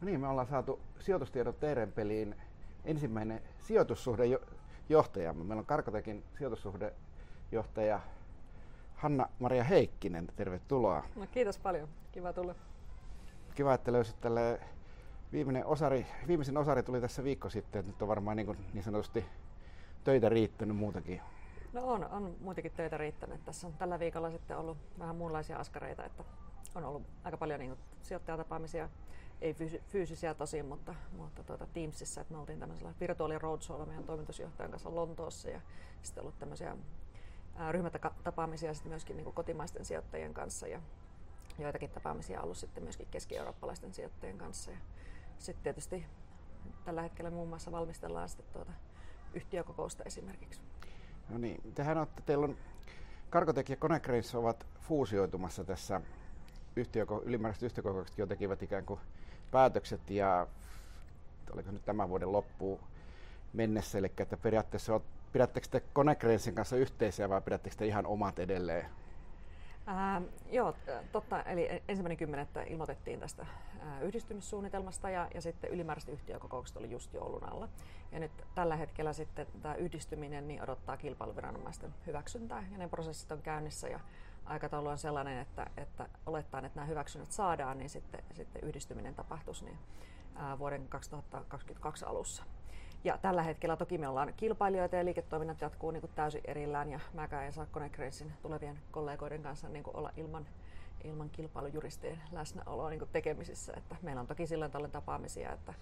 No 0.00 0.06
niin, 0.06 0.20
me 0.20 0.28
ollaan 0.28 0.46
saatu 0.46 0.80
sijoitustiedot 0.98 1.60
teidän 1.60 1.92
peliin 1.92 2.36
ensimmäinen 2.84 3.42
sijoitussuhdejohtajamme. 3.58 5.44
Meillä 5.44 5.60
on 5.60 5.66
Karkotekin 5.66 6.24
sijoitussuhdejohtaja 6.38 8.00
Hanna-Maria 8.94 9.64
Heikkinen. 9.64 10.26
Tervetuloa. 10.36 11.04
No 11.16 11.26
kiitos 11.32 11.58
paljon. 11.58 11.88
Kiva 12.12 12.32
tulla. 12.32 12.54
Kiva, 13.54 13.74
että 13.74 13.92
löysit 13.92 14.20
tälle 14.20 14.60
viimeinen 15.32 15.66
osari, 15.66 16.06
viimeisen 16.26 16.56
osari 16.56 16.82
tuli 16.82 17.00
tässä 17.00 17.24
viikko 17.24 17.50
sitten. 17.50 17.86
Nyt 17.86 18.02
on 18.02 18.08
varmaan 18.08 18.36
niin, 18.36 18.46
kuin 18.46 18.58
niin 18.72 18.84
sanotusti 18.84 19.24
töitä 20.04 20.28
riittänyt 20.28 20.76
muutakin. 20.76 21.20
No 21.72 21.84
on, 21.84 22.04
on 22.04 22.36
muitakin 22.40 22.72
töitä 22.72 22.98
riittänyt. 22.98 23.44
Tässä 23.44 23.66
on 23.66 23.72
tällä 23.72 23.98
viikolla 23.98 24.30
sitten 24.30 24.58
ollut 24.58 24.78
vähän 24.98 25.16
muunlaisia 25.16 25.56
askareita, 25.56 26.04
että 26.04 26.24
on 26.74 26.84
ollut 26.84 27.02
aika 27.24 27.36
paljon 27.36 27.60
niin 27.60 27.76
sijoittajatapaamisia 28.02 28.88
ei 29.40 29.54
fyysisiä 29.88 30.34
tosin, 30.34 30.66
mutta, 30.66 30.94
mutta 31.16 31.44
tuota 31.44 31.66
Teamsissa, 31.66 32.20
että 32.20 32.34
me 32.34 32.40
oltiin 32.40 32.60
tämmöisellä 32.60 32.94
virtuaali 33.00 33.38
roadshowlla 33.38 33.86
meidän 33.86 34.04
toimitusjohtajan 34.04 34.70
kanssa 34.70 34.94
Lontoossa 34.94 35.50
ja 35.50 35.60
sitten 36.02 36.22
ollut 36.22 36.38
tämmöisiä 36.38 36.76
ryhmätapaamisia 37.70 38.74
sitten 38.74 38.90
myöskin 38.90 39.16
niin 39.16 39.32
kotimaisten 39.32 39.84
sijoittajien 39.84 40.34
kanssa 40.34 40.66
ja 40.66 40.80
joitakin 41.58 41.90
tapaamisia 41.90 42.42
ollut 42.42 42.56
sitten 42.56 42.82
myöskin 42.82 43.06
keski-eurooppalaisten 43.10 43.94
sijoittajien 43.94 44.38
kanssa. 44.38 44.70
Ja 44.70 44.76
sitten 45.38 45.62
tietysti 45.62 46.06
tällä 46.84 47.02
hetkellä 47.02 47.30
muun 47.30 47.48
muassa 47.48 47.72
valmistellaan 47.72 48.28
sitten 48.28 48.46
tuota 48.52 48.72
yhtiökokousta 49.34 50.04
esimerkiksi. 50.04 50.60
No 51.28 51.38
niin, 51.38 51.72
tehän 51.74 51.98
olette, 51.98 52.22
teillä 52.26 52.44
on 52.44 52.56
Karkotek 53.30 53.68
ja 53.68 53.76
Konecranes 53.76 54.34
ovat 54.34 54.66
fuusioitumassa 54.80 55.64
tässä 55.64 56.00
yhtiö, 56.76 57.06
ylimääräiset 57.22 57.62
yhtiökokoukset 57.62 58.18
jo 58.18 58.26
tekivät 58.26 58.62
ikään 58.62 58.84
kuin 58.84 59.00
päätökset 59.50 60.10
ja 60.10 60.46
oliko 61.52 61.70
nyt 61.70 61.84
tämän 61.84 62.08
vuoden 62.08 62.32
loppuun 62.32 62.80
mennessä, 63.52 63.98
eli 63.98 64.12
että 64.18 64.36
periaatteessa 64.36 65.00
pidättekö 65.32 65.66
te 65.70 65.82
Konecranesin 65.92 66.54
kanssa 66.54 66.76
yhteisiä 66.76 67.28
vai 67.28 67.40
pidättekö 67.40 67.76
te 67.76 67.86
ihan 67.86 68.06
omat 68.06 68.38
edelleen? 68.38 68.86
Ää, 69.86 70.22
joo, 70.50 70.74
totta. 71.12 71.42
Eli 71.42 71.82
ensimmäinen 71.88 72.16
kymmenettä 72.16 72.62
ilmoitettiin 72.62 73.20
tästä 73.20 73.46
ää, 73.80 74.00
yhdistymissuunnitelmasta 74.00 75.10
ja, 75.10 75.28
ja 75.34 75.40
sitten 75.40 75.70
ylimääräiset 75.70 76.10
yhtiökokoukset 76.10 76.76
oli 76.76 76.90
just 76.90 77.14
joulun 77.14 77.44
alla. 77.44 77.68
Ja 78.12 78.20
nyt 78.20 78.32
tällä 78.54 78.76
hetkellä 78.76 79.12
sitten 79.12 79.46
tämä 79.62 79.74
yhdistyminen 79.74 80.48
niin 80.48 80.62
odottaa 80.62 80.96
kilpailuviranomaisten 80.96 81.94
hyväksyntää 82.06 82.64
ja 82.72 82.78
ne 82.78 82.88
prosessit 82.88 83.32
on 83.32 83.42
käynnissä 83.42 83.88
ja 83.88 84.00
aikataulu 84.50 84.88
on 84.88 84.98
sellainen, 84.98 85.38
että, 85.38 85.66
että 85.76 86.08
olettaen, 86.26 86.64
että 86.64 86.76
nämä 86.76 86.86
hyväksynnät 86.86 87.32
saadaan, 87.32 87.78
niin 87.78 87.90
sitten, 87.90 88.24
sitten 88.32 88.64
yhdistyminen 88.64 89.14
tapahtuisi 89.14 89.64
niin, 89.64 89.78
ää, 90.34 90.58
vuoden 90.58 90.88
2022 90.88 92.04
alussa. 92.04 92.44
Ja 93.04 93.18
tällä 93.18 93.42
hetkellä 93.42 93.76
toki 93.76 93.98
me 93.98 94.08
ollaan 94.08 94.34
kilpailijoita 94.36 94.96
ja 94.96 95.04
liiketoiminnat 95.04 95.60
jatkuu 95.60 95.90
niin 95.90 96.00
kuin 96.00 96.12
täysin 96.14 96.40
erillään 96.44 96.90
ja 96.90 97.00
mäkään 97.14 97.44
en 97.44 97.52
saa 97.52 97.66
Konecranesin 97.66 98.32
tulevien 98.42 98.78
kollegoiden 98.90 99.42
kanssa 99.42 99.68
niin 99.68 99.82
kuin 99.82 99.96
olla 99.96 100.10
ilman, 100.16 100.46
ilman 101.04 101.30
kilpailujuristien 101.30 102.22
läsnäoloa 102.32 102.90
niin 102.90 102.98
kuin 102.98 103.10
tekemisissä. 103.12 103.72
Että 103.76 103.96
meillä 104.02 104.20
on 104.20 104.26
toki 104.26 104.46
silloin 104.46 104.70
tällöin 104.70 104.92
tapaamisia, 104.92 105.52
että, 105.52 105.74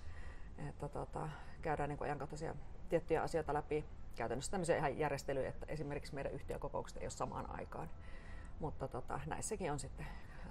että 0.69 0.89
tota, 0.89 1.29
käydään 1.63 1.89
niin 1.89 1.99
kuin 1.99 2.07
ajankohtaisia 2.07 2.55
tiettyjä 2.89 3.23
asioita 3.23 3.55
läpi. 3.55 3.85
Käytännössä 4.17 4.51
tämmöisiä 4.51 4.77
ihan 4.77 4.99
järjestelyjä, 4.99 5.49
että 5.49 5.67
esimerkiksi 5.69 6.15
meidän 6.15 6.33
yhtiökokoukset 6.33 6.99
ei 6.99 7.05
ole 7.05 7.11
samaan 7.11 7.51
aikaan. 7.51 7.89
Mutta 8.61 8.89
tota, 8.89 9.21
näissäkin 9.27 9.73
on 9.73 9.79
sitten 9.79 10.07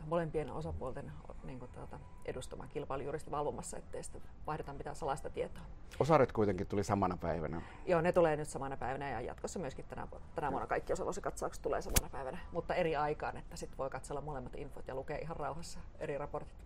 molempien 0.05 0.51
osapuolten 0.51 1.11
niin 1.43 1.59
kuin, 1.59 1.71
tuota, 1.71 1.99
edustama 2.25 2.67
kilpailujuristi 2.67 3.31
valvomassa, 3.31 3.77
ettei 3.77 4.03
sitten 4.03 4.21
vaihdeta 4.47 4.73
mitään 4.73 4.95
salaista 4.95 5.29
tietoa. 5.29 5.63
Osaret 5.99 6.31
kuitenkin 6.31 6.67
tuli 6.67 6.83
samana 6.83 7.17
päivänä. 7.17 7.61
Joo, 7.85 8.01
ne 8.01 8.11
tulee 8.11 8.35
nyt 8.35 8.49
samana 8.49 8.77
päivänä 8.77 9.09
ja 9.09 9.21
jatkossa 9.21 9.59
myöskin 9.59 9.85
tänä, 9.85 10.07
tänä 10.35 10.51
vuonna 10.51 10.67
kaikki 10.67 10.93
osavuosikatsaukset 10.93 11.61
tulee 11.61 11.81
samana 11.81 12.09
päivänä, 12.11 12.37
mutta 12.51 12.75
eri 12.75 12.95
aikaan, 12.95 13.37
että 13.37 13.55
sitten 13.55 13.77
voi 13.77 13.89
katsella 13.89 14.21
molemmat 14.21 14.55
infot 14.55 14.87
ja 14.87 14.95
lukea 14.95 15.17
ihan 15.17 15.37
rauhassa 15.37 15.79
eri 15.99 16.17
raportit. 16.17 16.57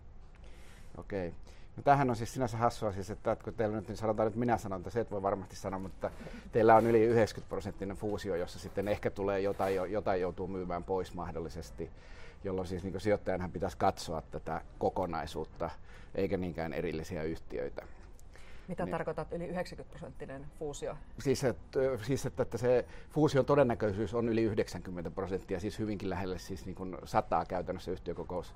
Okei. 0.98 1.28
Okay. 1.28 1.40
No 1.76 1.82
tämähän 1.82 2.10
on 2.10 2.16
siis 2.16 2.34
sinänsä 2.34 2.56
hassua, 2.56 2.92
siis, 2.92 3.10
että 3.10 3.36
kun 3.44 3.54
teillä 3.54 3.76
nyt 3.76 3.88
niin 3.88 3.96
sanotaan, 3.96 4.26
että 4.26 4.38
minä 4.38 4.58
sanon, 4.58 4.80
että 4.80 4.90
se 4.90 5.00
et 5.00 5.10
voi 5.10 5.22
varmasti 5.22 5.56
sanoa, 5.56 5.78
mutta 5.80 6.10
teillä 6.52 6.74
on 6.76 6.86
yli 6.86 7.02
90 7.02 7.48
prosenttinen 7.48 7.96
fuusio, 7.96 8.34
jossa 8.34 8.58
sitten 8.58 8.88
ehkä 8.88 9.10
tulee 9.10 9.40
jotain, 9.40 9.92
jotain 9.92 10.20
joutuu 10.20 10.46
myymään 10.46 10.84
pois 10.84 11.14
mahdollisesti, 11.14 11.90
jolloin 12.44 12.68
siis 12.68 12.84
niin 12.84 13.00
sijoittajanhan 13.00 13.52
pitäisi 13.52 13.76
katsoa 13.76 14.22
tätä 14.30 14.60
kokonaisuutta, 14.78 15.70
eikä 16.14 16.36
niinkään 16.36 16.72
erillisiä 16.72 17.22
yhtiöitä. 17.22 17.82
Mitä 18.68 18.84
niin, 18.84 18.92
tarkoitat 18.92 19.32
yli 19.32 19.46
90 19.46 19.90
prosenttinen 19.90 20.46
fuusio? 20.58 20.96
Siis, 21.18 21.44
että, 21.44 21.80
siis 22.02 22.26
että, 22.26 22.42
että 22.42 22.58
se 22.58 22.84
fuusion 23.10 23.44
todennäköisyys 23.44 24.14
on 24.14 24.28
yli 24.28 24.42
90 24.42 25.10
prosenttia, 25.10 25.60
siis 25.60 25.78
hyvinkin 25.78 26.10
lähelle 26.10 26.38
siis 26.38 26.66
niin 26.66 26.74
kuin 26.74 26.96
sataa 27.04 27.44
käytännössä 27.44 27.90
yhtiökokous 27.90 28.54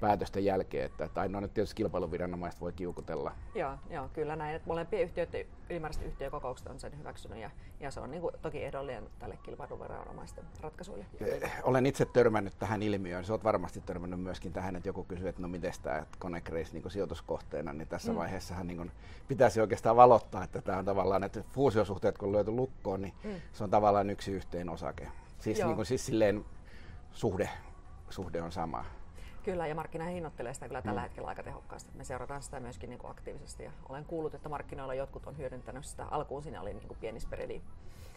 päätösten 0.00 0.44
jälkeen, 0.44 0.86
että, 0.86 1.04
että 1.04 1.20
ainoa 1.20 1.40
nyt 1.40 1.54
tietysti 1.54 1.76
kilpailuviranomaiset 1.76 2.60
voi 2.60 2.72
kiukutella. 2.72 3.32
Joo, 3.54 3.72
joo 3.90 4.08
kyllä 4.12 4.36
näin, 4.36 4.56
että 4.56 4.68
molempien 4.68 5.02
yhtiöiden 5.02 5.46
ylimääräiset 5.70 6.06
yhtiökokoukset 6.06 6.66
on 6.66 6.80
sen 6.80 6.98
hyväksynyt 6.98 7.38
ja, 7.38 7.50
ja 7.80 7.90
se 7.90 8.00
on 8.00 8.10
niin 8.10 8.20
kuin, 8.20 8.34
toki 8.42 8.64
ehdollinen 8.64 9.04
tälle 9.18 9.38
kilpailuviranomaisten 9.42 10.44
ratkaisuille. 10.60 11.06
Eh, 11.20 11.52
olen 11.62 11.86
itse 11.86 12.04
törmännyt 12.04 12.58
tähän 12.58 12.82
ilmiöön, 12.82 13.24
se 13.24 13.32
olet 13.32 13.44
varmasti 13.44 13.80
törmännyt 13.80 14.20
myöskin 14.20 14.52
tähän, 14.52 14.76
että 14.76 14.88
joku 14.88 15.04
kysyy, 15.04 15.28
että 15.28 15.42
no 15.42 15.48
miten 15.48 15.72
tämä 15.82 16.06
Konecrace 16.18 16.72
niin 16.72 16.90
sijoituskohteena, 16.90 17.72
niin 17.72 17.88
tässä 17.88 18.12
mm. 18.12 18.18
vaiheessahan 18.18 18.66
niin 18.66 18.92
pitäisi 19.28 19.60
oikeastaan 19.60 19.96
valottaa, 19.96 20.44
että 20.44 20.62
tämä 20.62 20.78
on 20.78 20.84
tavallaan, 20.84 21.24
että 21.24 21.44
fuusiosuhteet 21.52 22.18
kun 22.18 22.28
on 22.28 22.32
löyty 22.32 22.50
lukkoon, 22.50 23.02
niin 23.02 23.14
mm. 23.24 23.30
se 23.52 23.64
on 23.64 23.70
tavallaan 23.70 24.10
yksi 24.10 24.32
yhteen 24.32 24.68
osake. 24.68 25.08
Siis, 25.38 25.58
niin 25.58 25.76
kuin, 25.76 25.86
siis 25.86 26.06
silleen 26.06 26.44
suhde, 27.12 27.50
suhde 28.10 28.42
on 28.42 28.52
sama. 28.52 28.84
Kyllä, 29.48 29.66
ja 29.66 29.74
markkina 29.74 30.04
hinnoittelee 30.04 30.54
sitä 30.54 30.68
kyllä 30.68 30.82
tällä 30.82 31.00
mm. 31.00 31.02
hetkellä 31.02 31.28
aika 31.28 31.42
tehokkaasti. 31.42 31.90
Me 31.94 32.04
seurataan 32.04 32.42
sitä 32.42 32.60
myöskin 32.60 32.90
niin 32.90 32.98
kuin 32.98 33.10
aktiivisesti. 33.10 33.64
Ja 33.64 33.70
olen 33.88 34.04
kuullut, 34.04 34.34
että 34.34 34.48
markkinoilla 34.48 34.94
jotkut 34.94 35.26
on 35.26 35.38
hyödyntänyt 35.38 35.84
sitä. 35.84 36.04
Alkuun 36.10 36.42
siinä 36.42 36.60
oli 36.60 36.74
niin 36.74 36.88
kuin 36.88 36.98
pieni 37.00 37.20
spreadi. 37.20 37.62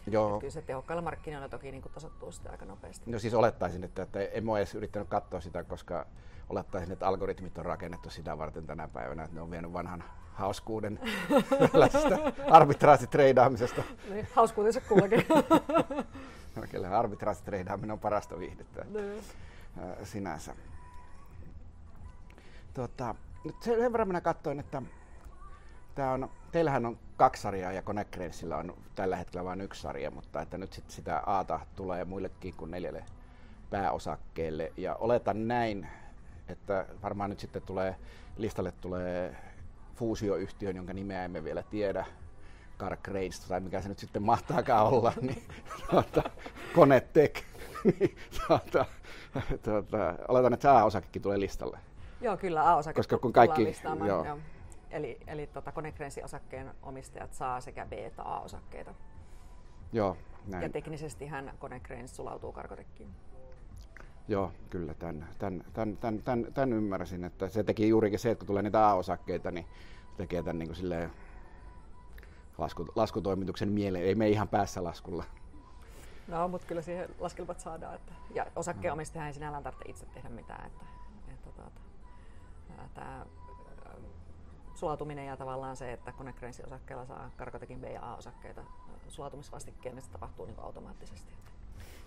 Joo. 0.06 0.40
kyllä 0.40 0.50
se 0.50 0.62
tehokkailla 0.62 1.02
markkinoilla 1.02 1.48
toki 1.48 1.70
niin 1.70 1.82
kuin 1.82 1.92
tasoittuu 1.92 2.32
sitä 2.32 2.50
aika 2.50 2.64
nopeasti. 2.64 3.10
No 3.10 3.18
siis 3.18 3.34
olettaisin, 3.34 3.84
että, 3.84 4.02
että 4.02 4.20
en 4.20 4.48
ole 4.48 4.58
edes 4.58 4.74
yrittänyt 4.74 5.08
katsoa 5.08 5.40
sitä, 5.40 5.64
koska 5.64 6.06
olettaisin, 6.48 6.92
että 6.92 7.06
algoritmit 7.06 7.58
on 7.58 7.64
rakennettu 7.64 8.10
sitä 8.10 8.38
varten 8.38 8.66
tänä 8.66 8.88
päivänä, 8.88 9.24
että 9.24 9.36
ne 9.36 9.42
on 9.42 9.50
vienyt 9.50 9.72
vanhan 9.72 10.04
hauskuuden 10.32 11.00
tällaisesta 11.72 12.18
arbitraasitreidaamisesta. 12.50 13.82
Niin, 14.10 14.28
hauskuutensa 14.34 14.80
kullakin. 14.80 15.26
no, 16.56 16.62
kyllä 16.70 16.98
arbitraasitreidaaminen 16.98 17.90
on 17.90 18.00
parasta 18.00 18.38
viihdettä 18.38 18.84
niin. 18.84 19.22
sinänsä. 20.04 20.54
Tota, 22.74 23.14
nyt 23.44 23.62
sen 23.62 23.92
verran 23.92 24.08
minä 24.08 24.20
katsoin, 24.20 24.60
että 24.60 24.82
tää 25.94 26.12
on, 26.12 26.30
teillähän 26.52 26.86
on 26.86 26.98
kaksi 27.16 27.42
sarjaa 27.42 27.72
ja 27.72 27.82
Konecranesilla 27.82 28.56
on 28.56 28.76
tällä 28.94 29.16
hetkellä 29.16 29.44
vain 29.44 29.60
yksi 29.60 29.80
sarja, 29.80 30.10
mutta 30.10 30.42
että 30.42 30.58
nyt 30.58 30.72
sit 30.72 30.90
sitä 30.90 31.22
Aata 31.26 31.60
tulee 31.76 32.04
muillekin 32.04 32.54
kuin 32.56 32.70
neljälle 32.70 33.04
pääosakkeelle. 33.70 34.72
Ja 34.76 34.94
oletan 34.94 35.48
näin, 35.48 35.88
että 36.48 36.86
varmaan 37.02 37.30
nyt 37.30 37.40
sitten 37.40 37.62
tulee, 37.62 37.96
listalle 38.36 38.72
tulee 38.72 39.36
fuusioyhtiön, 39.94 40.76
jonka 40.76 40.92
nimeä 40.92 41.24
emme 41.24 41.44
vielä 41.44 41.62
tiedä, 41.62 42.06
Car 42.78 42.96
Cranes, 42.96 43.40
tai 43.40 43.60
mikä 43.60 43.80
se 43.80 43.88
nyt 43.88 43.98
sitten 43.98 44.22
mahtaakaan 44.22 44.86
olla, 44.86 45.12
niin 45.20 45.42
tuota, 45.90 46.22
Konetech. 46.74 47.44
niin, 47.84 48.16
tuota, 48.46 48.84
tuota, 49.62 50.14
oletan, 50.28 50.52
että 50.52 50.62
se 50.62 50.68
A-osakekin 50.68 51.22
tulee 51.22 51.40
listalle. 51.40 51.78
Joo, 52.22 52.36
kyllä 52.36 52.70
A-osake 52.70 52.96
Koska 52.96 53.18
kun 53.18 53.32
kaikki, 53.32 53.76
joo. 54.06 54.24
Joo. 54.24 54.38
Eli, 54.90 55.18
eli 55.26 55.46
tota, 55.46 55.72
Konecranes-osakkeen 55.72 56.74
omistajat 56.82 57.32
saa 57.32 57.60
sekä 57.60 57.86
B- 57.86 57.92
että 57.92 58.22
A-osakkeita. 58.22 58.94
Joo, 59.92 60.16
näin. 60.46 60.62
Ja 60.62 60.68
teknisesti 60.68 61.26
hän 61.26 61.52
Konecranes 61.58 62.16
sulautuu 62.16 62.52
karkotekkiin. 62.52 63.10
Joo, 64.28 64.52
kyllä, 64.70 64.94
tämän, 64.94 65.28
tämän, 65.38 65.64
tämän, 65.72 65.96
tämän, 65.96 66.22
tämän, 66.22 66.46
tämän 66.54 66.72
ymmärsin, 66.72 67.24
että 67.24 67.48
se 67.48 67.64
teki 67.64 67.88
juurikin 67.88 68.18
se, 68.18 68.30
että 68.30 68.40
kun 68.40 68.46
tulee 68.46 68.62
niitä 68.62 68.88
A-osakkeita, 68.88 69.50
niin 69.50 69.66
tekee 70.16 70.42
tämän 70.42 70.58
niin 70.58 70.68
kuin 70.68 70.76
silleen 70.76 71.10
lasku, 72.58 72.86
laskutoimituksen 72.94 73.72
mieleen. 73.72 74.04
Ei 74.04 74.14
me 74.14 74.28
ihan 74.28 74.48
päässä 74.48 74.84
laskulla. 74.84 75.24
No, 76.28 76.48
mutta 76.48 76.66
kyllä 76.66 76.82
siihen 76.82 77.08
laskelmat 77.18 77.60
saadaan. 77.60 77.94
Että, 77.94 78.12
ja 78.34 78.46
osakkeenomistaja 78.56 79.26
ei 79.26 79.32
sinällään 79.32 79.62
tarvitse 79.62 79.90
itse 79.90 80.06
tehdä 80.06 80.28
mitään. 80.28 80.66
Että, 80.66 80.84
tämä 82.94 83.26
sulautuminen 84.74 85.26
ja 85.26 85.36
tavallaan 85.36 85.76
se, 85.76 85.92
että 85.92 86.12
Konecranes-osakkeella 86.12 87.06
saa 87.06 87.30
Karkotekin 87.36 87.80
B- 87.80 87.84
ja 87.84 88.12
A-osakkeita 88.12 88.64
sulautumisvastikkeen, 89.08 89.94
niin 89.94 90.02
se 90.02 90.10
tapahtuu 90.10 90.46
niin 90.46 90.60
automaattisesti. 90.60 91.32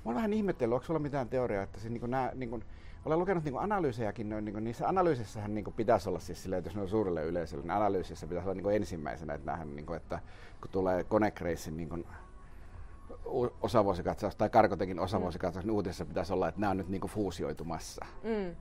olen 0.06 0.16
vähän 0.16 0.33
ihmetellyt, 0.33 0.74
onko 0.74 0.86
sulla 0.86 1.00
mitään 1.00 1.30
teoriaa, 1.30 1.63
että 1.63 1.80
se, 1.80 1.89
niin 1.89 2.00
kuin 2.00 2.12
nämä, 2.12 2.31
niin 2.33 2.50
kuin, 2.50 2.63
olen 3.06 3.19
lukenut 3.19 3.44
niin 3.44 3.57
analyysejäkin, 3.57 4.30
noin, 4.30 4.45
niin 4.45 4.54
kuin, 4.54 4.63
niissä 4.63 4.88
analyysissähän 4.88 5.56
niin 5.56 5.63
kuin 5.63 5.74
pitäisi 5.74 6.10
olla 6.10 6.19
siis 6.19 6.44
silleen, 6.44 6.57
että 6.57 6.68
jos 6.68 6.75
ne 6.75 6.81
on 6.81 6.89
suurelle 6.89 7.24
yleisölle, 7.24 7.63
niin 7.63 7.72
analyysissä 7.72 8.27
pitäisi 8.27 8.48
olla 8.48 8.56
niin 8.56 8.63
kuin 8.63 8.75
ensimmäisenä, 8.75 9.33
että, 9.33 9.51
nähdään, 9.51 9.75
niin 9.75 9.86
kuin, 9.86 9.98
että 9.98 10.19
kun 10.62 10.72
tulee 10.72 11.04
Konekreissin 11.04 11.77
niin 11.77 11.89
kuin, 11.89 12.06
osavuosikatsaus 13.62 14.36
tai 14.36 14.50
Karkotekin 14.50 15.00
osavuosikatsaus, 15.00 15.66
mm. 15.66 15.68
niin 15.68 15.75
uutisessa 15.75 16.06
pitäisi 16.06 16.33
olla, 16.33 16.48
että 16.48 16.62
nämä 16.62 16.72
on 16.72 16.77
nyt 16.77 16.89
niin 16.89 17.01
kuin 17.01 17.12
fuusioitumassa. 17.12 18.06
Mm. 18.24 18.56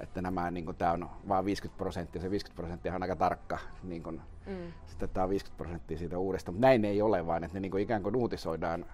Että 0.00 0.22
nämä, 0.22 0.50
niin 0.50 0.64
kuin, 0.64 0.76
tämä 0.76 0.92
on 0.92 1.10
vain 1.28 1.44
50 1.44 1.78
prosenttia, 1.78 2.22
se 2.22 2.30
50 2.30 2.56
prosenttia 2.56 2.94
on 2.94 3.02
aika 3.02 3.16
tarkka. 3.16 3.58
Niin 3.82 4.02
kuin, 4.02 4.20
mm. 4.46 4.72
Sitten 4.86 5.08
tämä 5.08 5.24
on 5.24 5.30
50 5.30 5.56
prosenttia 5.56 5.98
siitä 5.98 6.18
uudesta, 6.18 6.52
mutta 6.52 6.66
näin 6.66 6.84
ei 6.84 7.02
ole, 7.02 7.26
vaan 7.26 7.44
että 7.44 7.56
ne 7.56 7.60
niin 7.60 7.70
kuin, 7.70 7.82
ikään 7.82 8.02
kuin 8.02 8.16
uutisoidaan 8.16 8.86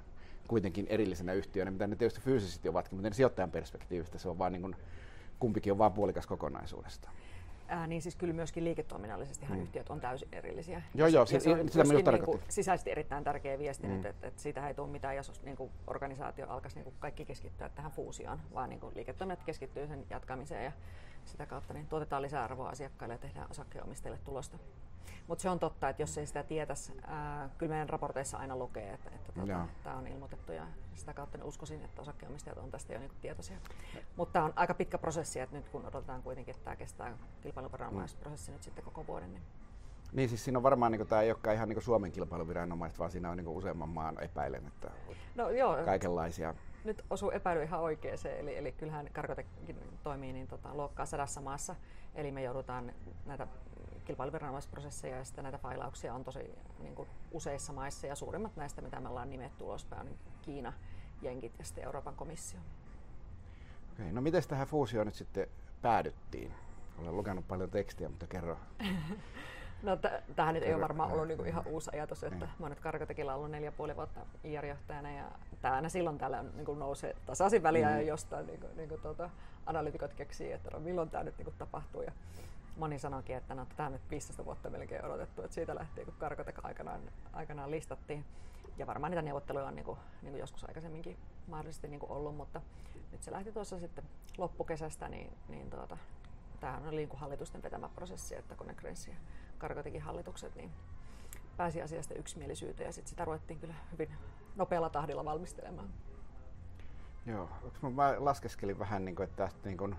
kuitenkin 0.49 0.87
erillisenä 0.88 1.32
yhtiönä, 1.32 1.70
mitä 1.70 1.87
ne 1.87 1.97
tietysti 1.97 2.20
fyysisesti 2.20 2.69
ovatkin, 2.69 2.99
mutta 3.00 3.14
sijoittajan 3.14 3.50
perspektiivistä 3.50 4.19
se 4.19 4.29
on 4.29 4.38
vaan 4.38 4.52
niin 4.52 4.62
kuin, 4.62 4.76
kumpikin 5.38 5.73
on 5.73 5.79
vain 5.79 5.93
puolikas 5.93 6.26
kokonaisuudesta. 6.26 7.11
Ää, 7.71 7.87
niin 7.87 8.03
siis 8.03 8.17
kyllä 8.17 8.35
myöskin 8.35 8.65
liiketoiminnallisesti 8.65 9.47
mm. 9.47 9.61
yhtiöt 9.61 9.91
on 9.91 10.01
täysin 10.01 10.29
erillisiä. 10.33 10.83
Joo, 10.95 11.09
joo, 11.09 11.27
se, 11.27 11.41
se 11.41 11.51
on 11.51 11.69
sitä 11.69 11.85
myös 11.85 12.05
niin 12.05 12.25
kuin, 12.25 12.43
sisäisesti 12.49 12.91
erittäin 12.91 13.25
tärkeä 13.25 13.59
viesti 13.59 13.87
mm. 13.87 13.93
nyt, 13.93 14.07
että, 14.07 14.27
että 14.27 14.43
siitä 14.43 14.69
ei 14.69 14.75
tule 14.75 14.89
mitään, 14.89 15.17
jos 15.17 15.43
niin 15.43 15.57
kuin 15.57 15.71
organisaatio 15.87 16.47
alkaisi 16.49 16.77
niin 16.77 16.85
kuin 16.85 16.95
kaikki 16.99 17.25
keskittyä 17.25 17.69
tähän 17.69 17.91
fuusioon, 17.91 18.41
vaan 18.55 18.71
niin 18.71 18.81
kuin 18.81 18.95
liiketoiminnat 18.95 19.45
keskittyy 19.45 19.87
sen 19.87 20.07
jatkamiseen 20.11 20.65
ja 20.65 20.73
sitä 21.25 21.47
kautta 21.47 21.75
niin 21.75 21.87
tuotetaan 21.87 22.23
lisää 22.23 22.45
arvoa 22.45 22.69
asiakkaille 22.69 23.15
ja 23.15 23.19
tehdään 23.19 23.51
osakkeenomistajille 23.51 24.21
tulosta. 24.25 24.59
Mutta 25.26 25.43
se 25.43 25.50
on 25.50 25.58
totta, 25.58 25.88
että 25.88 26.02
jos 26.02 26.19
ei 26.19 26.26
sitä 26.26 26.43
tietäisi, 26.43 26.93
ää, 27.06 27.50
kyllä 27.58 27.70
meidän 27.70 27.88
raporteissa 27.88 28.38
aina 28.38 28.56
lukee, 28.56 28.93
että, 28.93 29.11
että 29.14 29.32
tuota, 29.32 29.67
tämä 29.85 29.97
on 29.97 30.06
ilmoitettu 30.06 30.52
ja 30.52 30.67
sitä 30.94 31.14
kautta 31.14 31.38
niin 31.38 31.47
uskoisin, 31.47 31.85
että 31.85 32.02
osakkeenomistajat 32.02 32.58
on 32.58 32.70
tästä 32.70 32.93
jo 32.93 32.99
niinku 32.99 33.17
tietoisia. 33.20 33.56
Mutta 34.17 34.32
tämä 34.32 34.44
on 34.44 34.52
aika 34.56 34.75
pitkä 34.75 34.99
prosessi, 34.99 35.41
että 35.41 35.56
nyt 35.56 35.69
kun 35.69 35.87
odotetaan 35.87 36.23
kuitenkin, 36.23 36.55
että 36.55 36.64
tämä 36.64 36.76
kestää 36.76 37.17
kilpailuviranomaisprosessi 37.43 38.50
mm. 38.50 38.52
nyt 38.52 38.62
sitten 38.62 38.85
koko 38.85 39.06
vuoden. 39.06 39.32
Niin 39.32 39.43
niin 40.12 40.29
siis 40.29 40.44
siinä 40.44 40.58
on 40.58 40.62
varmaan, 40.62 40.93
niin 40.93 41.06
tämä 41.06 41.23
ei 41.23 41.31
olekaan 41.31 41.56
ihan 41.56 41.69
niin 41.69 41.82
Suomen 41.82 42.12
kilpailuviranomaiset, 42.12 42.99
vaan 42.99 43.11
siinä 43.11 43.31
on 43.31 43.37
niin 43.37 43.49
useamman 43.49 43.88
maan 43.88 44.23
epäilen, 44.23 44.67
että 44.67 44.91
no, 45.35 45.50
joo. 45.50 45.76
kaikenlaisia. 45.85 46.55
Nyt 46.85 47.05
osuu 47.11 47.31
epäily 47.31 47.62
ihan 47.62 47.81
oikeeseen, 47.81 48.38
eli, 48.38 48.56
eli 48.56 48.73
kyllähän 48.73 49.08
Karkotekin 49.12 49.76
toimii 50.02 50.32
niin 50.32 50.49
tota, 50.49 50.75
luokkaa 50.75 51.06
sadassa 51.06 51.41
maassa, 51.41 51.76
eli 52.14 52.32
me 52.32 52.43
joudutaan 52.43 52.93
näitä 53.26 53.47
kilpailuviranomaisprosesseja 54.11 55.17
ja 55.17 55.25
sitten 55.25 55.45
näitä 55.45 55.59
failauksia 55.59 56.15
on 56.15 56.25
tosi 56.25 56.55
niin 56.79 56.95
kuin 56.95 57.09
useissa 57.33 57.73
maissa 57.73 58.07
ja 58.07 58.15
suurimmat 58.15 58.57
näistä, 58.57 58.83
mitä 58.83 59.01
me 59.01 59.09
ollaan 59.09 59.31
nimetty 59.31 59.65
ulospäin, 59.65 60.01
on 60.01 60.07
niin 60.07 60.19
Kiina, 60.43 60.73
Jenkit 61.23 61.53
ja 61.59 61.65
sitten 61.65 61.85
Euroopan 61.85 62.15
komissio. 62.15 62.61
Okei, 63.93 64.12
no 64.12 64.21
miten 64.21 64.43
tähän 64.49 64.67
fuusioon 64.67 65.07
nyt 65.07 65.15
sitten 65.15 65.47
päädyttiin? 65.83 66.55
Olen 66.99 67.17
lukenut 67.17 67.49
paljon 67.49 67.71
tekstiä, 67.71 68.09
mutta 68.09 68.27
kerro. 68.27 68.59
no 69.83 69.97
t- 69.97 70.35
tämähän 70.37 70.55
nyt 70.55 70.65
ei 70.65 70.75
ole 70.75 70.83
varmaan 70.83 71.12
ollut 71.12 71.29
niinku 71.29 71.45
ihan 71.45 71.67
uusi 71.67 71.91
ajatus, 71.93 72.25
että 72.25 72.45
niin. 72.45 72.49
mä 72.59 72.65
oon 72.65 72.71
nyt 72.71 72.81
Karkotekilla 72.81 73.35
ollut 73.35 73.51
neljä 73.51 73.73
puoli 73.73 73.97
vuotta 73.97 74.21
IR-johtajana 74.45 75.11
ja 75.11 75.25
tämä 75.62 75.75
aina 75.75 75.89
silloin 75.89 76.19
täällä 76.19 76.43
niinku 76.43 76.75
nousee 76.75 77.17
tasaisin 77.27 77.62
väliä 77.62 77.89
mm. 77.89 77.95
ja 77.95 78.03
jostain 78.03 78.47
niinku, 78.47 78.67
niinku 78.77 78.99
tuota, 78.99 79.31
analytikot 79.67 80.15
keksii, 80.15 80.53
että 80.53 80.71
no, 80.71 80.81
milloin 80.81 81.11
tämä 81.11 81.25
nyt 81.25 81.39
niinku 81.39 81.55
tapahtuu. 81.59 82.03
Ja 82.03 82.12
moni 82.77 82.99
sanoikin, 82.99 83.37
että 83.37 83.55
no, 83.55 83.67
tämä 83.77 83.87
on 83.87 83.93
nyt 83.93 84.11
15 84.11 84.45
vuotta 84.45 84.71
melkein 84.71 85.05
odotettu, 85.05 85.43
että 85.43 85.55
siitä 85.55 85.75
lähtien 85.75 86.07
kun 86.07 86.15
Karkotek 86.19 86.65
aikanaan, 86.65 87.01
aikanaan 87.33 87.71
listattiin. 87.71 88.25
Ja 88.79 88.87
varmaan 88.87 89.11
niitä 89.11 89.23
neuvotteluja 89.23 89.65
on 89.65 89.75
niin 89.75 89.85
kuin, 89.85 89.99
niin 90.23 90.33
kuin 90.33 90.41
joskus 90.41 90.65
aikaisemminkin 90.65 91.17
mahdollisesti 91.47 91.89
niin 91.89 92.01
kuin 92.01 92.13
ollut, 92.13 92.37
mutta 92.37 92.61
nyt 93.13 93.23
se 93.23 93.33
lähti 93.33 93.53
tuossa 93.53 93.79
sitten 93.79 94.05
loppukesästä, 94.39 95.09
niin, 95.09 95.33
niin 95.49 95.71
tuota, 95.71 95.97
tämähän 96.61 96.89
oli 96.89 96.97
niin 96.97 97.09
kuin 97.09 97.21
hallitusten 97.21 97.63
vetämä 97.63 97.89
prosessi, 97.89 98.35
että 98.35 98.55
kun 98.55 98.67
ne 98.67 98.75
Grensi 98.75 99.11
ja 99.11 99.17
Karkotekin 99.59 100.03
hallitukset, 100.03 100.55
niin 100.55 100.71
pääsi 101.57 101.83
asiasta 101.83 102.15
yksimielisyyteen 102.15 102.87
ja 102.87 102.93
sitten 102.93 103.11
sitä 103.11 103.25
ruvettiin 103.25 103.61
kyllä 103.61 103.75
hyvin 103.93 104.09
nopealla 104.57 104.91
tahdilla 104.91 105.25
valmistelemaan. 105.25 105.89
Joo, 107.27 107.49
mä 107.95 108.15
laskeskelin 108.19 108.79
vähän, 108.79 109.05
niin 109.05 109.17
kuin, 109.17 109.25
että 109.25 109.45
tästä 109.45 109.69
niin 109.69 109.79
kuin 109.79 109.97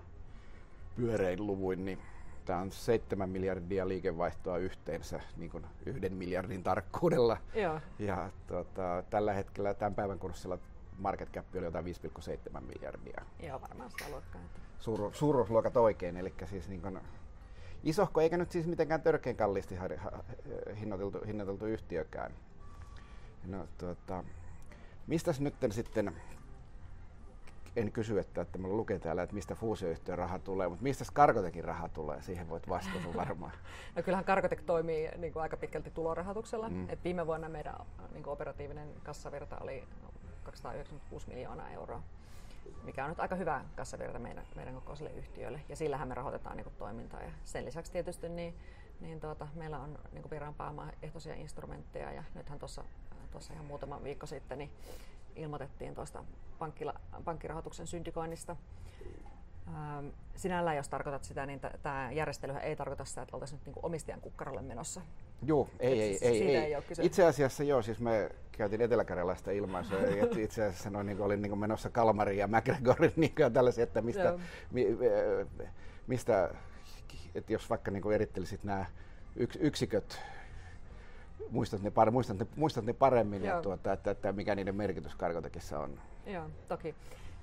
pyörein 0.96 1.46
luvuin, 1.46 1.84
niin 1.84 1.98
Tämä 2.44 2.58
on 2.58 2.70
7 2.70 3.30
miljardia 3.30 3.88
liikevaihtoa 3.88 4.58
yhteensä 4.58 5.20
niin 5.36 5.50
kuin 5.50 5.66
yhden 5.86 6.12
miljardin 6.14 6.62
tarkkuudella. 6.62 7.36
Joo. 7.54 7.80
Ja 7.98 8.30
tota, 8.46 9.04
tällä 9.10 9.32
hetkellä 9.32 9.74
tämän 9.74 9.94
päivän 9.94 10.18
kurssilla 10.18 10.58
market 10.98 11.30
cap 11.32 11.46
oli 11.56 11.64
jotain 11.64 11.84
5,7 11.84 12.60
miljardia. 12.60 13.22
Joo, 13.42 13.60
varmaan 13.60 13.90
sitä 13.90 14.04
luokkaa. 14.10 14.40
Suur, 14.80 15.10
suuruusluokat 15.14 15.76
oikein, 15.76 16.16
eli 16.16 16.34
siis 16.44 16.68
niin 16.68 16.82
kuin 16.82 17.00
isohko, 17.84 18.20
eikä 18.20 18.36
nyt 18.36 18.50
siis 18.50 18.66
mitenkään 18.66 19.02
törkeän 19.02 19.36
kalliisti 19.36 19.74
hinnoiteltu, 20.80 21.18
hinnoiteltu 21.26 21.66
yhtiökään. 21.66 22.32
No, 23.46 23.66
tuota, 23.78 24.24
mistäs 25.06 25.40
nyt 25.40 25.54
sitten 25.70 26.16
en 27.76 27.92
kysy, 27.92 28.18
että, 28.18 28.40
että 28.40 28.58
mulla 28.58 28.76
lukee 28.76 28.98
täällä, 28.98 29.22
että 29.22 29.34
mistä 29.34 29.54
fuusioyhtiön 29.54 30.18
raha 30.18 30.38
tulee, 30.38 30.68
mutta 30.68 30.82
mistä 30.82 31.04
Karkotekin 31.12 31.64
raha 31.64 31.88
tulee? 31.88 32.22
Siihen 32.22 32.48
voit 32.48 32.68
vastata 32.68 33.14
varmaan. 33.16 33.52
no 33.96 34.02
kyllähän 34.02 34.24
Karkotek 34.24 34.62
toimii 34.62 35.08
niin 35.16 35.32
kuin 35.32 35.42
aika 35.42 35.56
pitkälti 35.56 35.90
tulorahoituksella. 35.90 36.68
Mm. 36.68 36.88
Et 36.88 37.04
viime 37.04 37.26
vuonna 37.26 37.48
meidän 37.48 37.74
niin 38.12 38.22
kuin 38.22 38.32
operatiivinen 38.32 38.88
kassavirta 39.02 39.58
oli 39.60 39.84
296 40.42 41.28
miljoonaa 41.28 41.70
euroa, 41.70 42.02
mikä 42.84 43.04
on 43.04 43.10
nyt 43.10 43.20
aika 43.20 43.34
hyvä 43.34 43.64
kassavirta 43.76 44.18
meidän, 44.18 44.44
meidän 44.56 44.74
kokoiselle 44.74 45.10
yhtiölle. 45.10 45.60
Ja 45.68 45.76
sillähän 45.76 46.08
me 46.08 46.14
rahoitetaan 46.14 46.56
niin 46.56 46.64
kuin, 46.64 46.74
toimintaa. 46.78 47.22
Ja 47.22 47.30
sen 47.44 47.64
lisäksi 47.64 47.92
tietysti 47.92 48.28
niin, 48.28 48.54
niin 49.00 49.20
tuota, 49.20 49.48
meillä 49.54 49.78
on 49.78 49.98
niin 50.12 50.30
viran 50.30 50.54
ehtoisia 51.02 51.34
instrumentteja 51.34 52.12
ja 52.12 52.24
nythän 52.34 52.58
tuossa 52.58 52.84
ihan 53.52 53.66
muutama 53.66 54.02
viikko 54.02 54.26
sitten 54.26 54.58
niin 54.58 54.70
ilmoitettiin 55.36 55.94
tuosta 55.94 56.24
pankkirahoituksen 57.24 57.86
syndikoinnista. 57.86 58.56
Ähm, 59.68 60.06
sinällään, 60.36 60.76
jos 60.76 60.88
tarkoitat 60.88 61.24
sitä, 61.24 61.46
niin 61.46 61.60
tämä 61.82 62.10
järjestely 62.12 62.52
ei 62.52 62.76
tarkoita 62.76 63.04
sitä, 63.04 63.22
että 63.22 63.36
oltaisiin 63.36 63.58
nyt 63.58 63.66
niinku 63.66 63.80
omistajan 63.82 64.20
kukkarolle 64.20 64.62
menossa. 64.62 65.00
Joo, 65.42 65.68
ei, 65.80 66.02
ei, 66.02 66.18
ei, 66.20 66.42
ei. 66.42 66.56
ei. 66.74 66.82
Itse 67.02 67.26
asiassa 67.26 67.64
joo, 67.64 67.82
siis 67.82 68.00
me 68.00 68.30
käytiin 68.52 68.80
Etelä-Karjalasta 68.80 69.50
ilmaisua 69.50 69.98
ja 69.98 70.26
itse 70.38 70.64
asiassa 70.64 70.90
noin, 70.90 71.06
niin 71.06 71.20
olin 71.20 71.42
niin 71.42 71.58
menossa 71.58 71.90
Kalmarin 71.90 72.38
ja 72.38 72.48
McGregorin 72.48 73.12
niin 73.16 73.32
tällaisia, 73.52 73.84
että 73.84 74.02
mistä, 74.02 74.38
mi, 74.70 74.86
mistä 76.06 76.54
että 77.34 77.52
jos 77.52 77.70
vaikka 77.70 77.90
niin 77.90 78.12
erittelisit 78.12 78.64
nämä 78.64 78.86
yks, 79.36 79.58
yksiköt 79.60 80.20
muistat 81.50 81.82
ne, 81.82 81.92
muistat 82.10 82.38
ne, 82.38 82.46
muistat 82.56 82.84
ne 82.84 82.92
paremmin, 82.92 83.44
ja 83.44 83.62
tuota, 83.62 83.92
että, 83.92 84.10
että 84.10 84.32
mikä 84.32 84.54
niiden 84.54 84.74
merkitys 84.74 85.14
Karkotekissa 85.14 85.78
on. 85.78 86.00
Joo, 86.26 86.44
toki. 86.68 86.94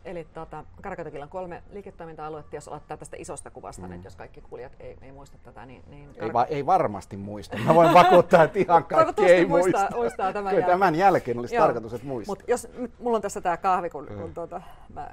Eli 0.05 0.27
tuota, 0.33 0.63
Karkotekilla 0.81 1.25
on 1.25 1.29
kolme 1.29 1.63
liiketoiminta-aluetta, 1.71 2.55
jos 2.55 2.67
aloittaa 2.67 2.97
tästä 2.97 3.17
isosta 3.19 3.51
kuvasta 3.51 3.87
mm. 3.87 3.89
nyt, 3.89 4.03
jos 4.03 4.15
kaikki 4.15 4.41
kuulijat 4.41 4.71
ei, 4.79 4.97
ei 5.01 5.11
muista 5.11 5.37
tätä. 5.43 5.65
Niin, 5.65 5.83
niin 5.87 6.09
ei, 6.15 6.33
va, 6.33 6.43
ei 6.43 6.65
varmasti 6.65 7.17
muista. 7.17 7.57
Mä 7.57 7.75
voin 7.75 7.93
vakuuttaa, 7.93 8.43
että 8.43 8.59
ihan 8.59 8.85
kaikki 8.85 9.25
ei 9.25 9.45
muista. 9.45 9.87
muistaa 9.95 10.33
tämän, 10.33 10.49
Kyllä 10.49 10.61
jälkeen. 10.61 10.79
tämän 10.79 10.95
jälkeen 10.95 11.39
olisi 11.39 11.55
Joo. 11.55 11.65
tarkoitus, 11.65 11.93
että 11.93 12.07
muistaa. 12.07 12.35
Mut 12.35 12.43
jos 12.47 12.67
mulla 12.99 13.15
on 13.15 13.21
tässä 13.21 13.41
tämä 13.41 13.57
kahvi, 13.57 13.89
kun, 13.89 14.07
kun 14.07 14.33
tuota, 14.33 14.61
mä 14.93 15.09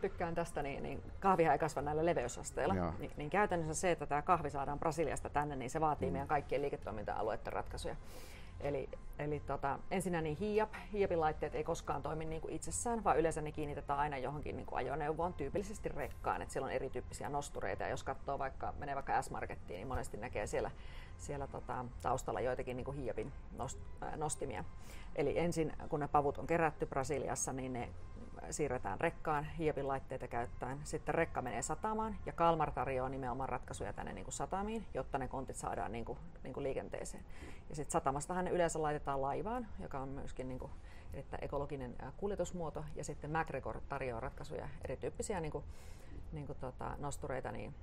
tykkään 0.00 0.34
tästä, 0.34 0.62
niin, 0.62 0.82
niin 0.82 1.02
kahvihan 1.20 1.52
ei 1.52 1.58
kasva 1.58 1.82
näillä 1.82 2.04
leveysasteilla. 2.04 2.74
Ni, 2.98 3.10
niin 3.16 3.30
käytännössä 3.30 3.80
se, 3.80 3.90
että 3.90 4.06
tämä 4.06 4.22
kahvi 4.22 4.50
saadaan 4.50 4.78
Brasiliasta 4.78 5.28
tänne, 5.30 5.56
niin 5.56 5.70
se 5.70 5.80
vaatii 5.80 6.08
mm. 6.08 6.12
meidän 6.12 6.28
kaikkien 6.28 6.62
liiketoiminta-alueiden 6.62 7.52
ratkaisuja. 7.52 7.96
Eli, 8.60 8.88
eli 9.18 9.40
tota, 9.40 9.78
ensinnä 9.90 10.20
niin 10.20 10.36
HIAP, 10.36 10.74
HIAPin 10.92 11.20
laitteet 11.20 11.54
ei 11.54 11.64
koskaan 11.64 12.02
toimi 12.02 12.24
niin 12.24 12.40
kuin 12.40 12.54
itsessään, 12.54 13.04
vaan 13.04 13.18
yleensä 13.18 13.40
ne 13.40 13.52
kiinnitetään 13.52 13.98
aina 13.98 14.18
johonkin 14.18 14.56
niin 14.56 14.66
kuin 14.66 14.78
ajoneuvoon, 14.78 15.34
tyypillisesti 15.34 15.88
rekkaan. 15.88 16.42
että 16.42 16.52
siellä 16.52 16.66
on 16.66 16.72
erityyppisiä 16.72 17.28
nostureita 17.28 17.82
ja 17.82 17.88
jos 17.88 18.04
katsoo 18.04 18.38
vaikka, 18.38 18.74
menee 18.78 18.94
vaikka 18.94 19.22
S-Markettiin, 19.22 19.78
niin 19.78 19.88
monesti 19.88 20.16
näkee 20.16 20.46
siellä, 20.46 20.70
siellä 21.16 21.46
tota, 21.46 21.84
taustalla 22.02 22.40
joitakin 22.40 22.76
niin 22.76 22.84
kuin 22.84 22.96
HIAPin 22.96 23.32
nost, 23.56 23.78
äh, 24.02 24.16
nostimia. 24.16 24.64
Eli 25.16 25.38
ensin 25.38 25.72
kun 25.88 26.00
ne 26.00 26.08
pavut 26.08 26.38
on 26.38 26.46
kerätty 26.46 26.86
Brasiliassa, 26.86 27.52
niin 27.52 27.72
ne 27.72 27.88
siirretään 28.50 29.00
rekkaan 29.00 29.44
hiepin 29.44 29.88
laitteita 29.88 30.28
käyttäen. 30.28 30.78
Sitten 30.84 31.14
rekka 31.14 31.42
menee 31.42 31.62
satamaan 31.62 32.16
ja 32.26 32.32
Kalmar 32.32 32.70
tarjoaa 32.70 33.08
nimenomaan 33.08 33.48
ratkaisuja 33.48 33.92
tänne 33.92 34.12
niin 34.12 34.24
kuin 34.24 34.34
satamiin, 34.34 34.86
jotta 34.94 35.18
ne 35.18 35.28
kontit 35.28 35.56
saadaan 35.56 35.92
niin 35.92 36.04
kuin, 36.04 36.18
niin 36.42 36.54
kuin 36.54 36.64
liikenteeseen. 36.64 37.24
Ja 37.68 37.76
sitten 37.76 37.92
satamastahan 37.92 38.44
ne 38.44 38.50
yleensä 38.50 38.82
laitetaan 38.82 39.22
laivaan, 39.22 39.66
joka 39.80 40.00
on 40.00 40.08
myöskin 40.08 40.48
niin 40.48 40.58
kuin 40.58 40.72
erittäin 41.14 41.44
ekologinen 41.44 41.96
kuljetusmuoto. 42.16 42.84
Ja 42.94 43.04
sitten 43.04 43.30
MacGregor 43.30 43.80
tarjoaa 43.88 44.20
ratkaisuja, 44.20 44.68
erityyppisiä 44.84 45.40
niin 45.40 45.52
kuin, 45.52 45.64
niin 46.32 46.46
kuin 46.46 46.58
tota, 46.60 46.96
nostureita 46.98 47.52
niin, 47.52 47.74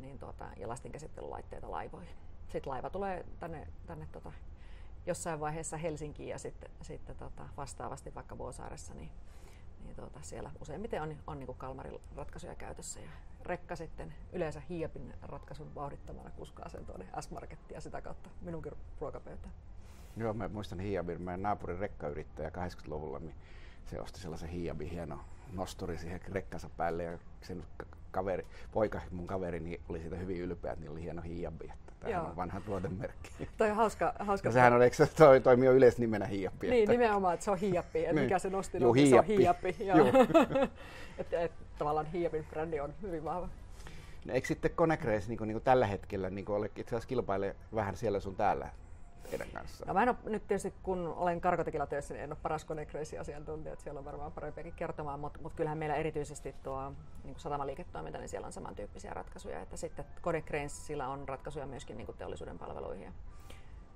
niin 0.00 0.18
tota, 0.18 0.44
ja 0.56 0.68
lastinkäsittelylaitteita 0.68 1.70
laivoihin. 1.70 2.16
Sitten 2.48 2.72
laiva 2.72 2.90
tulee 2.90 3.26
tänne, 3.40 3.66
tänne 3.86 4.08
tota, 4.12 4.32
jossain 5.06 5.40
vaiheessa 5.40 5.76
Helsinkiin 5.76 6.28
ja 6.28 6.38
sitten, 6.38 6.70
sitten 6.82 7.16
tota, 7.16 7.48
vastaavasti 7.56 8.14
vaikka 8.14 8.38
Vuosaaressa 8.38 8.94
niin 8.94 9.10
niin 9.84 9.96
tuota, 9.96 10.18
siellä 10.22 10.50
useimmiten 10.60 11.02
on, 11.02 11.16
on 11.26 11.38
niin 11.38 11.54
Kalmarin 11.58 12.00
ratkaisuja 12.16 12.54
käytössä 12.54 13.00
ja 13.00 13.10
rekka 13.42 13.76
sitten 13.76 14.14
yleensä 14.32 14.62
Hiapin 14.68 15.14
ratkaisun 15.22 15.74
vauhdittamana 15.74 16.30
kuskaa 16.30 16.68
sen 16.68 16.86
tuonne 16.86 17.06
S-Markettiin 17.20 17.74
ja 17.74 17.80
sitä 17.80 18.00
kautta 18.02 18.30
minunkin 18.42 18.72
ruokapöytään. 19.00 19.54
Joo, 20.16 20.34
mä 20.34 20.48
muistan 20.48 20.80
Hiabin, 20.80 21.22
meidän 21.22 21.42
naapurin 21.42 21.78
rekkayrittäjä 21.78 22.48
80-luvulla, 22.50 23.18
niin 23.18 23.34
se 23.86 24.00
osti 24.00 24.20
sellaisen 24.20 24.48
Hiabin 24.48 24.90
hieno 24.90 25.20
nosturi 25.52 25.98
siihen 25.98 26.20
rekkansa 26.28 26.70
päälle 26.76 27.02
ja 27.02 27.18
sen 27.42 27.64
kaveri, 28.10 28.46
poika, 28.72 29.00
mun 29.10 29.26
kaveri, 29.26 29.60
niin 29.60 29.80
oli 29.88 30.00
siitä 30.00 30.16
hyvin 30.16 30.40
ylpeä, 30.40 30.72
että 30.72 30.80
niillä 30.80 30.94
oli 30.94 31.02
hieno 31.02 31.22
Hiabi. 31.22 31.70
Että 31.72 31.89
tämä 32.00 32.22
on 32.22 32.36
vanha 32.36 32.60
tuotemerkki. 32.60 33.48
Toi 33.58 33.70
on 33.70 33.76
hauska. 33.76 34.14
hauska 34.18 34.48
ja 34.48 34.52
sehän 34.52 34.72
on, 34.72 34.82
eikö 34.82 34.96
se 34.96 35.06
toi, 35.06 35.40
toimii 35.40 35.66
jo 35.66 35.72
yleisnimenä 35.72 36.26
Hiappi? 36.26 36.70
Niin, 36.70 36.82
että... 36.82 36.92
nimenomaan, 36.92 37.34
että 37.34 37.44
se 37.44 37.50
on 37.50 37.58
Hiappi. 37.58 37.98
Että 37.98 38.12
niin. 38.12 38.24
mikä 38.24 38.38
se 38.38 38.50
nosti, 38.50 38.78
Juu, 38.78 38.94
se 38.94 39.18
on 39.18 39.24
Hiappi. 39.24 39.76
että, 41.18 41.40
että, 41.40 41.64
tavallaan 41.78 42.06
Hiapin 42.06 42.46
brändi 42.50 42.80
on 42.80 42.94
hyvin 43.02 43.24
vahva. 43.24 43.48
No, 44.24 44.34
eikö 44.34 44.48
sitten 44.48 44.70
Konecrace 44.74 45.28
niin, 45.28 45.48
niin 45.48 45.62
tällä 45.62 45.86
hetkellä 45.86 46.30
niin 46.30 46.50
ole 46.50 46.70
itse 46.76 46.96
asiassa 46.96 47.08
kilpaile 47.08 47.56
vähän 47.74 47.96
siellä 47.96 48.20
sun 48.20 48.36
täällä 48.36 48.70
heidän 49.30 49.48
kanssaan? 49.54 49.88
No 49.88 49.94
mä 49.94 50.02
en 50.02 50.08
ole, 50.08 50.16
nyt 50.24 50.46
tietysti 50.46 50.74
kun 50.82 51.14
olen 51.16 51.40
Karkotekilla 51.40 51.86
töissä, 51.86 52.14
niin 52.14 52.24
en 52.24 52.32
ole 52.32 52.38
paras 52.42 52.64
Konecrace-asiantuntija, 52.64 53.72
että 53.72 53.82
siellä 53.82 53.98
on 53.98 54.04
varmaan 54.04 54.32
parempiakin 54.32 54.72
kertomaan, 54.72 55.20
mutta, 55.20 55.38
mutta 55.42 55.56
kyllähän 55.56 55.78
meillä 55.78 55.96
erityisesti 55.96 56.54
tuo 56.62 56.90
niin 57.24 57.34
kuin 57.34 57.40
satamaliiketoiminta, 57.40 58.18
niin 58.18 58.28
siellä 58.28 58.46
on 58.46 58.52
samantyyppisiä 58.52 59.14
ratkaisuja, 59.14 59.60
että 59.60 59.76
sitten 59.76 60.04
Konecraceilla 60.20 61.06
on 61.06 61.28
ratkaisuja 61.28 61.66
myöskin 61.66 61.96
niin 61.96 62.06
kuin 62.06 62.18
teollisuuden 62.18 62.58
palveluihin 62.58 63.04
ja, 63.04 63.12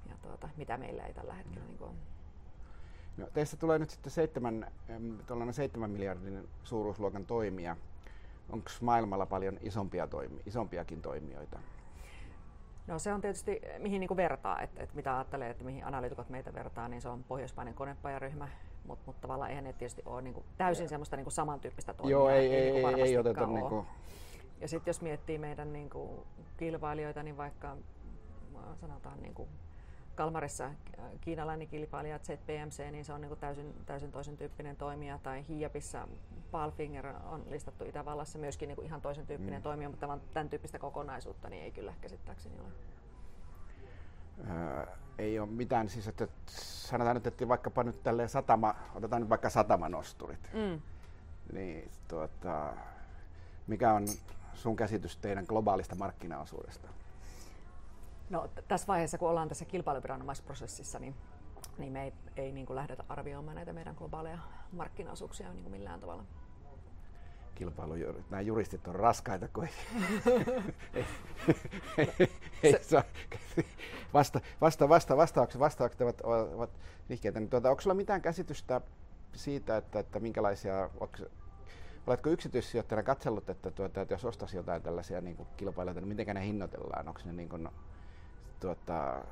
ja 0.09 0.15
tuota, 0.23 0.49
mitä 0.57 0.77
meillä 0.77 1.07
ei 1.07 1.15
tällä 1.15 1.35
hetkellä 1.35 1.67
niin 1.67 1.79
kuin 1.79 1.91
ole. 1.91 1.97
No, 3.17 3.27
teistä 3.35 3.57
tulee 3.57 3.79
nyt 3.79 3.91
sitten 3.91 4.13
seitsemän, 4.13 4.73
seitsemän 5.51 5.91
miljardin 5.91 6.49
suuruusluokan 6.65 7.27
toimia 7.27 7.77
onko 8.51 8.71
maailmalla 8.81 9.27
paljon 9.27 9.59
isompia 9.63 10.07
toimi, 10.07 10.43
isompiakin 10.47 11.03
toimijoita? 11.03 11.59
No 12.87 12.99
se 12.99 13.13
on 13.13 13.21
tietysti, 13.21 13.61
mihin 13.79 14.01
niin 14.01 14.17
vertaa, 14.17 14.61
että, 14.61 14.83
että 14.83 14.97
mitä 14.97 15.17
ajattelee, 15.17 15.51
että 15.51 15.65
mihin 15.65 15.85
analyytikot 15.85 16.29
meitä 16.29 16.55
vertaa, 16.55 16.89
niin 16.89 17.03
se 17.03 17.09
on 17.09 17.25
pohjoismainen 17.25 17.75
konepajaryhmä, 17.75 18.49
mutta 18.87 19.03
mut 19.07 19.21
tavallaan 19.21 19.51
eihän 19.51 19.65
ne 19.65 19.73
tietysti 19.73 20.03
ole 20.07 20.23
niin 20.23 20.35
kuin 20.35 20.47
täysin 20.59 20.89
semmoista 20.89 21.17
niin 21.17 21.25
kuin 21.25 21.33
samantyyppistä 21.33 21.95
toimijaa. 21.95 22.21
Joo, 22.21 22.29
ei, 22.29 22.55
ei, 22.55 22.73
niin 22.73 22.99
ei, 22.99 23.03
ei 23.03 23.19
oteta 23.19 23.47
niin 23.47 23.69
kuin... 23.69 23.87
Ja 24.61 24.69
sitten 24.69 24.91
jos 24.91 25.01
miettii 25.01 25.39
meidän 25.39 25.73
niin 25.73 25.91
kuin 25.91 26.11
kilpailijoita, 26.57 27.23
niin 27.23 27.37
vaikka 27.37 27.77
sanotaan 28.81 29.23
niin 29.23 29.35
kuin 29.35 29.49
Kalmarissa 30.15 30.65
äh, 30.65 30.75
kiinalainen 31.21 31.69
kilpailija 31.69 32.19
ZPMC, 32.19 32.91
niin 32.91 33.05
se 33.05 33.13
on 33.13 33.21
niin 33.21 33.37
täysin, 33.37 33.75
täysin 33.87 34.13
toisen 34.13 34.37
tyyppinen 34.37 34.77
toimija, 34.77 35.19
tai 35.23 35.45
Hiapissa 35.49 36.09
Palfinger 36.51 37.07
on 37.07 37.43
listattu 37.51 37.85
Itävallassa 37.85 38.39
myöskin 38.39 38.69
niin 38.69 38.85
ihan 38.85 39.01
toisen 39.01 39.27
tyyppinen 39.27 39.61
mm. 39.61 39.63
toimija, 39.63 39.89
mutta 39.89 40.19
tämän 40.35 40.49
tyyppistä 40.49 40.79
kokonaisuutta 40.79 41.49
niin 41.49 41.65
ei 41.65 41.71
kyllä 41.71 41.95
käsittääkseni 42.01 42.55
ole. 42.61 42.69
Öö, 44.51 44.87
ei 45.19 45.39
ole 45.39 45.49
mitään, 45.49 45.89
siis 45.89 46.09
että 46.09 46.29
sanotaan 46.47 47.17
nyt, 47.17 47.27
että 47.27 47.49
vaikkapa 47.49 47.83
nyt 47.83 48.03
tälleen 48.03 48.29
satama, 48.29 48.75
otetaan 48.95 49.23
nyt 49.23 49.29
vaikka 49.29 49.51
satamanosturit, 49.51 50.51
mm. 50.53 50.81
niin 51.53 51.91
tuota, 52.09 52.75
mikä 53.67 53.93
on 53.93 54.05
sun 54.55 54.77
käsitys 54.77 55.17
teidän 55.17 55.45
globaalista 55.49 55.95
markkinaosuudesta? 55.95 56.89
No, 58.31 58.49
tässä 58.69 58.87
vaiheessa, 58.87 59.19
kun 59.19 59.31
ollaan 59.31 59.49
tässä 59.49 59.65
kilpailuviranomaisprosessissa, 59.65 60.99
niin, 60.99 61.15
niin 61.79 61.93
me 61.93 62.05
ei, 62.05 62.13
ei 62.37 62.53
niin 62.53 62.67
kuin 62.67 62.75
lähdetä 62.75 63.05
arvioimaan 63.09 63.57
näitä 63.57 63.73
meidän 63.73 63.95
globaaleja 63.95 64.39
markkinaosuuksia 64.73 65.53
niin 65.53 65.63
kuin 65.63 65.73
millään 65.73 66.01
tavalla. 66.01 66.25
Kilpailu, 67.55 67.95
nämä 68.31 68.41
juristit 68.41 68.89
on 68.89 68.95
raskaita, 68.95 69.49
kun 69.49 69.65
ei, 69.65 69.71
ei, 71.99 72.15
ei, 72.19 72.31
ei 72.63 72.85
saa. 72.85 73.03
Vasta, 74.15 74.41
vasta, 74.61 74.89
vasta, 74.89 75.17
vastaukset, 75.17 75.61
vastaukset 75.61 76.01
ovat, 76.01 76.21
ovat 76.55 76.71
nihkeitä. 77.09 77.41
Niin 77.41 77.51
tuota, 77.51 77.71
onko 77.71 77.81
sulla 77.81 77.95
mitään 77.95 78.23
käsitystä 78.23 78.81
siitä, 79.33 79.77
että, 79.77 79.99
että 79.99 80.21
minkälaisia, 80.21 80.91
onko, 81.01 81.17
Oletko 82.07 82.31
yksityissijoittajana 82.31 83.03
katsellut, 83.03 83.51
että, 83.51 83.71
tuota, 83.71 84.01
että 84.01 84.15
jos 84.15 84.25
ostaisi 84.25 84.57
jotain 84.57 84.83
tällaisia 84.83 85.21
niin 85.21 85.37
kuin 85.37 85.49
kilpailijoita, 85.57 86.01
niin 86.01 86.09
miten 86.09 86.35
ne 86.35 86.47
hinnoitellaan? 86.47 87.09
Onko 87.09 87.21
ne 87.25 87.33
niin 87.33 87.49
kuin, 87.49 87.69
tuota, 88.65 89.25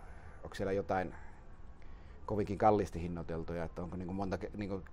onko 0.45 0.55
siellä 0.55 0.73
jotain 0.73 1.15
kovinkin 2.27 2.59
kalliisti 2.59 3.03
hinnoiteltuja, 3.03 3.65
että 3.65 3.83
onko 3.83 3.97
niin 3.97 4.15
monta, 4.15 4.39
niin 4.57 4.85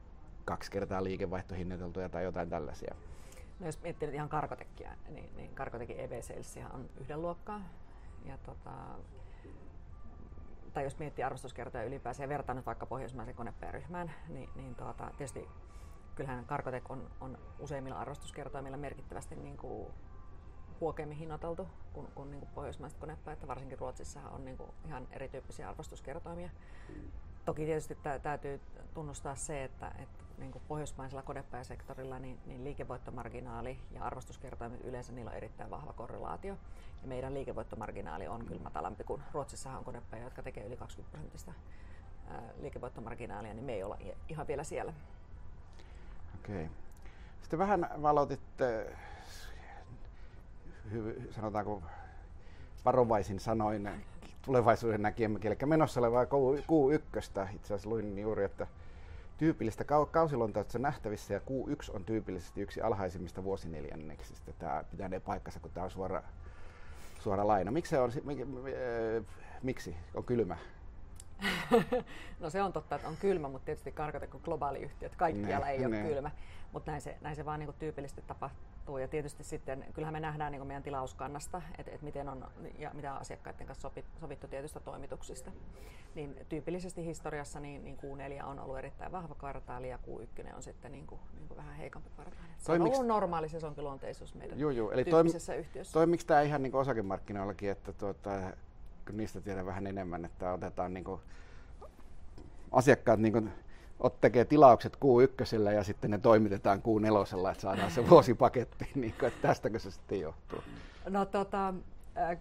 kaksi 0.45 0.71
kertaa 0.71 1.03
liikevaihto 1.03 1.55
hinnoiteltuja 1.55 2.09
tai 2.09 2.23
jotain 2.23 2.49
tällaisia? 2.49 2.95
No 3.59 3.65
jos 3.65 3.81
miettii 3.81 4.07
nyt 4.07 4.15
ihan 4.15 4.29
karkotekkiä, 4.29 4.95
niin, 5.09 5.35
niin 5.35 5.55
karkotekin 5.55 5.99
EV 5.99 6.21
Sales 6.21 6.59
on 6.73 6.89
yhden 7.01 7.21
luokkaa. 7.21 7.61
Ja 8.25 8.37
tota, 8.37 8.71
tai 10.73 10.83
jos 10.83 10.99
miettii 10.99 11.23
arvostuskertoja 11.23 11.83
ylipäänsä 11.83 12.23
ja 12.23 12.29
vertaa 12.29 12.55
nyt 12.55 12.65
vaikka 12.65 12.85
pohjoismaisen 12.85 13.35
konepajaryhmään, 13.35 14.11
niin, 14.27 14.49
niin 14.55 14.75
tuota, 14.75 15.11
tietysti 15.17 15.47
kyllähän 16.15 16.45
Karkotek 16.45 16.91
on, 16.91 17.09
on 17.21 17.37
useimmilla 17.59 17.99
arvostuskertoimilla 17.99 18.77
merkittävästi 18.77 19.35
niin 19.35 19.57
kuin 19.57 19.87
huokeammin 20.81 21.17
hinnoiteltu 21.17 21.67
kuin, 21.93 22.07
kuin, 22.15 22.31
niin 22.31 22.39
kuin 22.39 22.49
pohjoismaiset 22.55 22.99
konepäät, 22.99 23.47
varsinkin 23.47 23.79
Ruotsissa 23.79 24.19
on 24.31 24.45
niin 24.45 24.57
kuin 24.57 24.69
ihan 24.87 25.07
erityyppisiä 25.11 25.69
arvostuskertoimia. 25.69 26.49
Toki 27.45 27.65
tietysti 27.65 27.97
täytyy 28.23 28.61
tunnustaa 28.93 29.35
se, 29.35 29.63
että, 29.63 29.91
että 29.99 30.23
niin 30.37 30.51
kuin 30.51 30.61
pohjoismaisella 30.67 31.21
konepäisektorilla 31.21 32.19
niin, 32.19 32.39
niin 32.45 32.63
liikevoittomarginaali 32.63 33.77
ja 33.91 34.03
arvostuskertoimet 34.03 34.83
yleensä 34.83 35.13
niillä 35.13 35.31
on 35.31 35.37
erittäin 35.37 35.69
vahva 35.69 35.93
korrelaatio. 35.93 36.57
Ja 37.01 37.07
meidän 37.07 37.33
liikevoittomarginaali 37.33 38.27
on 38.27 38.45
kyllä 38.45 38.61
matalampi 38.61 39.03
kuin 39.03 39.21
Ruotsissa 39.33 39.71
on 39.71 39.83
konepäjä, 39.83 40.23
jotka 40.23 40.43
tekee 40.43 40.65
yli 40.65 40.77
20 40.77 41.11
prosentista 41.11 41.53
liikevoittomarginaalia, 42.61 43.53
niin 43.53 43.65
me 43.65 43.73
ei 43.73 43.83
olla 43.83 43.97
ihan 44.29 44.47
vielä 44.47 44.63
siellä. 44.63 44.93
Okei. 46.35 46.69
Sitten 47.41 47.59
vähän 47.59 47.89
valotitte 48.01 48.95
sanotaanko 51.31 51.83
varovaisin 52.85 53.39
sanoin 53.39 53.89
tulevaisuuden 54.45 55.01
näkijämme, 55.01 55.39
eli 55.43 55.57
menossa 55.65 55.99
olevaa 55.99 56.23
Q1. 56.23 57.55
Itse 57.55 57.73
asiassa 57.73 57.89
luin 57.89 58.19
juuri, 58.19 58.43
että 58.43 58.67
tyypillistä 59.37 59.83
kausilontausta 60.11 60.79
nähtävissä 60.79 61.33
ja 61.33 61.39
Q1 61.39 61.95
on 61.95 62.05
tyypillisesti 62.05 62.61
yksi 62.61 62.81
alhaisimmista 62.81 63.43
vuosineljänneksistä. 63.43 64.53
Tämä 64.59 64.83
pitää 64.91 65.07
ne 65.07 65.19
paikkansa, 65.19 65.59
kun 65.59 65.71
tämä 65.71 65.83
on 65.83 65.91
suora, 65.91 66.23
suora 67.19 67.47
laina. 67.47 67.71
Miksi, 67.71 67.89
se 67.89 67.99
on, 67.99 68.11
miksi 69.63 69.95
on 70.13 70.23
kylmä? 70.23 70.57
no 72.39 72.49
se 72.49 72.61
on 72.61 72.73
totta, 72.73 72.95
että 72.95 73.07
on 73.07 73.17
kylmä, 73.17 73.47
mutta 73.47 73.65
tietysti 73.65 73.91
karkata 73.91 74.27
kuin 74.27 74.43
globaali 74.43 74.79
yhtiö, 74.79 75.05
että 75.05 75.17
kaikkialla 75.17 75.65
ne, 75.65 75.71
ei 75.71 75.79
ne. 75.79 75.85
ole 75.87 75.97
kylmä. 75.97 76.31
Mutta 76.73 76.91
näin 76.91 77.01
se, 77.01 77.17
näin 77.21 77.35
se 77.35 77.45
vaan 77.45 77.59
niin 77.59 77.73
tyypillisesti 77.79 78.21
tapahtuu. 78.27 78.63
Ja 78.97 79.07
tietysti 79.07 79.43
sitten, 79.43 79.85
kyllähän 79.93 80.13
me 80.13 80.19
nähdään 80.19 80.51
niin 80.51 80.67
meidän 80.67 80.83
tilauskannasta, 80.83 81.61
että, 81.77 81.91
että 81.91 82.05
miten 82.05 82.29
on 82.29 82.47
ja 82.77 82.91
mitä 82.93 83.13
asiakkaiden 83.13 83.67
kanssa 83.67 83.91
sovittu 84.19 84.47
tietystä 84.47 84.79
toimituksista. 84.79 85.51
Niin 86.15 86.37
tyypillisesti 86.49 87.05
historiassa 87.05 87.59
niin, 87.59 87.83
niin 87.83 87.97
Q4 87.97 88.45
on 88.45 88.59
ollut 88.59 88.77
erittäin 88.77 89.11
vahva 89.11 89.35
kvartaali 89.35 89.89
ja 89.89 89.99
Q1 90.07 90.55
on 90.55 90.63
sitten 90.63 90.91
niin 90.91 91.07
kuin, 91.07 91.21
niin 91.37 91.47
kuin 91.47 91.57
vähän 91.57 91.75
heikompi 91.75 92.09
kvartaali. 92.09 92.49
Se 92.57 92.65
Toimiks... 92.65 92.89
on 92.89 92.95
ollut 92.95 93.07
normaali 93.07 93.49
sesonkiluonteisuus 93.49 94.35
meidän 94.35 94.59
juu, 94.59 94.69
juu. 94.69 94.91
Eli 94.91 95.03
tyyppisessä 95.03 95.53
toim... 95.53 95.59
yhtiössä. 95.59 95.93
Toimiko 95.93 96.23
tämä 96.27 96.41
ihan 96.41 96.63
niin 96.63 96.75
osakemarkkinoillakin, 96.75 97.71
että 97.71 97.93
tuota, 97.93 98.31
kun 99.07 99.17
niistä 99.17 99.41
tiedän 99.41 99.65
vähän 99.65 99.87
enemmän, 99.87 100.25
että 100.25 100.53
otetaan 100.53 100.93
niin 100.93 101.03
kuin 101.03 101.21
asiakkaat 102.71 103.19
niin 103.19 103.33
kuin 103.33 103.51
ot 103.99 104.21
tekee 104.21 104.45
tilaukset 104.45 104.97
Q1 104.97 105.71
ja 105.73 105.83
sitten 105.83 106.11
ne 106.11 106.17
toimitetaan 106.17 106.79
Q4, 106.79 107.51
että 107.51 107.61
saadaan 107.61 107.91
se 107.91 108.09
vuosipaketti, 108.09 108.89
niin 108.95 109.13
kuin, 109.19 109.27
että 109.27 109.47
tästäkö 109.47 109.79
se 109.79 109.91
sitten 109.91 110.19
johtuu? 110.19 110.59
No 111.09 111.25
tota, 111.25 111.73
äh, 112.17 112.37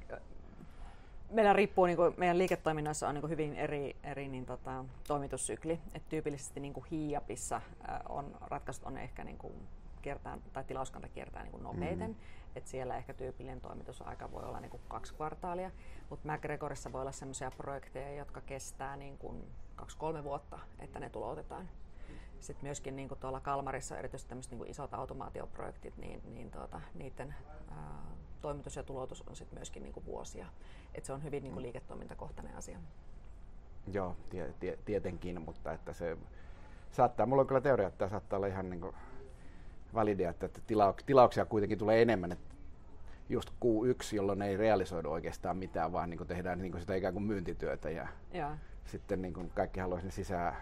meillä 1.30 1.52
riippuu, 1.52 1.86
niin 1.86 1.96
kuin, 1.96 2.14
meidän 2.16 2.38
liiketoiminnassa 2.38 3.08
on 3.08 3.14
niin 3.14 3.20
kuin 3.22 3.30
hyvin 3.30 3.54
eri, 3.54 3.96
eri 4.02 4.28
niin, 4.28 4.46
tota, 4.46 4.84
toimitussykli. 5.08 5.80
Et 5.94 6.08
tyypillisesti 6.08 6.60
niin 6.60 6.72
kuin 6.72 6.86
Hiiapissa 6.90 7.56
äh, 7.56 8.00
on, 8.08 8.36
ratkaisut 8.40 8.84
on 8.84 8.98
ehkä 8.98 9.24
niin 9.24 9.38
kuin, 9.38 9.52
kiertää, 10.02 10.38
tai 10.52 10.64
tilauskanta 10.64 11.08
kiertää 11.08 11.42
niin 11.42 11.52
kuin 11.52 11.62
nopeiten. 11.62 12.10
Mm. 12.10 12.16
Et 12.56 12.66
siellä 12.66 12.96
ehkä 12.96 13.14
tyypillinen 13.14 13.60
toimitusaika 13.60 14.32
voi 14.32 14.42
olla 14.42 14.60
niin 14.60 14.70
kuin 14.70 14.80
kaksi 14.88 15.14
kvartaalia, 15.14 15.70
mutta 16.10 16.32
McGregorissa 16.32 16.92
voi 16.92 17.00
olla 17.00 17.12
sellaisia 17.12 17.50
projekteja, 17.50 18.18
jotka 18.18 18.40
kestää 18.40 18.96
niin 18.96 19.18
kuin 19.18 19.44
kaksi-kolme 19.78 20.24
vuotta, 20.24 20.58
että 20.78 21.00
ne 21.00 21.10
tuloutetaan. 21.10 21.68
Sitten 22.40 22.64
myöskin 22.64 22.96
niin 22.96 23.08
kuin 23.08 23.20
tuolla 23.20 23.40
Kalmarissa 23.40 23.98
erityisesti 23.98 24.28
tämmöiset 24.28 24.50
niin 24.50 24.58
kuin 24.58 24.70
isot 24.70 24.94
automaatioprojektit, 24.94 25.96
niin, 25.96 26.22
niin 26.34 26.50
tuota, 26.50 26.80
niiden 26.94 27.34
ää, 27.70 28.02
toimitus 28.42 28.76
ja 28.76 28.82
tuloutus 28.82 29.24
on 29.26 29.36
sitten 29.36 29.58
myöskin 29.58 29.82
niin 29.82 29.92
kuin 29.92 30.06
vuosia. 30.06 30.46
Et 30.94 31.04
se 31.04 31.12
on 31.12 31.24
hyvin 31.24 31.42
niin 31.42 31.52
kuin 31.52 31.62
liiketoimintakohtainen 31.62 32.56
asia. 32.56 32.78
Joo, 33.92 34.16
tie, 34.30 34.54
tie, 34.60 34.78
tietenkin, 34.84 35.42
mutta 35.42 35.72
että 35.72 35.92
se 35.92 36.16
saattaa, 36.90 37.26
mulla 37.26 37.40
on 37.40 37.46
kyllä 37.46 37.60
teoria, 37.60 37.86
että 37.86 37.98
tämä 37.98 38.08
saattaa 38.08 38.36
olla 38.36 38.46
ihan 38.46 38.70
niin 38.70 38.80
kuin 38.80 38.94
validia, 39.94 40.30
että, 40.30 40.46
että 40.46 40.60
tilauk- 40.60 41.04
tilauksia 41.06 41.44
kuitenkin 41.44 41.78
tulee 41.78 42.02
enemmän, 42.02 42.32
että 42.32 42.54
just 43.28 43.50
Q1, 43.50 44.16
jolloin 44.16 44.42
ei 44.42 44.56
realisoidu 44.56 45.10
oikeastaan 45.10 45.56
mitään, 45.56 45.92
vaan 45.92 46.10
niin 46.10 46.18
kuin 46.18 46.28
tehdään 46.28 46.58
niin 46.58 46.72
kuin 46.72 46.80
sitä 46.80 46.94
ikään 46.94 47.14
kuin 47.14 47.22
myyntityötä 47.22 47.90
ja, 47.90 48.08
Joo. 48.32 48.50
Sitten 48.88 49.22
niin 49.22 49.34
kuin 49.34 49.50
kaikki 49.54 49.80
haluaisi 49.80 50.06
ne 50.06 50.12
sisään 50.12 50.56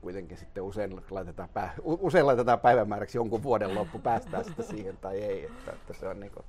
kuitenkin 0.00 0.36
sitten 0.36 0.62
usein 0.62 1.00
laitetaan, 1.10 1.48
pää, 1.48 1.74
usein 1.82 2.26
laitetaan 2.26 2.60
päivämääräksi 2.60 3.18
jonkun 3.18 3.42
vuoden 3.42 3.74
loppu, 3.74 3.98
päästään 3.98 4.44
sitten 4.44 4.64
siihen 4.64 4.96
tai 4.96 5.22
ei, 5.22 5.46
että, 5.46 5.72
että 5.72 5.94
se 5.94 6.08
on 6.08 6.20
niin 6.20 6.32
kuin, 6.32 6.44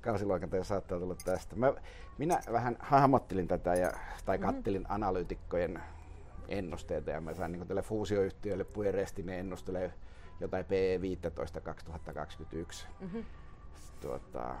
kausiloikantaja 0.00 0.64
saattaa 0.64 0.98
tulla 0.98 1.16
tästä. 1.24 1.56
Mä, 1.56 1.74
minä 2.18 2.40
vähän 2.52 2.76
hahmottelin 2.80 3.48
tätä 3.48 3.74
ja, 3.74 3.92
tai 4.24 4.38
mhm. 4.38 4.46
kattelin 4.46 4.82
mm-hmm. 4.82 4.94
analyytikkojen 4.94 5.82
ennusteita 6.48 7.10
ja 7.10 7.20
mä 7.20 7.34
sain 7.34 7.52
niin 7.52 7.66
tälle 7.66 7.82
fuusioyhtiölle 7.82 8.64
Pueresti, 8.64 9.22
ne 9.22 9.38
ennustelee 9.38 9.92
jotain 10.40 10.66
PE15 10.66 11.60
2021. 11.60 12.86
Mm-hmm. 13.00 13.24
Tuota, 14.00 14.54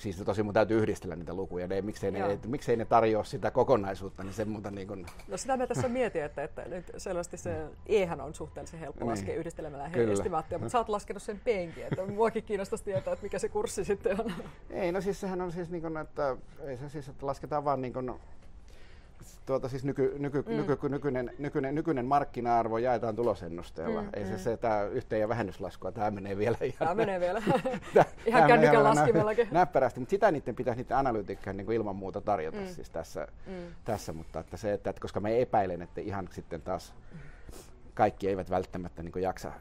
siis 0.00 0.16
tosi 0.16 0.42
mun 0.42 0.54
täytyy 0.54 0.78
yhdistellä 0.78 1.16
niitä 1.16 1.34
lukuja, 1.34 1.66
ne, 1.66 1.82
miksei, 1.82 2.10
ne, 2.10 2.38
miksei 2.46 2.76
ne 2.76 2.84
tarjoa 2.84 3.24
sitä 3.24 3.50
kokonaisuutta, 3.50 4.22
niin 4.22 4.32
sen 4.32 4.48
muuta 4.48 4.70
niin 4.70 4.88
kun... 4.88 5.06
No 5.28 5.36
sitä 5.36 5.56
mä 5.56 5.66
tässä 5.66 5.88
mietin, 5.88 6.22
että, 6.22 6.42
että 6.42 6.62
nyt 6.68 6.90
selvästi 6.96 7.36
se 7.36 7.66
Ehän 7.86 8.20
on 8.20 8.34
suhteellisen 8.34 8.80
helppo 8.80 9.04
niin. 9.04 9.10
laskea 9.10 9.34
yhdistelemällä 9.34 9.90
estimaattia, 10.12 10.58
mutta 10.58 10.72
sä 10.72 10.78
oot 10.78 10.88
laskenut 10.88 11.22
sen 11.22 11.40
penkin, 11.44 11.84
että 11.84 12.06
muakin 12.06 12.44
kiinnostaisi 12.44 12.84
tietää, 12.84 13.12
että 13.12 13.22
mikä 13.22 13.38
se 13.38 13.48
kurssi 13.48 13.84
sitten 13.84 14.20
on. 14.20 14.32
Ei, 14.70 14.92
no 14.92 15.00
siis 15.00 15.20
sehän 15.20 15.40
on 15.40 15.52
siis 15.52 15.70
niin 15.70 15.82
kun, 15.82 15.98
että, 15.98 16.36
ei 16.66 16.76
se 16.76 16.88
siis, 16.88 17.08
että 17.08 17.26
lasketaan 17.26 17.64
vaan 17.64 17.80
niin 17.80 17.92
kun, 17.92 18.20
tuota, 19.46 19.68
siis 19.68 19.84
nyky, 19.84 20.14
nyky, 20.18 20.44
mm. 20.48 20.56
nyky, 20.56 20.88
nykyinen, 20.88 21.30
nykyinen, 21.38 21.74
nykyinen 21.74 22.06
markkina-arvo 22.06 22.78
jaetaan 22.78 23.16
tulosennusteella. 23.16 24.02
Mm, 24.02 24.08
Ei 24.12 24.26
se, 24.26 24.32
mm. 24.32 24.38
se 24.38 24.56
tämä 24.56 24.82
yhteen- 24.82 25.20
ja 25.20 25.28
vähennyslaskua, 25.28 25.92
tämä 25.92 26.10
menee 26.10 26.36
vielä 26.36 26.56
ihan... 26.60 26.78
Tämä 26.78 26.94
menee 26.94 27.20
vielä. 27.20 27.42
ihan 28.26 28.48
kännykän 28.48 28.84
laskimellakin. 28.84 29.48
Näppärästi, 29.50 30.00
mutta 30.00 30.10
sitä 30.10 30.30
niiden 30.30 30.56
pitäisi 30.56 30.82
niiden 30.82 30.96
analyytikkojen 30.96 31.56
niin 31.56 31.72
ilman 31.72 31.96
muuta 31.96 32.20
tarjota 32.20 32.58
mm. 32.58 32.66
siis 32.66 32.90
tässä, 32.90 33.28
mm. 33.46 33.52
tässä, 33.84 34.12
mutta 34.12 34.40
että 34.40 34.56
se, 34.56 34.72
että, 34.72 34.90
että 34.90 35.02
koska 35.02 35.20
me 35.20 35.42
epäilen, 35.42 35.82
että 35.82 36.00
ihan 36.00 36.28
sitten 36.32 36.62
taas 36.62 36.94
kaikki 37.94 38.28
eivät 38.28 38.50
välttämättä 38.50 39.02
niin 39.02 39.22
jaksa 39.22 39.52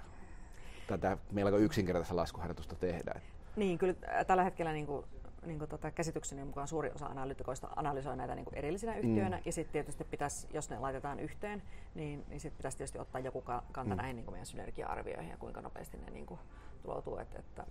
tätä 0.88 1.18
melko 1.32 1.58
yksinkertaista 1.58 2.16
laskuharjoitusta 2.16 2.75
tehdä. 2.75 3.22
Niin, 3.56 3.78
kyllä 3.78 3.94
tällä 4.28 4.44
hetkellä 4.44 4.72
niin 4.72 4.86
kuin 4.86 5.06
niin 5.46 5.60
kuin 5.60 5.69
tota, 5.69 5.91
käsitykseni 5.91 6.43
mukaan 6.43 6.67
suuri 6.67 6.91
osa 6.96 7.05
analytikoista 7.05 7.69
analysoi 7.75 8.17
näitä 8.17 8.36
niin 8.36 8.46
kuin 8.46 8.58
erillisinä 8.58 8.96
yhtiöinä, 8.96 9.38
mm. 9.38 9.43
ja 9.46 9.51
sitten 9.51 9.74
tietysti 9.74 10.03
pitäisi, 10.03 10.48
jos 10.53 10.69
ne 10.69 10.79
laitetaan 10.79 11.19
yhteen, 11.19 11.62
niin, 11.96 12.25
niin 12.27 12.39
sitten 12.39 12.58
pitäisi 12.58 12.77
tietysti 12.77 13.00
ottaa 13.00 13.22
joku 13.22 13.41
kanta 13.72 13.96
mm. 13.96 13.98
näihin 13.98 14.15
niin 14.15 14.25
kuin 14.25 14.34
meidän 14.34 14.46
synergia-arvioihin 14.46 15.31
ja 15.31 15.38
kuinka 15.38 15.62
nopeasti 15.62 15.98
ne 15.98 16.12
niin 16.12 16.25
kuin, 16.25 16.39
tuloutuu. 16.84 17.17
Et, 17.17 17.36
että, 17.36 17.65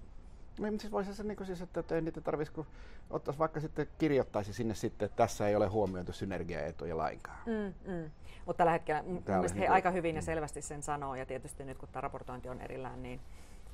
No, 0.59 0.71
mutta 0.71 0.81
siis 0.81 0.93
voisi 0.93 1.15
se 1.15 1.23
niin 1.23 1.47
siis, 1.47 1.61
että, 1.61 1.81
että 1.81 1.95
ei 1.95 2.01
niitä 2.01 2.21
tarvitsisi, 2.21 2.55
kun 2.55 2.67
ottaisi 3.11 3.39
vaikka 3.39 3.61
sitten 3.61 3.87
kirjoittaisi 3.99 4.53
sinne 4.53 4.75
sitten, 4.75 5.07
että 5.07 5.17
tässä 5.17 5.49
ei 5.49 5.57
ole 5.57 5.67
huomioitu 5.67 6.13
synergiaetuja 6.13 6.97
lainkaan. 6.97 7.39
Mm, 7.47 7.93
mm. 7.93 8.11
Mutta 8.47 8.59
tällä 8.59 8.73
hetkellä 8.73 9.03
mun 9.03 9.23
mielestä 9.27 9.59
he 9.59 9.65
niin 9.65 9.73
aika 9.73 9.91
hyvin 9.91 10.15
ja 10.17 10.23
mm. 10.23 10.25
selvästi 10.25 10.63
sen 10.63 10.83
sanoo, 10.83 11.15
ja 11.15 11.27
tietysti 11.27 11.65
nyt 11.65 11.79
kun 11.79 11.89
tämä 11.93 12.01
raportointi 12.01 12.49
on 12.49 12.61
erillään, 12.61 13.03
niin, 13.03 13.21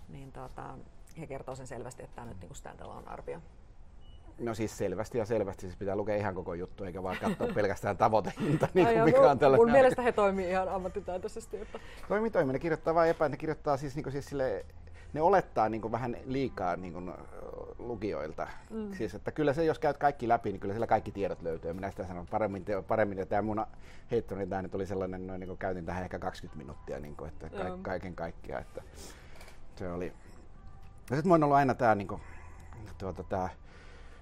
niin 0.09 0.33
tota, 0.33 0.79
he 1.19 1.27
kertoo 1.27 1.55
sen 1.55 1.67
selvästi, 1.67 2.03
että 2.03 2.17
tämä 2.17 2.27
nyt 2.27 2.41
niin 2.41 2.55
standalone 2.55 3.07
arvio. 3.07 3.41
No 4.39 4.55
siis 4.55 4.79
selvästi 4.79 5.19
ja 5.19 5.25
selvästi, 5.25 5.61
siis 5.61 5.77
pitää 5.77 5.97
lukea 5.97 6.17
ihan 6.17 6.35
koko 6.35 6.55
juttu, 6.55 6.85
eikä 6.85 7.03
vaan 7.03 7.17
katsoa 7.21 7.49
pelkästään 7.55 7.97
tavoitehinta, 7.97 8.69
niin 8.75 8.87
kuin 8.87 9.05
mikä 9.05 9.31
on 9.31 9.39
tällä 9.39 9.57
Mun 9.57 9.71
mielestä 9.71 10.03
he 10.03 10.13
toimii 10.13 10.51
ihan 10.51 10.69
ammattitaitoisesti. 10.69 11.57
Että... 11.57 11.79
Toimii, 12.09 12.31
toimii. 12.31 12.53
Ne 12.53 12.59
kirjoittaa 12.59 12.95
vain 12.95 13.11
epä, 13.11 13.29
ne 13.29 13.37
kirjoittaa 13.37 13.77
siis, 13.77 13.97
niin 13.97 14.13
siis 14.13 14.27
sille, 14.27 14.65
ne 15.13 15.23
olettaa 15.23 15.69
niin 15.69 15.93
vähän 15.93 16.17
liikaa 16.27 16.77
niin 16.77 16.93
kuin, 16.93 17.13
lukijoilta. 17.79 18.49
Mm. 18.71 18.93
Siis, 18.93 19.15
että 19.15 19.33
kyllä 19.33 19.53
se, 19.53 19.65
jos 19.65 19.79
käyt 19.79 19.99
kaikki 19.99 20.29
läpi, 20.29 20.51
niin 20.51 20.61
kyllä 20.61 20.75
siellä 20.75 20.87
kaikki 20.87 21.13
tiedot 21.13 21.43
löytyy. 21.43 21.73
Minä 21.73 21.91
sitä 21.91 22.07
sanon 22.07 22.27
paremmin, 22.27 22.65
paremmin 22.89 23.19
ja 23.19 23.27
tämä 23.27 23.43
mun 23.43 23.67
heittoni 24.11 24.47
tämä 24.47 24.63
nyt 24.63 24.75
oli 24.75 24.87
sellainen, 24.87 25.27
noin, 25.27 25.41
niin 25.41 25.49
kuin 25.49 25.59
käytin 25.59 25.87
tähän 25.87 26.03
ehkä 26.03 26.19
20 26.19 26.59
minuuttia, 26.59 27.01
niin 27.01 27.17
kuin, 27.17 27.29
että 27.29 27.51
ka- 27.51 27.79
kaiken 27.83 28.15
kaikkiaan. 28.15 28.63
Että 28.63 28.83
se 29.77 29.93
oli. 29.93 30.13
Ja 31.11 31.17
sitten 31.17 31.33
on 31.33 31.45
ollut 31.45 31.57
aina 31.57 31.75
tämä, 31.75 31.95
niin 31.95 32.09
kuin, 32.09 32.21
tuota, 32.99 33.23
tämä 33.23 33.49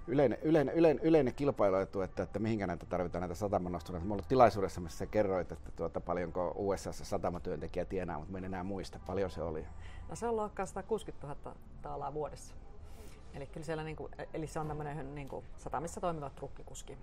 yleinen, 0.06 0.38
yleinen, 0.42 0.74
yleinen, 0.74 1.04
yleinen 1.04 1.34
kilpailuetu, 1.34 2.00
että, 2.00 2.22
että 2.22 2.38
mihinkä 2.38 2.66
näitä 2.66 2.86
tarvitaan 2.86 3.22
näitä 3.22 3.34
satamanostuneita. 3.34 4.06
Mulla 4.06 4.20
oli 4.20 4.28
tilaisuudessa, 4.28 4.80
missä 4.80 4.98
sä 4.98 5.06
kerroit, 5.06 5.52
että 5.52 5.70
tuota, 5.76 6.00
paljonko 6.00 6.52
USA 6.56 6.92
satamatyöntekijä 6.92 7.84
tienaa, 7.84 8.18
mutta 8.18 8.32
mä 8.32 8.38
en 8.38 8.44
enää 8.44 8.64
muista, 8.64 9.00
paljon 9.06 9.30
se 9.30 9.42
oli. 9.42 9.66
No 10.08 10.16
se 10.16 10.26
on 10.26 10.36
luokkaa 10.36 10.66
160 10.66 11.26
000 11.26 11.56
taalaa 11.82 12.14
vuodessa. 12.14 12.54
Eli, 13.34 13.46
kyllä 13.46 13.66
siellä 13.66 13.84
niinku, 13.84 14.10
eli 14.34 14.46
se 14.46 14.60
on 14.60 14.68
tämmöinen 14.68 15.14
niinku, 15.14 15.44
satamissa 15.58 16.00
toimiva 16.00 16.30
trukkikuski. 16.30 16.98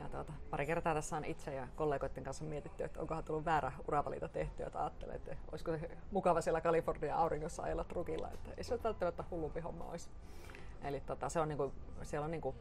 Ja 0.00 0.08
tuota, 0.08 0.32
pari 0.50 0.66
kertaa 0.66 0.94
tässä 0.94 1.16
on 1.16 1.24
itse 1.24 1.54
ja 1.54 1.68
kollegoiden 1.76 2.24
kanssa 2.24 2.44
mietitty, 2.44 2.84
että 2.84 3.00
onkohan 3.00 3.24
tullut 3.24 3.44
väärä 3.44 3.72
uravalinta 3.88 4.28
tehty, 4.28 4.62
että 4.62 4.80
ajattelee, 4.80 5.16
että 5.16 5.36
olisiko 5.52 5.78
se 5.78 5.90
mukava 6.10 6.40
siellä 6.40 6.60
Kalifornian 6.60 7.18
auringossa 7.18 7.62
ajella 7.62 7.84
trukilla, 7.84 8.30
että 8.30 8.50
ei 8.56 8.64
se 8.64 8.82
välttämättä 8.84 9.24
hullumpi 9.30 9.60
homma 9.60 9.84
olisi. 9.84 10.10
Eli 10.84 11.00
tota, 11.00 11.28
se 11.28 11.40
on 11.40 11.48
niinku, 11.48 11.72
siellä 12.02 12.24
on 12.24 12.30
niinku 12.30 12.54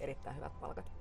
erittäin 0.00 0.36
hyvät 0.36 0.60
palkat. 0.60 0.92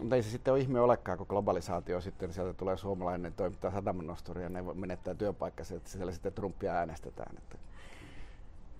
Mutta 0.00 0.16
ei 0.16 0.22
se 0.22 0.30
sitten 0.30 0.52
ole 0.54 0.60
ihme 0.60 0.80
olekaan, 0.80 1.18
kun 1.18 1.26
globalisaatio 1.30 2.00
sitten 2.00 2.32
sieltä 2.32 2.54
tulee 2.54 2.76
suomalainen 2.76 3.32
toimittaa 3.32 3.70
satamanosturi 3.70 4.42
ja 4.42 4.48
ne 4.48 4.62
menettää 4.74 5.14
työpaikkansa, 5.14 5.74
että 5.74 5.90
siellä 5.90 6.12
sitten 6.12 6.32
Trumpia 6.32 6.72
äänestetään. 6.72 7.36
Että. 7.38 7.58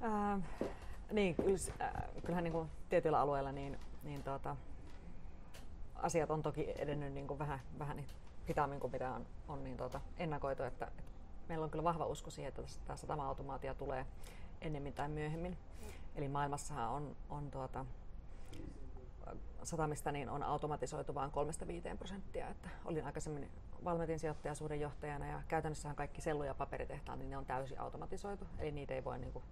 Äh, 0.03 0.41
niin, 1.13 1.37
kyllähän 2.25 2.45
niin 2.45 2.53
kuin 2.53 2.69
tietyillä 2.89 3.21
alueilla 3.21 3.53
niin, 3.53 3.79
niin 4.03 4.23
tuota, 4.23 4.57
asiat 5.95 6.31
on 6.31 6.43
toki 6.43 6.75
edennyt 6.79 7.13
niin 7.13 7.27
kuin 7.27 7.39
vähän, 7.39 7.61
vähän 7.79 7.97
niin 7.97 8.07
hitaammin 8.49 8.81
kuin 8.81 8.91
mitä 8.91 9.11
on, 9.11 9.27
on 9.49 9.65
niin 9.65 9.77
tuota, 9.77 10.01
ennakoitu. 10.19 10.63
Että, 10.63 10.87
että 10.87 11.03
meillä 11.49 11.65
on 11.65 11.71
kyllä 11.71 11.85
vahva 11.85 12.07
usko 12.07 12.31
siihen, 12.31 12.49
että 12.49 12.63
tämä 12.87 12.97
satama-automaatio 12.97 13.75
tulee 13.75 14.07
ennemmin 14.61 14.93
tai 14.93 15.09
myöhemmin. 15.09 15.59
Eli 16.17 16.29
maailmassahan 16.29 16.89
on, 16.89 17.17
on 17.31 17.51
tuota, 17.51 17.87
satamista 19.63 20.13
niin 20.13 20.29
on 20.29 20.43
automatisoitu 20.43 21.15
vain 21.15 21.31
3-5 21.95 21.97
prosenttia. 21.97 22.49
Että 22.49 22.69
olin 22.85 23.05
aikaisemmin 23.05 23.51
Valmetin 23.85 24.19
sijoittajasuuden 24.19 24.81
johtajana 24.81 25.27
ja 25.27 25.43
käytännössähän 25.49 25.97
kaikki 25.97 26.21
sellu- 26.21 26.45
ja 26.45 26.55
paperitehtaat, 26.55 27.19
niin 27.19 27.31
ne 27.31 27.37
on 27.37 27.47
täysin 27.47 27.81
automatisoitu. 27.81 28.45
Eli 28.59 28.73
niitä 28.73 28.95
ei 28.95 29.05
voi 29.05 29.19
niin 29.19 29.33
kuin, 29.33 29.45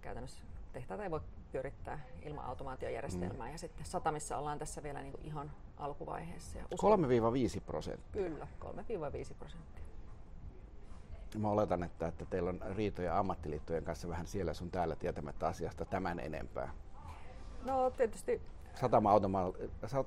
käytännössä 0.00 0.44
tehtaita 0.72 1.04
ei 1.04 1.10
voi 1.10 1.20
pyörittää 1.52 1.98
ilman 2.22 2.44
automaatiojärjestelmää. 2.44 3.46
Mm. 3.46 3.52
Ja 3.52 3.58
sitten 3.58 3.86
satamissa 3.86 4.38
ollaan 4.38 4.58
tässä 4.58 4.82
vielä 4.82 5.02
niin 5.02 5.12
kuin 5.12 5.24
ihan 5.24 5.50
alkuvaiheessa. 5.76 6.58
Ja 6.58 6.64
3-5 7.58 7.60
prosenttia? 7.66 8.22
Kyllä, 8.22 8.48
3-5 8.60 9.34
prosenttia. 9.38 9.81
Mä 11.38 11.48
oletan, 11.48 11.82
että, 11.82 12.06
että 12.06 12.26
teillä 12.26 12.50
on 12.50 12.60
riitoja 12.76 13.18
ammattiliittojen 13.18 13.84
kanssa 13.84 14.08
vähän 14.08 14.26
siellä 14.26 14.54
sun 14.54 14.70
täällä 14.70 14.96
tietämättä 14.96 15.46
asiasta 15.46 15.84
tämän 15.84 16.20
enempää. 16.20 16.72
No 17.64 17.90
tietysti... 17.90 18.42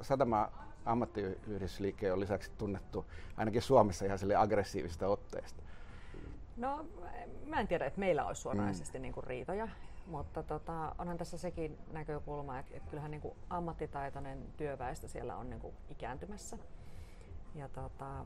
Satama, 0.01 0.51
ammattiyhdistysliikkeen 0.85 2.13
on 2.13 2.19
lisäksi 2.19 2.51
tunnettu 2.57 3.05
ainakin 3.37 3.61
Suomessa 3.61 4.05
ihan 4.05 4.19
sille 4.19 4.35
aggressiivisesta 4.35 5.07
otteesta. 5.07 5.63
No 6.57 6.85
mä 7.45 7.59
en 7.59 7.67
tiedä, 7.67 7.85
että 7.85 7.99
meillä 7.99 8.25
olisi 8.25 8.41
suoranaisesti 8.41 8.97
mm. 8.97 9.01
niin 9.01 9.13
kuin 9.13 9.23
riitoja, 9.23 9.67
mutta 10.07 10.43
tota, 10.43 10.95
onhan 10.97 11.17
tässä 11.17 11.37
sekin 11.37 11.77
näkökulma, 11.91 12.59
että, 12.59 12.77
että 12.77 12.89
kyllähän 12.89 13.11
niin 13.11 13.21
kuin 13.21 13.35
ammattitaitoinen 13.49 14.45
työväestö 14.57 15.07
siellä 15.07 15.35
on 15.35 15.49
niin 15.49 15.59
kuin 15.59 15.73
ikääntymässä. 15.89 16.57
Ja 17.55 17.69
tota, 17.69 18.25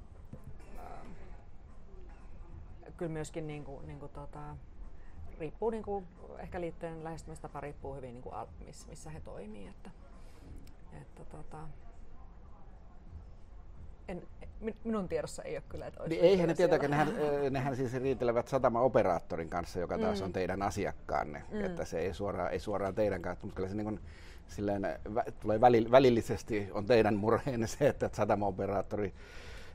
kyllä 2.99 3.11
myöskin 3.11 3.47
niin 3.47 3.63
kuin, 3.63 3.87
niin 3.87 3.99
kuin, 3.99 4.11
tota, 4.11 4.39
riippuu, 5.39 5.69
niin 5.69 5.83
kuin, 5.83 6.05
ehkä 6.39 6.61
liitteen 6.61 7.03
lähestymistapa 7.03 7.59
riippuu 7.59 7.95
hyvin 7.95 8.13
niin 8.13 8.23
kuin, 8.23 8.35
missä 8.89 9.09
he 9.09 9.19
toimii. 9.19 9.67
Että, 9.67 9.91
että, 11.01 11.25
tota, 11.25 11.57
en, 14.07 14.23
minun 14.83 15.07
tiedossa 15.07 15.43
ei 15.43 15.55
ole 15.55 15.63
kyllä, 15.69 15.87
että 15.87 16.03
olisi 16.03 16.15
niin 16.15 16.25
Eihän 16.25 16.47
ne 16.47 16.53
tietenkään, 16.53 16.91
nehän, 16.91 17.13
nehän 17.49 17.75
siis 17.75 17.93
riitelevät 17.93 18.47
satama-operaattorin 18.47 19.49
kanssa, 19.49 19.79
joka 19.79 19.97
taas 19.97 20.19
mm. 20.19 20.25
on 20.25 20.33
teidän 20.33 20.61
asiakkaanne, 20.61 21.43
mm. 21.51 21.65
että 21.65 21.85
se 21.85 21.99
ei 21.99 22.13
suoraan, 22.13 22.51
ei 22.51 22.59
suoraan 22.59 22.95
teidän 22.95 23.21
kanssa, 23.21 23.45
mutta 23.45 23.55
kyllä 23.55 23.69
se 23.69 23.75
niin 23.75 23.85
kuin, 23.85 23.99
silleen, 24.47 24.81
vä, 25.15 25.23
tulee 25.39 25.61
välillisesti 25.91 26.69
on 26.71 26.85
teidän 26.85 27.15
murheenne 27.15 27.67
se, 27.67 27.87
että 27.87 28.09
satama-operaattori 28.13 29.13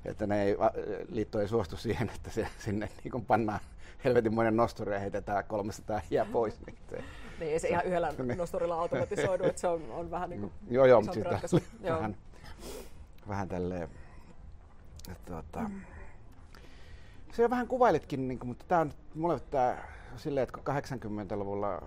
että 0.05 0.27
ne 0.27 0.43
ei, 0.43 0.57
liitto 1.09 1.41
ei 1.41 1.49
suostu 1.49 1.77
siihen, 1.77 2.11
että 2.15 2.31
se, 2.31 2.49
sinne 2.59 2.89
niin 3.05 3.25
pannaan 3.25 3.61
helvetinmoinen 4.05 4.57
nosturi 4.57 4.93
ja 4.93 5.01
heitetään 5.01 5.45
300 5.45 6.01
jää 6.11 6.27
pois. 6.33 6.67
Niin, 6.67 6.79
se, 6.91 6.97
niin 7.41 7.53
ei 7.53 7.59
se, 7.59 7.63
se 7.63 7.69
ihan 7.69 7.85
yhdellä 7.85 8.13
niin. 8.19 8.39
nosturilla 8.39 8.81
automatisoidu, 8.81 9.45
että 9.45 9.61
se 9.61 9.69
on, 9.69 9.83
on 9.91 10.11
vähän 10.11 10.31
niin 10.31 10.41
kuin 10.41 10.53
Joo, 10.71 10.87
joo, 10.87 11.01
mutta 11.01 11.47
siis 11.47 11.63
vähän, 11.85 12.17
vähän 13.29 13.49
tälleen, 13.49 13.83
että, 13.83 15.33
tuota, 15.33 15.69
mm. 15.69 15.81
Se 17.33 17.43
jo 17.43 17.51
vähän 17.51 17.69
kuvailitkin, 17.69 18.29
niin 18.29 18.39
kuin, 18.39 18.49
mutta 18.49 18.65
tämä 18.69 18.81
on 18.81 18.93
mulle 19.15 19.41
tämä 19.41 19.79
silleen, 20.17 20.43
että 20.43 20.59
kun 20.59 20.75
80-luvulla 21.33 21.83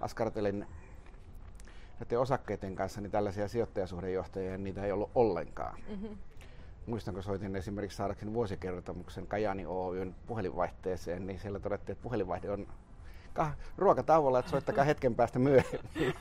askartelin 0.00 0.66
näiden 2.00 2.20
osakkeiden 2.20 2.74
kanssa, 2.74 3.00
niin 3.00 3.10
tällaisia 3.10 3.48
sijoittajasuhdejohtajia, 3.48 4.58
niitä 4.58 4.84
ei 4.84 4.92
ollut 4.92 5.10
ollenkaan. 5.14 5.78
Mm-hmm. 5.88 6.18
Muistan, 6.86 7.22
soitin 7.22 7.56
esimerkiksi 7.56 7.96
saadakseni 7.96 8.32
vuosikertomuksen 8.32 9.26
Kajani 9.26 9.66
Oyn 9.66 10.14
puhelinvaihteeseen, 10.26 11.26
niin 11.26 11.40
siellä 11.40 11.60
todettiin, 11.60 11.92
että 11.92 12.02
puhelinvaihde 12.02 12.50
on 12.50 12.66
ruokatauolla, 13.78 14.38
että 14.38 14.50
soittakaa 14.50 14.84
hetken 14.84 15.14
päästä 15.14 15.38
myöhemmin. 15.38 15.90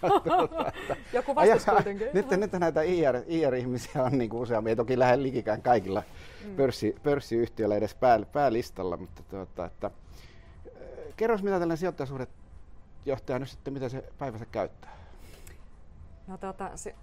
Joku 1.14 1.36
vastus 1.36 1.66
kuitenkin. 1.66 2.08
Nyt, 2.14 2.30
nyt 2.30 2.52
näitä 2.52 2.82
IR, 2.82 3.16
IR-ihmisiä 3.28 4.04
on 4.04 4.18
niin 4.18 4.30
kuin 4.30 4.42
useammin, 4.42 4.70
ei 4.70 4.76
toki 4.76 5.00
lähde 5.00 5.24
likikään 5.24 5.62
kaikilla 5.62 6.04
mm. 6.46 6.56
pörssi, 6.56 6.96
pörssiyhtiöillä 7.04 7.76
edes 7.76 7.96
pää, 7.96 8.20
päälistalla, 8.34 8.98
mutta 8.98 9.24
tuota, 9.30 9.66
että, 9.66 9.92
kerros 11.18 11.44
mitä 11.44 11.54
tällainen 11.54 11.78
sijoittajasuhdejohtaja 11.78 13.40
nyt 13.40 13.50
sitten, 13.50 13.74
mitä 13.74 13.90
se 13.90 14.04
päivänsä 14.18 14.46
käyttää? 14.46 14.96
No 16.28 16.38
tuota, 16.38 16.72
se, 16.76 16.96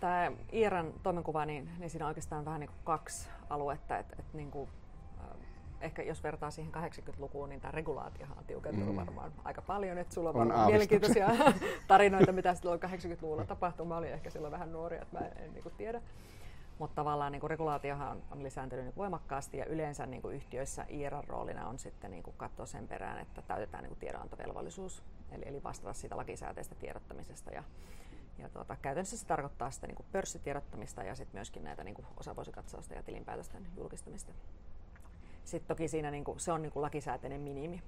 tämä 0.00 0.32
IRN 0.52 0.92
toimenkuva, 1.02 1.46
niin, 1.46 1.70
niin 1.78 1.90
siinä 1.90 2.04
on 2.04 2.08
oikeastaan 2.08 2.44
vähän 2.44 2.60
niin 2.60 2.68
kuin 2.68 2.78
kaksi 2.84 3.28
aluetta. 3.50 3.98
Et, 3.98 4.12
et 4.18 4.24
niin 4.32 4.50
kuin, 4.50 4.68
äh, 5.20 5.36
ehkä 5.80 6.02
jos 6.02 6.22
vertaa 6.22 6.50
siihen 6.50 6.72
80-lukuun, 6.74 7.48
niin 7.48 7.60
tämä 7.60 7.72
regulaatiohan 7.72 8.38
on 8.38 8.44
tiukentunut 8.44 8.94
mm. 8.94 8.96
varmaan 8.96 9.32
aika 9.44 9.62
paljon. 9.62 9.98
Että 9.98 10.14
sulla 10.14 10.30
on, 10.30 10.52
on 10.52 10.66
mielenkiintoisia 10.66 11.28
tarinoita, 11.88 12.32
mitä 12.32 12.54
silloin 12.54 12.80
80-luvulla 12.82 13.44
tapahtui. 13.44 13.86
Mä 13.86 13.96
olin 13.96 14.12
ehkä 14.12 14.30
silloin 14.30 14.52
vähän 14.52 14.72
nuori, 14.72 14.96
että 14.96 15.18
mä 15.18 15.26
en, 15.26 15.32
en 15.44 15.52
niin 15.52 15.62
kuin 15.62 15.74
tiedä. 15.76 16.00
Mutta 16.78 16.94
tavallaan 16.94 17.32
niin 17.32 17.40
kuin 17.40 17.50
regulaatiohan 17.50 18.08
on, 18.08 18.22
on 18.30 18.42
lisääntynyt 18.42 18.84
niin 18.84 18.96
voimakkaasti 18.96 19.58
ja 19.58 19.66
yleensä 19.66 20.06
niin 20.06 20.22
kuin 20.22 20.36
yhtiöissä 20.36 20.86
IRN 20.88 21.24
roolina 21.26 21.68
on 21.68 21.78
sitten 21.78 22.10
niin 22.10 22.22
kuin 22.22 22.34
katsoa 22.36 22.66
sen 22.66 22.88
perään, 22.88 23.18
että 23.18 23.42
täytetään 23.42 23.82
niin 23.82 23.90
kuin 23.90 23.98
tiedonantovelvollisuus, 23.98 25.02
eli, 25.32 25.42
eli 25.46 25.62
vastata 25.62 25.92
siitä 25.92 26.16
lakisääteistä 26.16 26.74
tiedottamisesta. 26.74 27.50
Ja, 27.50 27.64
ja 28.38 28.48
tuota, 28.48 28.76
käytännössä 28.76 29.16
se 29.16 29.26
tarkoittaa 29.26 29.70
sitä 29.70 29.86
niin 29.86 29.96
kuin 29.96 30.06
pörssitiedottamista 30.12 31.02
ja 31.02 31.14
sitten 31.14 31.38
myöskin 31.38 31.64
näitä 31.64 31.84
niin 31.84 31.94
kuin 31.94 32.06
osavuosikatsausta 32.16 32.94
ja 32.94 33.02
tilinpäätösten 33.02 33.66
julkistamista. 33.76 34.32
Sitten 35.44 35.68
toki 35.68 35.88
siinä 35.88 36.10
niin 36.10 36.24
kuin, 36.24 36.40
se 36.40 36.52
on 36.52 36.62
niin 36.62 36.72
kuin 36.72 36.82
lakisääteinen 36.82 37.40
minimi. 37.40 37.82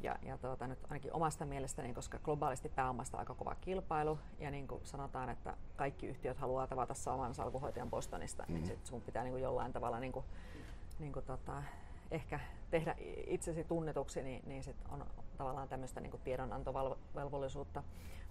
Ja, 0.00 0.16
ja 0.22 0.38
tuota, 0.38 0.66
nyt 0.66 0.78
ainakin 0.84 1.12
omasta 1.12 1.46
mielestäni, 1.46 1.94
koska 1.94 2.18
globaalisti 2.18 2.68
pääomasta 2.68 3.18
aika 3.18 3.34
kova 3.34 3.54
kilpailu, 3.54 4.18
ja 4.38 4.50
niin 4.50 4.68
kuin 4.68 4.80
sanotaan, 4.84 5.28
että 5.28 5.56
kaikki 5.76 6.06
yhtiöt 6.06 6.38
haluaa 6.38 6.66
tavata 6.66 6.94
saman 6.94 7.34
salkuhoitajan 7.34 7.90
Bostonista, 7.90 8.44
niin 8.48 8.54
mm. 8.54 8.54
niin 8.54 8.66
sit 8.66 8.86
sun 8.86 9.02
pitää 9.02 9.22
niin 9.22 9.32
kuin 9.32 9.42
jollain 9.42 9.72
tavalla 9.72 10.00
niin 10.00 10.12
kuin, 10.12 10.26
niin 10.98 11.12
kuin 11.12 11.24
tota, 11.24 11.62
ehkä 12.10 12.40
tehdä 12.70 12.94
itsesi 13.26 13.64
tunnetuksi, 13.64 14.22
niin, 14.22 14.42
niin 14.46 14.64
sit 14.64 14.76
on 14.88 15.06
tavallaan 15.36 15.68
tämmöistä 15.68 16.00
niin 16.00 16.20
tiedonantovelvollisuutta 16.24 17.82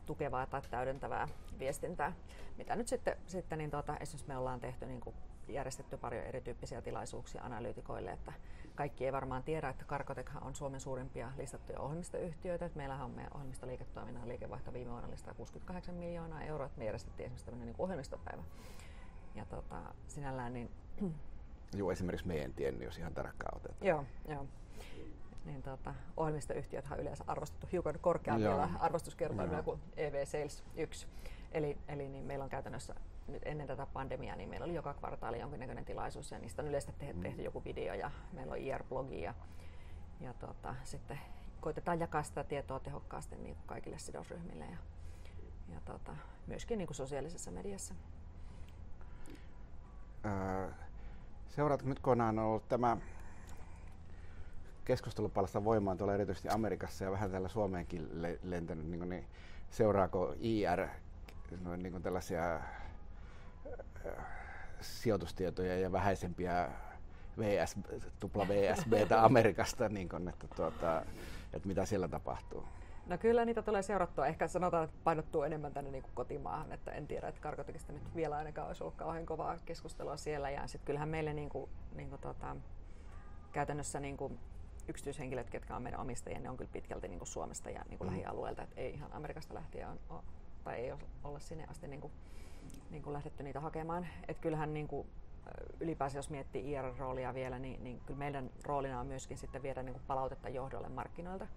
tukevaa 0.08 0.46
tai 0.46 0.62
täydentävää 0.62 1.28
viestintää, 1.60 2.14
mitä 2.58 2.76
nyt 2.76 2.88
sitten, 2.88 3.18
sitten 3.26 3.58
niin 3.58 3.72
tuota, 3.72 3.98
esimerkiksi 3.98 4.28
me 4.28 4.38
ollaan 4.38 4.60
tehty 4.60 4.86
niin 4.86 5.02
kuin 5.02 5.16
järjestetty 5.48 5.98
paljon 5.98 6.24
erityyppisiä 6.24 6.82
tilaisuuksia 6.82 7.42
analyytikoille, 7.44 8.12
että 8.12 8.34
kaikki 8.76 9.06
ei 9.06 9.12
varmaan 9.12 9.44
tiedä, 9.44 9.70
että 9.70 9.86
Karkotekhan 9.86 10.44
on 10.44 10.56
Suomen 10.56 10.80
suurimpia 10.80 11.32
listattuja 11.38 11.80
ohjelmistoyhtiöitä. 11.80 12.70
Meillähän 12.76 13.06
on 13.06 13.12
meidän 13.12 13.34
ohjelmistoliiketoiminnan 13.34 14.28
liikevaihto 14.28 14.74
viime 14.74 14.92
vuonna 14.92 15.12
listaa 15.12 15.34
68 15.34 15.96
miljoonaa 15.96 16.44
euroa, 16.44 16.66
että 16.66 16.80
me 16.80 16.86
järjestettiin 16.86 17.26
esimerkiksi 17.26 17.46
tämmöinen 17.46 17.68
niin 17.68 17.82
ohjelmistopäivä. 17.82 18.44
Ja 19.36 19.46
tota, 19.46 19.82
sinällään 20.08 20.54
niin... 20.54 20.72
Joo, 21.74 21.92
esimerkiksi 21.92 22.28
meidän 22.28 22.54
tiennyt, 22.54 22.84
jos 22.84 22.98
ihan 22.98 23.14
tarkkaan 23.14 23.58
otetaan. 23.58 23.88
Joo, 23.88 24.06
joo 24.28 24.46
niin 25.46 25.64
tota, 25.64 25.94
ohjelmistoyhtiöt 26.18 26.86
on 26.92 27.00
yleensä 27.00 27.24
arvostettu 27.28 27.68
hiukan 27.72 28.00
korkeammilla 28.02 28.70
arvostuskertoimilla 28.80 29.64
kuin 29.64 29.82
EV 29.98 30.26
Sales 30.26 30.64
1. 30.76 31.08
Eli, 31.52 31.78
eli 31.88 32.10
niin 32.10 32.26
meillä 32.26 32.44
on 32.44 32.50
käytännössä 32.50 32.96
nyt 33.28 33.42
ennen 33.46 33.68
tätä 33.68 33.86
pandemiaa, 33.86 34.36
niin 34.36 34.50
meillä 34.50 34.64
oli 34.64 34.76
joka 34.76 34.94
kvartaali 34.94 35.40
jonkinnäköinen 35.40 35.86
tilaisuus 35.86 36.32
ja 36.32 36.40
niistä 36.40 36.62
on 36.62 36.68
yleensä 36.68 36.92
tehty, 37.00 37.22
tehty 37.22 37.42
joku 37.42 37.64
video 37.64 37.94
ja 37.94 38.12
meillä 38.34 38.52
on 38.52 38.60
IR-blogi 38.60 39.22
ja, 39.22 39.34
ja 40.22 40.34
tota, 40.34 40.76
sitten 40.84 41.20
koitetaan 41.62 42.00
jakaa 42.00 42.24
sitä 42.24 42.44
tietoa 42.44 42.80
tehokkaasti 42.80 43.36
niin 43.36 43.56
kuin 43.56 43.68
kaikille 43.68 43.98
sidosryhmille 43.98 44.66
ja, 44.66 44.78
ja 45.74 45.82
tota, 45.86 46.16
myöskin 46.48 46.78
niin 46.78 46.88
kuin 46.88 46.96
sosiaalisessa 46.96 47.52
mediassa. 47.52 47.96
Öö, 50.26 50.72
seuraatko 51.48 51.90
nyt 51.90 52.00
kun 52.00 52.22
on 52.22 52.40
ollut 52.40 52.70
tämä 52.70 52.98
keskustelupalasta 54.88 55.64
voimaan 55.64 55.98
tuolla 55.98 56.14
erityisesti 56.14 56.50
Amerikassa 56.50 57.04
ja 57.04 57.12
vähän 57.12 57.32
täällä 57.32 57.48
Suomeenkin 57.48 58.10
lentänyt, 58.44 58.86
niin, 58.86 59.10
niin 59.10 59.26
seuraako 59.70 60.34
IR 60.40 60.88
noin 61.62 61.84
niin 61.84 61.92
kuin 61.92 62.04
tällaisia 62.04 62.56
äh, 62.56 64.26
sijoitustietoja 64.82 65.80
ja 65.80 65.92
vähäisempiä 65.92 66.72
VS, 67.40 67.76
tupla 68.20 68.48
VSB 68.48 68.94
Amerikasta, 69.22 69.90
niin 69.90 70.10
kuin, 70.10 70.28
että, 70.28 70.48
tuota, 70.56 71.06
että 71.54 71.68
mitä 71.68 71.86
siellä 71.86 72.08
tapahtuu? 72.08 72.64
No 73.08 73.18
kyllä 73.18 73.46
niitä 73.46 73.62
tulee 73.62 73.82
seurattua. 73.82 74.28
Ehkä 74.28 74.48
sanotaan, 74.48 74.84
että 74.84 74.98
painottuu 75.04 75.44
enemmän 75.44 75.74
tänne 75.74 75.92
niin 75.92 76.04
kuin 76.04 76.16
kotimaahan. 76.16 76.72
Että 76.72 76.92
en 76.92 77.08
tiedä, 77.08 77.28
että 77.28 77.42
Karkotekista 77.42 77.94
nyt 77.94 78.16
vielä 78.16 78.38
ainakaan 78.38 78.68
olisi 78.68 78.84
ollut 78.84 78.96
kauhean 78.96 79.26
kovaa 79.26 79.58
keskustelua 79.66 80.18
siellä. 80.18 80.50
Ja 80.50 80.68
sitten 80.68 80.86
kyllähän 80.86 81.10
meille 81.10 81.34
niin 81.34 81.50
kuin, 81.50 81.70
niin 81.96 82.10
kuin, 82.10 82.22
tota, 82.22 82.56
käytännössä 83.52 84.00
niin 84.00 84.18
kuin, 84.18 84.40
yksityishenkilöt, 84.88 85.50
ketkä 85.50 85.76
on 85.76 85.82
meidän 85.82 86.00
omistajia, 86.00 86.40
ne 86.40 86.50
on 86.50 86.58
kyllä 86.58 86.72
pitkälti 86.74 87.08
niin 87.08 87.20
kuin 87.20 87.28
Suomesta 87.28 87.70
ja 87.70 87.82
niin 87.90 87.98
kuin 87.98 88.10
mm. 88.10 88.16
lähialueelta, 88.16 88.64
että 88.64 88.82
ei 88.82 88.94
ihan 88.94 89.14
Amerikasta 89.14 89.54
lähtien 89.54 89.88
on, 89.88 90.00
on, 90.10 90.24
tai 90.64 90.76
ei 90.76 90.94
olla 91.24 91.40
sinne 91.40 91.66
asti 91.70 91.88
niin 91.88 92.02
kuin, 92.02 92.14
niin 92.90 93.04
kuin 93.04 93.14
lähdetty 93.14 93.44
niitä 93.44 93.60
hakemaan. 93.60 94.08
Et 94.28 94.40
kyllähän 94.40 94.74
niin 94.74 94.88
kuin, 94.88 95.08
ylipäänsä 95.80 96.18
jos 96.18 96.30
miettii 96.30 96.72
IR-roolia 96.72 97.34
vielä, 97.34 97.60
niin, 97.60 97.84
niin 97.84 98.02
kyllä 98.06 98.18
meidän 98.18 98.50
roolina 98.64 99.00
on 99.00 99.08
myöskin 99.08 99.38
sitten 99.38 99.62
viedä 99.62 99.84
niin 99.84 99.94
kuin 99.94 100.04
palautetta 100.08 100.50
johdolle 100.50 100.90
markkinoilta. 100.90 101.48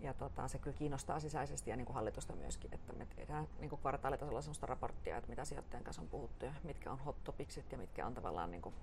Ja 0.00 0.14
tota, 0.14 0.48
se 0.48 0.58
kyllä 0.58 0.76
kiinnostaa 0.76 1.20
sisäisesti 1.20 1.70
ja 1.70 1.76
niin 1.76 1.86
kuin 1.86 1.94
hallitusta 1.94 2.36
myöskin, 2.36 2.74
että 2.74 2.92
me 2.92 3.06
tehdään 3.06 3.48
niin 3.58 3.68
kuin 3.68 3.80
kvartaalitasolla 3.80 4.40
sellaista 4.40 4.66
raporttia, 4.66 5.16
että 5.16 5.30
mitä 5.30 5.44
sijoittajien 5.44 5.84
kanssa 5.84 6.02
on 6.02 6.08
puhuttu 6.08 6.44
ja 6.44 6.52
mitkä 6.64 6.92
on 6.92 6.98
hot 6.98 7.24
topicsit 7.24 7.72
ja 7.72 7.78
mitkä 7.78 8.06
on 8.06 8.14
tavallaan 8.14 8.50
niin 8.50 8.62
kuin, 8.62 8.74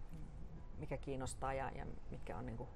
mikä 0.77 0.97
kiinnostaa 0.97 1.53
ja, 1.53 1.71
ja 1.75 1.85
mitkä 2.11 2.37
on 2.37 2.45
niin 2.45 2.57
kuin 2.57 2.69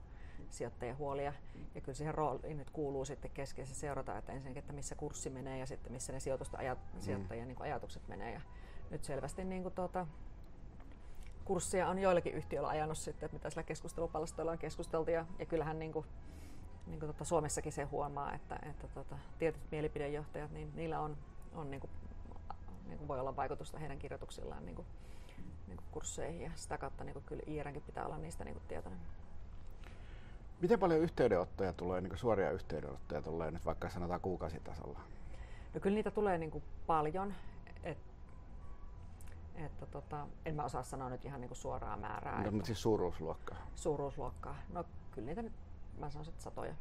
sijoittajien 0.49 0.97
huolia. 0.97 1.33
Ja 1.75 1.81
kyllä 1.81 1.95
siihen 1.95 2.13
rooliin 2.13 2.57
nyt 2.57 2.69
kuuluu 2.69 3.05
sitten 3.05 3.31
keskeisesti 3.31 3.79
seurata, 3.79 4.17
että 4.17 4.31
ensinnäkin, 4.31 4.59
että 4.59 4.73
missä 4.73 4.95
kurssi 4.95 5.29
menee 5.29 5.57
ja 5.57 5.65
sitten 5.65 5.91
missä 5.91 6.13
ne 6.13 6.19
sijoitusta 6.19 6.57
ajat, 6.57 6.79
mm. 6.93 6.99
sijoittajien 6.99 7.47
niin 7.47 7.61
ajatukset 7.61 8.07
menee. 8.07 8.33
Ja 8.33 8.41
nyt 8.89 9.03
selvästi 9.03 9.43
niin 9.43 9.63
kuin 9.63 9.75
tuota, 9.75 10.07
kurssia 11.45 11.87
on 11.87 11.99
joillakin 11.99 12.33
yhtiöillä 12.33 12.69
ajanut 12.69 12.97
sitten, 12.97 13.25
että 13.25 13.35
mitä 13.35 13.49
sillä 13.49 13.63
keskustelupalstoilla 13.63 14.51
on 14.51 14.57
keskusteltu. 14.57 15.11
Ja, 15.11 15.25
ja 15.39 15.45
kyllähän 15.45 15.79
niin 15.79 15.93
kuin, 15.93 16.05
niin 16.87 16.99
kuin 16.99 17.07
tuota, 17.07 17.25
Suomessakin 17.25 17.71
se 17.71 17.83
huomaa, 17.83 18.33
että, 18.33 18.59
että 18.69 18.87
tuota, 18.87 19.17
tietyt 19.39 19.71
mielipidejohtajat, 19.71 20.51
niin 20.51 20.71
niillä 20.75 20.99
on, 20.99 21.17
on 21.53 21.71
niin 21.71 21.81
kuin, 21.81 21.91
niin 22.87 22.97
kuin 22.97 23.07
voi 23.07 23.19
olla 23.19 23.35
vaikutusta 23.35 23.79
heidän 23.79 23.99
kirjoituksillaan 23.99 24.65
niin 24.65 24.75
kuin, 24.75 24.87
niin 25.67 25.77
kuin 25.77 25.87
kursseihin 25.91 26.41
ja 26.41 26.51
sitä 26.55 26.77
kautta 26.77 27.03
niin 27.03 27.13
kuin 27.13 27.25
kyllä 27.25 27.43
IRNkin 27.47 27.81
pitää 27.81 28.05
olla 28.05 28.17
niistä 28.17 28.43
niin 28.43 28.55
kuin 28.55 28.67
tietoinen. 28.67 29.01
Miten 30.61 30.79
paljon 30.79 30.99
yhteydenottoja 30.99 31.73
tulee, 31.73 32.01
niin 32.01 32.17
suoria 32.17 32.51
yhteydenottoja 32.51 33.21
tulee 33.21 33.51
nyt 33.51 33.65
vaikka 33.65 33.89
sanotaan 33.89 34.21
kuukausitasolla? 34.21 34.99
No 35.73 35.79
kyllä 35.79 35.95
niitä 35.95 36.11
tulee 36.11 36.37
niin 36.37 36.51
kuin 36.51 36.63
paljon. 36.87 37.33
Et, 37.83 37.97
että 39.55 39.85
tota, 39.85 40.27
en 40.45 40.55
mä 40.55 40.63
osaa 40.63 40.83
sanoa 40.83 41.09
nyt 41.09 41.25
ihan 41.25 41.41
niin 41.41 41.49
kuin 41.49 41.57
suoraa 41.57 41.97
määrää. 41.97 42.43
No, 42.43 42.51
mutta 42.51 42.65
siis 42.65 42.81
suuruusluokkaa? 42.81 43.67
Suuruusluokkaa. 43.75 44.55
No 44.73 44.85
kyllä 45.11 45.25
niitä 45.25 45.41
nyt, 45.41 45.53
mä 45.99 46.09
sanoisin, 46.09 46.31
että 46.31 46.43
satoja. 46.43 46.75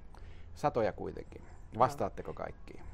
Satoja 0.55 0.93
kuitenkin. 0.93 1.43
Vastaatteko 1.79 2.35
kaikkiin? 2.35 2.85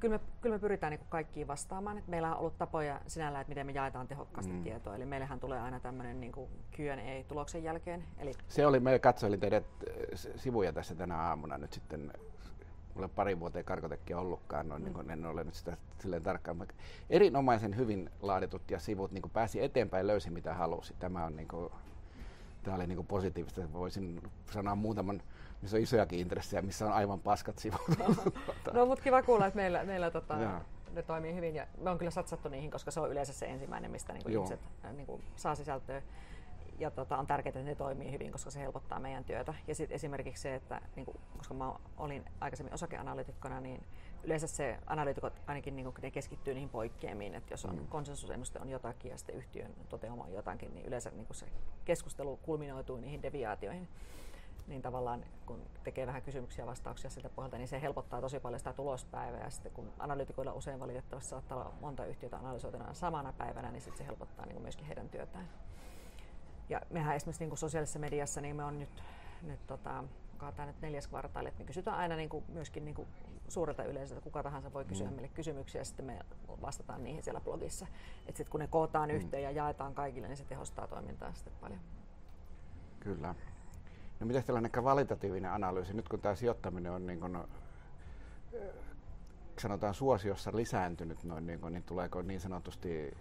Kyllä, 0.00 0.18
me, 0.18 0.24
kyllä 0.40 0.54
me 0.54 0.58
pyritään 0.58 0.90
niin 0.90 1.00
kaikkiin 1.08 1.48
vastaamaan. 1.48 1.98
Et 1.98 2.08
meillä 2.08 2.32
on 2.34 2.38
ollut 2.38 2.58
tapoja 2.58 3.00
sinällä, 3.06 3.40
että 3.40 3.48
miten 3.48 3.66
me 3.66 3.72
jaetaan 3.72 4.08
tehokkaasti 4.08 4.52
mm. 4.52 4.62
tietoa. 4.62 4.96
Eli 4.96 5.04
meillähän 5.04 5.40
tulee 5.40 5.60
aina 5.60 5.80
tämmöinen 5.80 6.20
niin 6.20 6.32
Q&A-tuloksen 6.76 7.64
jälkeen. 7.64 8.04
Eli... 8.18 8.32
Se 8.48 8.66
oli, 8.66 8.80
me 8.80 8.98
katsoilin 8.98 9.40
teidän 9.40 9.64
sivuja 10.36 10.72
tässä 10.72 10.94
tänä 10.94 11.16
aamuna 11.16 11.58
nyt 11.58 11.72
sitten 11.72 12.12
mulla 12.94 13.08
pari 13.08 13.40
vuoteen 13.40 13.64
karkotekkiä 13.64 14.18
ollutkaan, 14.18 14.68
noin, 14.68 14.82
mm. 14.82 14.98
niin 14.98 15.10
en 15.10 15.26
ole 15.26 15.44
nyt 15.44 15.54
sitä 15.54 15.76
silleen 15.98 16.22
tarkkaan. 16.22 16.66
Erinomaisen 17.10 17.76
hyvin 17.76 18.10
laaditut 18.20 18.70
ja 18.70 18.78
sivut 18.78 19.12
niin 19.12 19.30
pääsi 19.32 19.62
eteenpäin, 19.62 20.06
löysi 20.06 20.30
mitä 20.30 20.54
halusi. 20.54 20.94
Tämä 20.98 21.24
on 21.24 21.36
niin 21.36 21.48
kuin, 21.48 21.72
tämä 22.62 22.76
oli 22.76 22.86
niin 22.86 22.96
kuin 22.96 23.06
positiivista. 23.06 23.72
Voisin 23.72 24.22
sanoa 24.52 24.74
muutaman 24.74 25.22
missä 25.62 25.76
on 25.76 25.82
isojakin 25.82 26.18
intressejä, 26.18 26.62
missä 26.62 26.86
on 26.86 26.92
aivan 26.92 27.20
paskat 27.20 27.58
sivut. 27.58 27.80
no 28.72 28.86
mutta 28.86 29.04
kiva 29.04 29.22
kuulla, 29.22 29.46
että 29.46 29.56
meillä, 29.56 29.84
meillä 29.84 30.10
tota, 30.10 30.36
ne 30.92 31.02
toimii 31.02 31.34
hyvin 31.34 31.54
ja 31.54 31.66
me 31.80 31.90
on 31.90 31.98
kyllä 31.98 32.10
satsattu 32.10 32.48
niihin, 32.48 32.70
koska 32.70 32.90
se 32.90 33.00
on 33.00 33.10
yleensä 33.10 33.32
se 33.32 33.46
ensimmäinen, 33.46 33.90
mistä 33.90 34.12
niin 34.12 34.30
ihmiset 34.30 34.60
äh, 34.84 34.92
niin 34.92 35.06
kuin, 35.06 35.22
saa 35.36 35.54
sisältöä. 35.54 36.02
ja 36.78 36.90
tota, 36.90 37.18
on 37.18 37.26
tärkeää, 37.26 37.50
että 37.50 37.62
ne 37.62 37.74
toimii 37.74 38.12
hyvin, 38.12 38.32
koska 38.32 38.50
se 38.50 38.60
helpottaa 38.60 39.00
meidän 39.00 39.24
työtä. 39.24 39.54
Ja 39.66 39.74
sitten 39.74 39.94
esimerkiksi 39.94 40.42
se, 40.42 40.54
että 40.54 40.80
niin 40.96 41.04
kuin, 41.04 41.16
koska 41.36 41.54
mä 41.54 41.72
olin 41.96 42.24
aikaisemmin 42.40 42.74
osakeanalyytikkona, 42.74 43.60
niin 43.60 43.82
yleensä 44.24 44.46
se 44.46 44.78
analyytikot 44.86 45.32
ainakin 45.46 45.76
niin 45.76 45.84
kuin, 45.84 45.94
ne 46.02 46.10
keskittyy 46.10 46.54
niihin 46.54 46.68
poikkeamiin, 46.68 47.34
että 47.34 47.52
jos 47.52 47.64
on 47.64 47.78
mm. 47.78 47.86
konsensusennuste 47.86 48.58
on 48.60 48.68
jotakin 48.68 49.10
ja 49.10 49.18
sitten 49.18 49.34
yhtiön 49.34 49.74
toteuma 49.88 50.24
on 50.24 50.32
jotakin, 50.32 50.74
niin 50.74 50.86
yleensä 50.86 51.10
niin 51.10 51.26
se 51.32 51.46
keskustelu 51.84 52.36
kulminoituu 52.36 52.96
niihin 52.96 53.22
deviaatioihin 53.22 53.88
niin 54.68 54.82
tavallaan 54.82 55.24
kun 55.46 55.62
tekee 55.84 56.06
vähän 56.06 56.22
kysymyksiä 56.22 56.62
ja 56.62 56.66
vastauksia 56.66 57.10
siltä 57.10 57.28
pohjalta, 57.28 57.58
niin 57.58 57.68
se 57.68 57.82
helpottaa 57.82 58.20
tosi 58.20 58.40
paljon 58.40 58.60
sitä 58.60 58.72
tulospäivää. 58.72 59.44
Ja 59.44 59.50
sitten 59.50 59.72
kun 59.72 59.92
analytikoilla 59.98 60.52
usein 60.52 60.80
valitettavasti 60.80 61.30
saattaa 61.30 61.58
olla 61.58 61.72
monta 61.80 62.04
yhtiötä 62.04 62.36
analysoituna 62.36 62.94
samana 62.94 63.32
päivänä, 63.32 63.70
niin 63.70 63.82
sitten 63.82 63.98
se 63.98 64.06
helpottaa 64.06 64.46
niin 64.46 64.54
kuin 64.54 64.62
myöskin 64.62 64.86
heidän 64.86 65.08
työtään. 65.08 65.48
Ja 66.68 66.80
mehän 66.90 67.16
esimerkiksi 67.16 67.42
niin 67.42 67.50
kuin 67.50 67.58
sosiaalisessa 67.58 67.98
mediassa, 67.98 68.40
niin 68.40 68.56
me 68.56 68.64
on 68.64 68.78
nyt, 68.78 69.02
nyt 69.42 69.66
tota, 69.66 70.04
tämä 70.38 70.66
nyt 70.66 70.80
neljäs 70.80 71.08
kvartaali, 71.08 71.48
että 71.48 71.58
me 71.58 71.66
kysytään 71.66 71.98
aina 71.98 72.16
niin 72.16 72.28
kuin, 72.28 72.44
myöskin 72.48 72.84
niin 72.84 72.94
kuin 72.94 73.08
suurelta 73.48 73.84
yleisöltä, 73.84 74.22
kuka 74.22 74.42
tahansa 74.42 74.72
voi 74.72 74.84
kysyä 74.84 75.06
mm. 75.06 75.12
meille 75.12 75.28
kysymyksiä 75.28 75.80
ja 75.80 75.84
sitten 75.84 76.06
me 76.06 76.18
vastataan 76.62 77.04
niihin 77.04 77.22
siellä 77.22 77.40
blogissa. 77.40 77.86
Että 78.26 78.36
sitten 78.36 78.50
kun 78.50 78.60
ne 78.60 78.66
kootaan 78.66 79.08
mm. 79.08 79.14
yhteen 79.14 79.42
ja 79.42 79.50
jaetaan 79.50 79.94
kaikille, 79.94 80.28
niin 80.28 80.36
se 80.36 80.44
tehostaa 80.44 80.86
toimintaa 80.86 81.34
sitten 81.34 81.52
paljon. 81.60 81.80
Kyllä. 83.00 83.34
No 84.20 84.26
miten 84.26 84.44
tällainen 84.44 84.70
kvalitatiivinen 84.70 85.52
analyysi, 85.52 85.94
nyt 85.94 86.08
kun 86.08 86.20
tämä 86.20 86.34
sijoittaminen 86.34 86.92
on 86.92 87.06
niin 87.06 87.20
kuin, 87.20 87.38
sanotaan 89.58 89.94
suosiossa 89.94 90.50
lisääntynyt, 90.54 91.24
noin, 91.24 91.46
niin, 91.46 91.60
kuin, 91.60 91.72
niin 91.72 91.82
tuleeko 91.82 92.22
niin 92.22 92.40
sanotusti 92.40 93.16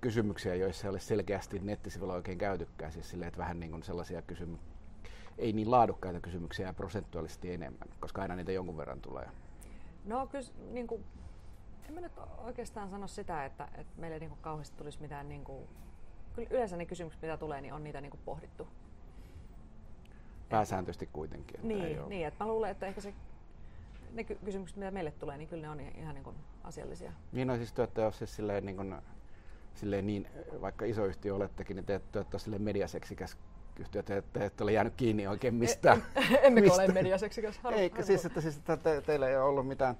kysymyksiä, 0.00 0.54
joissa 0.54 0.86
ei 0.86 0.90
ole 0.90 1.00
selkeästi 1.00 1.58
nettisivuilla 1.58 2.14
oikein 2.14 2.38
käytykään, 2.38 2.92
siis 2.92 3.10
silleen, 3.10 3.28
että 3.28 3.38
vähän 3.38 3.60
niin 3.60 3.70
kuin 3.70 3.82
sellaisia 3.82 4.22
kysymyksiä, 4.22 4.74
ei 5.38 5.52
niin 5.52 5.70
laadukkaita 5.70 6.20
kysymyksiä 6.20 6.66
ja 6.66 6.74
prosentuaalisesti 6.74 7.52
enemmän, 7.52 7.88
koska 8.00 8.22
aina 8.22 8.36
niitä 8.36 8.52
jonkun 8.52 8.76
verran 8.76 9.00
tulee. 9.00 9.28
No 10.04 10.26
kyllä, 10.26 10.46
niin 10.70 10.86
kuin, 10.86 11.04
en 11.88 11.94
mä 11.94 12.00
nyt 12.00 12.12
oikeastaan 12.38 12.90
sano 12.90 13.06
sitä, 13.06 13.44
että, 13.44 13.68
että 13.74 14.00
meille 14.00 14.18
niin 14.18 14.30
kuin 14.30 14.40
kauheasti 14.42 14.76
tulisi 14.76 15.00
mitään, 15.00 15.28
niin 15.28 15.44
kuin, 15.44 15.68
kyllä 16.34 16.48
yleensä 16.50 16.76
ne 16.76 16.86
kysymykset, 16.86 17.22
mitä 17.22 17.36
tulee, 17.36 17.60
niin 17.60 17.74
on 17.74 17.84
niitä 17.84 18.00
niin 18.00 18.10
kuin 18.10 18.20
pohdittu 18.24 18.68
pääsääntöisesti 20.56 21.08
kuitenkin. 21.12 21.56
Että 21.56 21.66
niin, 21.68 22.08
niin, 22.08 22.26
että 22.26 22.44
mä 22.44 22.50
luulen, 22.50 22.70
että 22.70 22.86
ehkä 22.86 23.00
se, 23.00 23.14
ne 24.12 24.24
kysymykset, 24.24 24.76
mitä 24.76 24.90
meille 24.90 25.10
tulee, 25.10 25.38
niin 25.38 25.48
kyllä 25.48 25.62
ne 25.62 25.70
on 25.70 25.80
ihan 25.80 26.14
niin 26.14 26.24
kuin 26.24 26.36
asiallisia. 26.64 27.12
Niin 27.32 27.50
on 27.50 27.56
siis 27.56 27.72
te 27.72 27.82
olette 27.82 28.12
siis 28.12 28.36
silleen, 28.36 28.66
niin, 28.66 28.76
kuin, 28.76 28.94
silleen 29.74 30.06
niin, 30.06 30.28
vaikka 30.60 30.84
iso 30.84 31.04
yhtiö 31.06 31.34
olettekin, 31.34 31.76
niin 31.76 31.86
te, 31.86 32.00
te 32.12 32.18
olette 32.18 32.38
silleen 32.38 32.62
mediaseksikäs 32.62 33.36
yhtiö, 33.80 34.02
te, 34.02 34.22
te 34.32 34.44
ette 34.44 34.62
ole 34.62 34.72
jäänyt 34.72 34.94
kiinni 34.96 35.26
oikein 35.26 35.54
mistään. 35.54 36.02
E, 36.16 36.20
emmekö 36.42 36.66
mistä. 36.66 36.82
ole 36.82 36.92
mediaseksikäs? 36.92 37.60
Eikä 37.72 38.02
siis, 38.02 38.24
että, 38.24 38.40
siis, 38.40 38.56
että 38.56 38.76
te, 38.76 39.00
teillä 39.00 39.28
ei 39.28 39.36
ole 39.36 39.44
ollut 39.44 39.68
mitään 39.68 39.96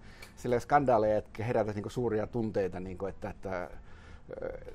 skandaaleja, 0.58 1.18
että 1.18 1.44
herätä 1.44 1.72
niin 1.72 1.90
suuria 1.90 2.26
tunteita, 2.26 2.80
niin 2.80 2.98
kuin, 2.98 3.10
että, 3.10 3.30
että 3.30 3.70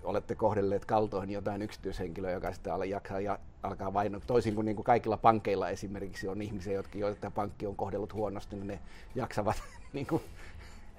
olette 0.04 0.36
kohdelleet 0.36 0.86
kaltoihin 0.86 1.30
jotain 1.30 1.62
yksityishenkilöä, 1.62 2.32
joka 2.32 2.52
al- 2.72 2.82
jaksaa 2.82 3.20
ja 3.20 3.40
alkaa 3.64 3.94
vain, 3.94 4.22
toisin 4.28 4.56
kuin, 4.56 4.66
niin 4.66 4.76
kuin 4.76 4.84
kaikilla 4.84 5.18
pankeilla 5.18 5.70
esimerkiksi 5.70 6.28
on 6.28 6.42
ihmisiä, 6.42 6.74
jotka, 6.74 6.98
joita 6.98 7.32
pankki 7.32 7.66
on 7.66 7.76
kohdellut 7.76 8.14
huonosti, 8.14 8.56
niin 8.56 8.68
ne 8.68 8.80
jaksavat 9.16 9.64
niin 9.94 10.08
kuin, 10.08 10.22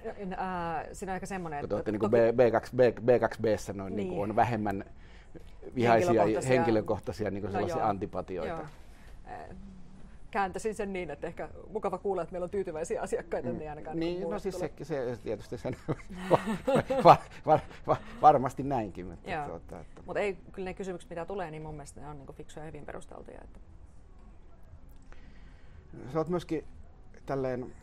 Uh, 0.01 0.27
siinä 0.93 1.11
on 1.11 1.15
ehkä 1.15 1.25
semmoinen, 1.25 1.59
että... 1.59 1.75
Olette, 1.75 1.91
niin 1.91 1.99
kuin 1.99 2.11
B2, 2.11 2.75
B, 2.75 2.79
B2Bssä 2.79 3.73
noin, 3.73 3.95
niin. 3.95 3.95
Niin 3.95 4.09
kuin 4.09 4.29
on 4.29 4.35
vähemmän 4.35 4.85
vihaisia 5.75 6.07
henkilökohtaisia, 6.11 6.49
henkilökohtaisia 6.49 7.31
niin 7.31 7.41
kuin 7.41 7.49
no 7.49 7.51
sellaisia 7.51 7.81
joo, 7.81 7.89
antipatioita. 7.89 8.53
Joo 8.53 8.65
kääntäisin 10.31 10.75
sen 10.75 10.93
niin, 10.93 11.11
että 11.11 11.27
ehkä 11.27 11.49
mukava 11.69 11.97
kuulla, 11.97 12.21
että 12.21 12.31
meillä 12.31 12.43
on 12.43 12.49
tyytyväisiä 12.49 13.01
asiakkaita, 13.01 13.49
niin 13.49 13.69
ainakaan 13.69 13.99
niin, 13.99 14.19
niin 14.19 14.29
no 14.29 14.39
siis 14.39 14.59
se, 14.59 14.71
se, 14.83 15.19
tietysti 15.23 15.57
sen 15.57 15.75
var, 17.03 17.17
var, 17.45 17.59
var, 17.87 17.97
varmasti 18.21 18.63
näinkin. 18.63 19.05
Mutta, 19.05 19.45
tuota, 19.47 19.79
että... 19.79 20.01
Mut 20.05 20.17
ei, 20.17 20.37
kyllä 20.51 20.69
ne 20.69 20.73
kysymykset, 20.73 21.09
mitä 21.09 21.25
tulee, 21.25 21.51
niin 21.51 21.61
mun 21.61 21.73
mielestä 21.73 22.01
ne 22.01 22.07
on 22.07 22.17
niin 22.17 22.33
fiksuja 22.33 22.65
ja 22.65 22.71
hyvin 22.71 22.85
perusteltuja. 22.85 23.41
Että... 23.43 23.59
Sä 26.13 26.19
oot 26.19 26.29
myöskin 26.29 26.65
tälleen 27.25 27.73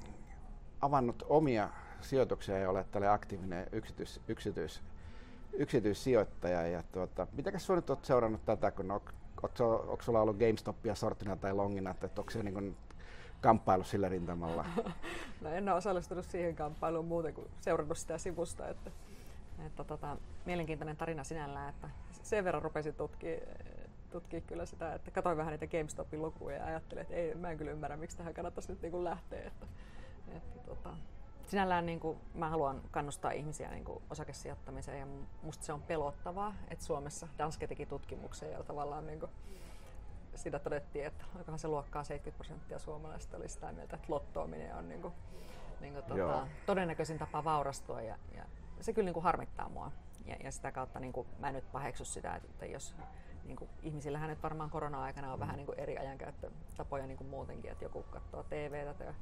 avannut 0.81 1.23
omia 1.29 1.69
sijoituksia 2.01 2.59
ja 2.59 2.71
olet 2.71 2.91
tälle 2.91 3.09
aktiivinen 3.09 3.67
yksityis, 3.73 4.21
yksityis, 4.29 4.83
yksityissijoittaja. 5.53 6.67
Ja 6.67 6.83
tuota, 6.93 7.27
mitäkäs 7.33 7.67
sinä 7.67 7.77
nyt 7.77 7.91
olet 7.91 8.05
seurannut 8.05 8.45
tätä, 8.45 8.71
kun 8.71 8.91
onko 9.43 10.03
sulla 10.03 10.21
ollut 10.21 10.39
GameStopia 10.39 10.95
sortina 10.95 11.37
tai 11.37 11.53
longina, 11.53 11.91
että 11.91 12.21
onko 12.21 12.31
se 12.31 12.43
niin 12.43 12.77
kamppailu 13.41 13.85
sillä 13.85 14.09
rintamalla? 14.09 14.65
no 15.41 15.51
en 15.51 15.69
ole 15.69 15.77
osallistunut 15.77 16.25
siihen 16.25 16.57
kamppailuun 16.57 17.05
muuten 17.05 17.35
kuin 17.35 17.51
seurannut 17.61 17.99
sitä 17.99 18.19
sivusta. 18.19 18.69
Että, 18.69 18.91
että 19.67 19.85
tota, 19.85 20.17
mielenkiintoinen 20.47 20.97
tarina 20.97 21.25
sinällään, 21.25 21.69
että 21.69 21.91
sen 22.23 22.45
verran 22.45 22.63
rupesin 22.63 22.95
tutkimaan 22.95 23.39
tutkia 24.11 24.41
kyllä 24.41 24.67
sitä, 24.67 24.95
että 24.95 25.11
katsoin 25.11 25.37
vähän 25.37 25.53
niitä 25.53 25.67
GameStopin 25.67 26.23
lukuja 26.23 26.57
ja 26.57 26.67
ajattelin, 26.67 27.03
että 27.03 27.15
ei, 27.15 27.35
mä 27.35 27.51
en 27.51 27.59
kyllä 27.59 27.71
ymmärrä, 27.71 27.97
miksi 27.97 28.17
tähän 28.17 28.35
kannattaisi 28.35 28.73
nyt 28.73 28.83
niin 28.83 29.05
lähteä. 29.05 29.47
Että, 29.47 29.67
että, 30.37 30.61
tota, 30.61 30.91
sinällään 31.49 31.87
niin 31.87 32.01
kuin, 32.01 32.19
mä 32.35 32.49
haluan 32.49 32.83
kannustaa 32.91 33.31
ihmisiä 33.31 33.71
niin 33.71 33.85
kuin 33.85 34.03
osakesijoittamiseen 34.11 35.01
ja 35.01 35.07
musta 35.43 35.65
se 35.65 35.73
on 35.73 35.83
pelottavaa, 35.83 36.55
että 36.69 36.85
Suomessa 36.85 37.29
Danske 37.39 37.67
teki 37.67 37.87
tutkimuksen 37.87 38.53
ja 38.53 38.63
tavallaan 38.63 39.07
niin 39.07 39.21
kuin, 39.21 39.33
siinä 40.35 40.59
todettiin, 40.59 41.07
että 41.07 41.25
onkohan 41.37 41.59
se 41.59 41.69
luokkaa 41.69 42.05
70 42.05 42.37
prosenttia 42.37 42.79
suomalaisista 42.79 43.37
oli 43.37 43.49
sitä 43.49 43.73
mieltä, 43.73 43.97
että 43.97 44.13
lottoaminen 44.13 44.75
on 44.75 44.89
niin 44.89 45.03
kuin, 45.03 45.15
niin 45.81 45.93
kuin, 45.93 46.05
tuota, 46.05 46.47
todennäköisin 46.67 47.19
tapa 47.19 47.45
vaurastua 47.45 48.01
ja, 48.01 48.19
ja 48.35 48.45
se 48.81 48.93
kyllä 48.93 49.07
niin 49.07 49.15
kuin 49.15 49.25
harmittaa 49.25 49.69
mua. 49.69 49.93
Ja, 50.27 50.37
ja 50.45 50.53
sitä 50.53 50.73
kautta 50.73 51.01
niin 51.01 51.13
kuin, 51.13 51.27
mä 51.39 51.49
en 51.49 51.55
nyt 51.55 51.73
paheksu 51.73 52.05
sitä, 52.05 52.35
että 52.35 52.67
jos 52.67 52.95
niin 53.45 53.57
kuin, 53.57 53.71
ihmisillähän 53.83 54.31
nyt 54.31 54.43
varmaan 54.43 54.71
korona-aikana 54.71 55.33
on 55.33 55.41
vähän 55.41 55.57
niin 55.57 55.67
kuin 55.67 55.79
eri 55.79 55.99
ajankäyttötapoja 55.99 57.07
niin 57.07 57.19
kuin 57.19 57.31
muutenkin, 57.31 57.71
että 57.71 57.85
joku 57.85 58.03
katsoo 58.03 58.43
TVtä 58.43 59.05
ja, 59.05 59.15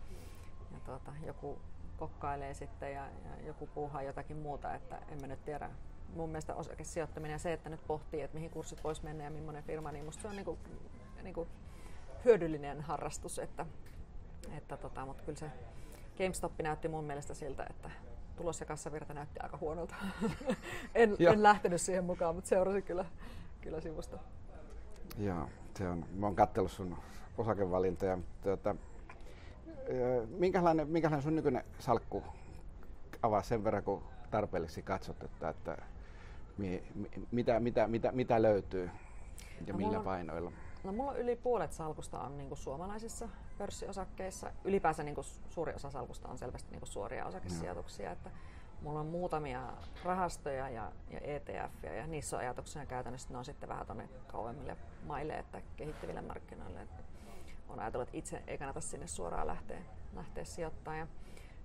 ja 0.73 0.81
tuota, 0.85 1.13
joku 1.27 1.59
kokkailee 1.97 2.55
sitten 2.55 2.93
ja, 2.93 3.03
ja 3.05 3.47
joku 3.47 3.69
puuhaa 3.75 4.03
jotakin 4.03 4.37
muuta, 4.37 4.75
että 4.75 4.99
en 5.09 5.21
mä 5.21 5.27
nyt 5.27 5.45
tiedä. 5.45 5.71
Mun 6.17 6.29
mielestä 6.29 6.55
osakesijoittaminen 6.55 7.35
ja 7.35 7.39
se, 7.39 7.53
että 7.53 7.71
nyt 7.71 7.87
pohtii, 7.87 8.21
että 8.21 8.35
mihin 8.35 8.51
kurssit 8.51 8.85
voisi 8.85 9.05
mennä 9.05 9.25
ja 9.25 9.31
millainen 9.31 9.65
firma, 9.65 9.93
niin 9.93 10.05
musta 10.05 10.23
se 10.23 10.29
on 10.29 10.37
niinku, 10.37 10.59
niinku 11.23 11.49
hyödyllinen 12.25 12.81
harrastus, 12.81 13.39
että, 13.39 13.67
että 14.57 14.77
tota, 14.77 15.07
mutta 15.07 15.23
kyllä 15.23 15.39
se 15.39 15.51
GameStop 16.19 16.53
näytti 16.63 16.89
mun 16.89 17.05
mielestä 17.05 17.35
siltä, 17.35 17.67
että 17.71 17.91
tulos 18.37 18.61
ja 18.61 18.67
kassavirta 18.67 19.15
näytti 19.15 19.41
aika 19.41 19.59
huonolta. 19.61 19.95
en, 20.95 21.17
en 21.33 21.43
lähtenyt 21.43 21.81
siihen 21.81 22.05
mukaan, 22.05 22.35
mutta 22.35 22.49
seurasin 22.49 22.83
kyllä, 22.83 23.05
kyllä 23.61 23.81
sivusta. 23.81 24.19
Joo, 25.19 25.49
se 25.79 25.89
on. 25.89 26.05
Mä 26.15 26.27
oon 26.27 26.37
katsellut 26.37 26.73
sun 26.73 26.97
osakevalintoja. 27.39 28.19
Tuota, 28.43 28.77
minkälainen, 30.29 30.89
minkälainen 30.89 31.23
sun 31.23 31.37
nykyinen 31.37 31.65
salkku 31.79 32.23
avaa 33.23 33.43
sen 33.43 33.65
verran, 33.65 33.83
kun 33.83 34.03
tarpeellisesti 34.31 34.83
katsot, 34.83 35.23
että, 35.23 35.49
että 35.49 35.79
mi, 36.59 36.83
mitä, 37.31 37.61
mitä, 37.61 37.89
mitä, 37.89 38.13
mitä 38.13 38.43
löytyy 38.43 38.91
ja 39.67 39.73
no, 39.73 39.77
millä 39.77 39.99
on, 39.99 40.05
painoilla? 40.05 40.53
No 40.85 40.93
mulla 40.93 41.11
on 41.11 41.19
yli 41.19 41.37
puolet 41.37 41.73
salkusta 41.73 42.21
on 42.21 42.39
niin 42.39 42.57
suomalaisissa 42.57 43.29
pörssiosakkeissa. 43.59 44.53
Ylipäänsä 44.65 45.03
niin 45.03 45.17
suuri 45.49 45.75
osa 45.75 45.91
salkusta 45.91 46.29
on 46.29 46.39
selvästi 46.39 46.71
niin 46.71 46.87
suoria 46.87 47.27
osakesijoituksia. 47.27 48.07
No. 48.07 48.13
Että 48.13 48.31
mulla 48.83 49.01
on 49.01 49.07
muutamia 49.07 49.61
rahastoja 50.05 50.69
ja, 50.69 50.93
ja 51.11 51.21
ETF 51.21 51.85
ja 51.97 52.07
niissä 52.07 52.37
on 52.37 52.41
ajatuksena 52.41 52.87
käytännössä 52.87 53.29
ne 53.31 53.39
on 53.39 53.45
sitten 53.45 53.69
vähän 53.69 53.87
tuonne 53.87 54.09
kauemmille 54.27 54.77
maille, 55.07 55.39
että 55.39 55.63
kehittyville 55.77 56.21
markkinoille. 56.21 56.83
Että 56.83 57.03
on 57.69 57.81
ajatellut, 57.81 58.09
että 58.09 58.19
itse 58.19 58.43
ei 58.47 58.59
kannata 58.59 58.81
sinne 58.81 59.07
suoraan 59.07 59.47
lähteä, 59.47 59.79
lähteä 60.15 60.45
sijoittamaan. 60.45 60.99
Ja 60.99 61.07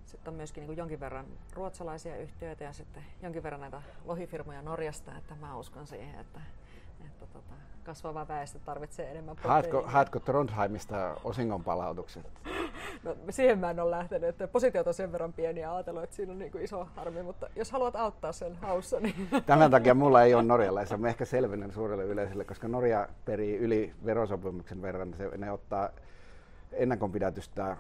sitten 0.06 0.32
on 0.32 0.38
myöskin 0.38 0.68
niin 0.68 0.78
jonkin 0.78 1.00
verran 1.00 1.26
ruotsalaisia 1.54 2.18
yhtiöitä 2.18 2.64
ja 2.64 2.74
sitten 2.74 3.04
jonkin 3.22 3.44
verran 3.44 3.62
näitä 3.62 3.82
lohifirmoja 4.06 4.62
Norjasta, 4.62 5.18
että 5.18 5.36
mä 5.36 5.58
uskon 5.58 5.88
siihen, 5.88 6.20
että, 6.20 6.40
että 7.06 7.28
tota, 7.28 7.54
kasvava 7.84 8.28
väestö 8.28 8.60
tarvitsee 8.60 9.12
enemmän 9.12 9.36
Haetko, 9.44 9.84
haetko 9.86 10.20
Trondheimista 10.20 11.16
osingon 11.24 11.64
palautukset? 11.64 12.32
No, 13.04 13.16
siihen 13.30 13.60
mä 13.60 13.70
en 13.70 13.80
ole 13.80 13.92
lähtenyt, 13.92 14.30
että 14.30 14.48
positiot 14.48 14.88
on 14.88 14.94
sen 14.94 15.12
verran 15.12 15.34
pieniä 15.34 15.64
ja 15.64 15.76
ajatellut, 15.76 16.04
että 16.04 16.16
siinä 16.16 16.32
on 16.32 16.40
niin 16.40 16.52
kuin 16.52 16.64
iso 16.64 16.88
harmi, 16.96 17.24
mutta 17.24 17.48
jos 17.56 17.72
haluat 17.72 17.96
auttaa 17.96 18.32
sen 18.32 18.56
haussa, 18.56 19.00
niin... 19.00 19.30
Tämän 19.46 19.72
takia 19.72 19.94
mulla 19.94 20.24
ei 20.24 20.34
ole 20.34 20.44
norjalaisia. 20.44 20.98
Mä 20.98 21.08
ehkä 21.08 21.26
selvennän 21.26 21.72
suurelle 21.72 22.04
yleisölle, 22.04 22.46
koska 22.46 22.68
Norja 22.68 23.08
perii 23.26 23.58
yli 23.58 23.94
verosopimuksen 24.06 24.82
verran. 24.82 25.14
Se, 25.14 25.38
ne 25.38 25.52
ottaa 25.52 25.90
ennakonpidätystä 26.72 27.78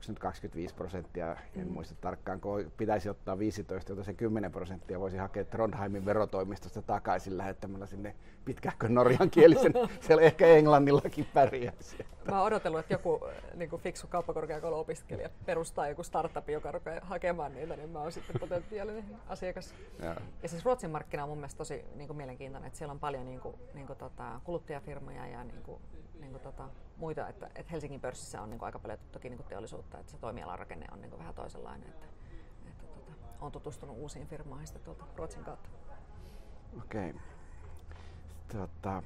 se 0.00 0.12
nyt 0.12 0.18
25 0.18 0.74
prosenttia, 0.74 1.36
en 1.56 1.66
mm. 1.66 1.72
muista 1.72 1.94
tarkkaan, 2.00 2.40
kun 2.40 2.72
pitäisi 2.76 3.08
ottaa 3.08 3.38
15, 3.38 3.92
jota 3.92 4.04
se 4.04 4.14
10 4.14 4.52
prosenttia 4.52 5.00
voisi 5.00 5.16
hakea 5.16 5.44
Trondheimin 5.44 6.04
verotoimistosta 6.04 6.82
takaisin 6.82 7.36
lähettämällä 7.36 7.86
sinne 7.86 8.14
pitkähkön 8.44 8.94
norjankielisen, 8.94 9.72
siellä 10.00 10.22
ehkä 10.22 10.46
englannillakin 10.46 11.26
pärjäisi. 11.34 11.96
Mä 12.28 12.38
oon 12.38 12.46
odotellut, 12.46 12.80
että 12.80 12.94
joku 12.94 13.26
niin 13.54 13.70
kuin 13.70 13.82
fiksu 13.82 14.06
kauppakorkeakouluopiskelija 14.06 15.30
perustaa 15.46 15.88
joku 15.88 16.02
startup, 16.02 16.48
joka 16.48 16.72
rupeaa 16.72 17.06
hakemaan 17.06 17.54
niitä, 17.54 17.76
niin 17.76 17.90
mä 17.90 18.00
oon 18.00 18.12
sitten 18.12 18.40
potentiaalinen 18.40 19.04
asiakas. 19.28 19.74
Ja, 19.98 20.16
ja 20.42 20.48
siis 20.48 20.64
Ruotsin 20.64 20.90
markkina 20.90 21.22
on 21.22 21.28
mun 21.28 21.38
mielestä 21.38 21.58
tosi 21.58 21.84
niin 21.94 22.06
kuin 22.06 22.16
mielenkiintoinen, 22.16 22.66
että 22.66 22.78
siellä 22.78 22.92
on 22.92 23.00
paljon 23.00 23.26
niin 23.26 23.40
kuin, 23.40 23.56
niin 23.74 23.86
kuin, 23.86 23.98
tota, 23.98 24.40
kuluttajafirmoja 24.44 25.26
ja 25.26 25.44
niin 25.44 25.62
kuin, 25.62 25.80
niin 26.20 26.30
kuin, 26.30 26.42
tota, 26.42 26.68
muita, 26.96 27.28
että, 27.28 27.46
että 27.46 27.72
Helsingin 27.72 28.00
pörssissä 28.00 28.42
on 28.42 28.50
niin 28.50 28.58
kuin, 28.58 28.66
aika 28.66 28.78
paljon 28.78 28.98
toki 29.12 29.28
niin 29.28 29.38
kuin 29.38 29.48
teollisuutta, 29.48 29.98
että 29.98 30.12
se 30.12 30.18
toimialan 30.18 30.58
rakenne 30.58 30.86
on 30.92 31.00
niin 31.00 31.10
kuin, 31.10 31.18
vähän 31.18 31.34
toisenlainen. 31.34 31.88
Että, 31.88 32.06
että, 32.68 32.84
tota, 32.86 33.12
olen 33.40 33.52
tutustunut 33.52 33.96
uusiin 33.96 34.26
firmoihin 34.26 34.66
tuolta 34.84 35.04
Ruotsin 35.16 35.44
kautta. 35.44 35.68
Okei. 36.78 37.10
Okay. 37.10 37.22
Tota, 38.52 39.02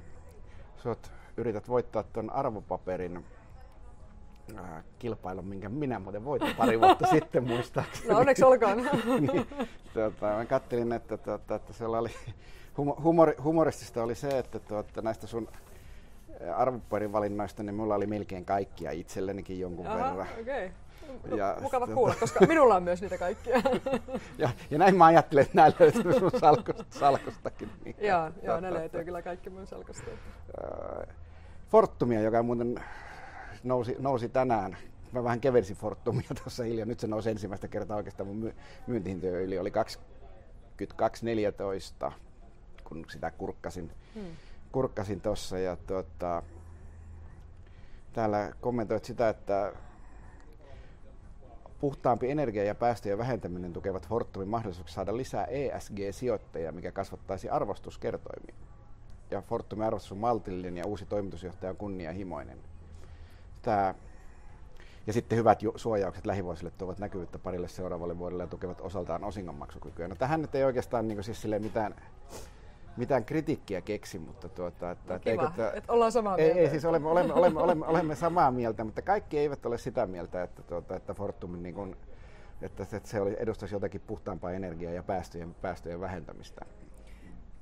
sut 0.77 1.11
yrität 1.37 1.69
voittaa 1.69 2.03
tuon 2.03 2.29
arvopaperin 2.29 3.25
äh, 4.59 4.83
kilpailun, 4.99 5.45
minkä 5.45 5.69
minä 5.69 5.99
muuten 5.99 6.25
voitin 6.25 6.55
pari 6.55 6.79
vuotta 6.79 7.07
sitten 7.15 7.47
muistaakseni. 7.47 8.09
No 8.09 8.19
onneksi 8.19 8.43
olkoon. 8.43 8.77
niin, 9.31 9.47
tota, 9.93 10.25
mä 10.25 10.45
kattelin, 10.45 10.91
että, 10.91 11.17
tota, 11.17 11.55
että 11.55 11.73
siellä 11.73 11.99
oli 11.99 12.09
humor, 13.03 13.33
humoristista 13.43 14.03
oli 14.03 14.15
se, 14.15 14.37
että 14.37 14.59
tuota, 14.59 15.01
näistä 15.01 15.27
sun 15.27 15.47
arvopaperin 16.55 17.11
valinnoista, 17.11 17.63
niin 17.63 17.75
mulla 17.75 17.95
oli 17.95 18.07
melkein 18.07 18.45
kaikkia 18.45 18.91
itsellenikin 18.91 19.59
jonkun 19.59 19.87
Aha, 19.87 19.97
verran. 19.97 20.27
Okay. 20.41 20.69
No, 21.29 21.35
ja 21.35 21.57
mukava 21.61 21.85
sitten... 21.85 21.95
kuulla, 21.95 22.15
koska 22.19 22.45
minulla 22.45 22.75
on 22.75 22.83
myös 22.83 23.01
niitä 23.01 23.17
kaikkia. 23.17 23.55
ja, 24.37 24.49
ja 24.71 24.77
näin 24.77 24.95
mä 24.95 25.05
ajattelen, 25.05 25.41
että 25.41 25.55
nämä 25.55 25.71
löytyy 25.79 26.13
sun 26.19 26.31
salkusta, 26.39 26.85
salkustakin. 26.89 27.69
Niin, 27.85 27.95
joo, 27.99 28.31
joo, 28.43 28.59
ne 28.59 28.73
löytyy 28.73 29.03
kyllä 29.03 29.21
kaikki 29.21 29.49
mun 29.49 29.67
salkusta. 29.67 30.11
Fortumia, 31.69 32.21
joka 32.21 32.43
muuten 32.43 32.83
nousi, 33.63 33.95
nousi 33.99 34.29
tänään. 34.29 34.77
Mä 35.11 35.23
vähän 35.23 35.41
kevensin 35.41 35.75
Fortumia 35.75 36.27
tuossa 36.43 36.63
hiljaa. 36.63 36.85
Nyt 36.85 36.99
se 36.99 37.07
nousi 37.07 37.29
ensimmäistä 37.29 37.67
kertaa 37.67 37.97
oikeastaan 37.97 38.27
mun 38.27 38.53
myyntihintojen 38.87 39.41
yli. 39.41 39.59
Oli 39.59 39.71
22.14, 42.07 42.11
kun 42.83 43.05
sitä 43.09 43.31
kurkkasin. 43.31 43.91
Hmm 44.15 44.35
kurkkasin 44.71 45.21
tuossa 45.21 45.59
ja 45.59 45.75
tuota, 45.75 46.43
täällä 48.13 48.53
kommentoit 48.61 49.05
sitä, 49.05 49.29
että 49.29 49.73
puhtaampi 51.79 52.31
energia 52.31 52.63
ja 52.63 52.75
päästöjen 52.75 53.17
vähentäminen 53.17 53.73
tukevat 53.73 54.07
Fortumin 54.07 54.47
mahdollisuuksia 54.47 54.95
saada 54.95 55.17
lisää 55.17 55.45
ESG-sijoittajia, 55.45 56.71
mikä 56.71 56.91
kasvattaisi 56.91 57.49
arvostuskertoimia. 57.49 58.55
Ja 59.31 59.41
Fortumin 59.41 59.87
arvostus 59.87 60.11
on 60.11 60.17
maltillinen 60.17 60.77
ja 60.77 60.85
uusi 60.85 61.05
toimitusjohtaja 61.05 61.69
on 61.69 61.77
kunnianhimoinen. 61.77 62.57
Tämä 63.61 63.95
ja 65.07 65.13
sitten 65.13 65.37
hyvät 65.37 65.59
suojaukset 65.75 66.25
lähivuosille 66.25 66.71
tuovat 66.77 66.99
näkyvyyttä 66.99 67.39
parille 67.39 67.67
seuraavalle 67.67 68.17
vuodelle 68.17 68.43
ja 68.43 68.47
tukevat 68.47 68.81
osaltaan 68.81 69.23
osingonmaksukykyä. 69.23 70.07
No 70.07 70.15
tähän 70.15 70.41
nyt 70.41 70.55
ei 70.55 70.63
oikeastaan 70.63 71.07
niin 71.07 71.23
siis 71.23 71.47
mitään 71.59 71.95
mitään 72.97 73.25
kritiikkiä 73.25 73.81
keksi, 73.81 74.19
mutta 74.19 74.49
tuota, 74.49 74.91
että, 74.91 75.13
no, 75.13 75.19
kiva, 75.19 75.47
että, 75.47 75.71
että 75.71 75.93
ollaan 75.93 76.11
samaa 76.11 76.37
mieltä. 76.37 76.53
Ei, 76.53 76.59
ei 76.59 76.69
siis 76.69 76.85
olemme, 76.85 77.09
olemme, 77.09 77.33
olemme, 77.33 77.59
olemme, 77.59 77.85
olemme, 77.85 78.15
samaa 78.15 78.51
mieltä, 78.51 78.83
mutta 78.83 79.01
kaikki 79.01 79.39
eivät 79.39 79.65
ole 79.65 79.77
sitä 79.77 80.05
mieltä, 80.07 80.43
että, 80.43 80.63
tuota, 80.63 80.95
että 80.95 81.13
Fortum 81.13 81.63
niin 81.63 81.75
kuin, 81.75 81.95
että, 82.61 82.83
että 82.83 83.09
se 83.09 83.21
oli, 83.21 83.35
edustaisi 83.39 83.75
jotakin 83.75 84.01
puhtaampaa 84.01 84.51
energiaa 84.51 84.93
ja 84.93 85.03
päästöjen, 85.03 85.55
päästöjen 85.61 85.99
vähentämistä. 85.99 86.65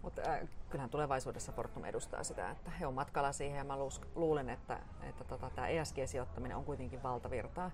Mutta 0.01 0.21
äh, 0.27 0.39
kyllähän 0.69 0.89
tulevaisuudessa 0.89 1.51
Fortum 1.51 1.85
edustaa 1.85 2.23
sitä, 2.23 2.51
että 2.51 2.71
he 2.71 2.87
on 2.87 2.93
matkalla 2.93 3.31
siihen 3.31 3.57
ja 3.57 3.63
mä 3.63 3.77
luulen, 4.15 4.49
että, 4.49 4.79
että 5.09 5.23
tota, 5.23 5.49
tämä 5.55 5.67
ESG-sijoittaminen 5.67 6.57
on 6.57 6.65
kuitenkin 6.65 7.03
valtavirtaa 7.03 7.71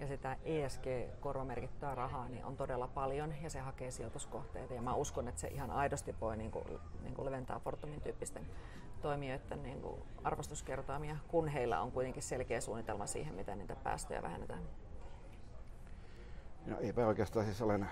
ja 0.00 0.06
sitä 0.06 0.36
ESG-korvamerkittyä 0.44 1.94
rahaa 1.94 2.28
niin 2.28 2.44
on 2.44 2.56
todella 2.56 2.88
paljon 2.88 3.34
ja 3.42 3.50
se 3.50 3.60
hakee 3.60 3.90
sijoituskohteita. 3.90 4.74
Ja 4.74 4.82
mä 4.82 4.94
uskon, 4.94 5.28
että 5.28 5.40
se 5.40 5.48
ihan 5.48 5.70
aidosti 5.70 6.14
voi 6.20 6.36
niin 6.36 6.50
kuin, 6.50 6.64
niin 7.02 7.14
kuin 7.14 7.26
leventää 7.26 7.58
Fortumin 7.58 8.00
tyyppisten 8.00 8.46
toimijoiden 9.02 9.62
niin 9.62 9.80
kuin 9.80 10.02
arvostuskertoimia, 10.24 11.16
kun 11.28 11.48
heillä 11.48 11.80
on 11.80 11.92
kuitenkin 11.92 12.22
selkeä 12.22 12.60
suunnitelma 12.60 13.06
siihen, 13.06 13.34
miten 13.34 13.58
niitä 13.58 13.76
päästöjä 13.76 14.22
vähennetään. 14.22 14.62
No 16.66 16.76
eipä 16.80 17.06
oikeastaan 17.06 17.44
siis 17.44 17.62
olen, 17.62 17.88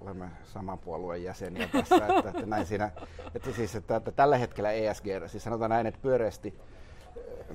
olemme 0.00 0.30
saman 0.44 0.78
puolueen 0.78 1.24
jäseniä 1.24 1.68
tässä, 1.68 1.96
että, 1.96 2.28
että, 2.28 2.46
näin 2.46 2.66
siinä, 2.66 2.90
että, 3.34 3.52
siis, 3.52 3.74
että, 3.74 3.96
että 3.96 4.12
tällä 4.12 4.38
hetkellä 4.38 4.72
ESG, 4.72 5.04
siis 5.26 5.44
sanotaan 5.44 5.70
näin, 5.70 5.86
että 5.86 6.00
pyöreästi 6.02 6.60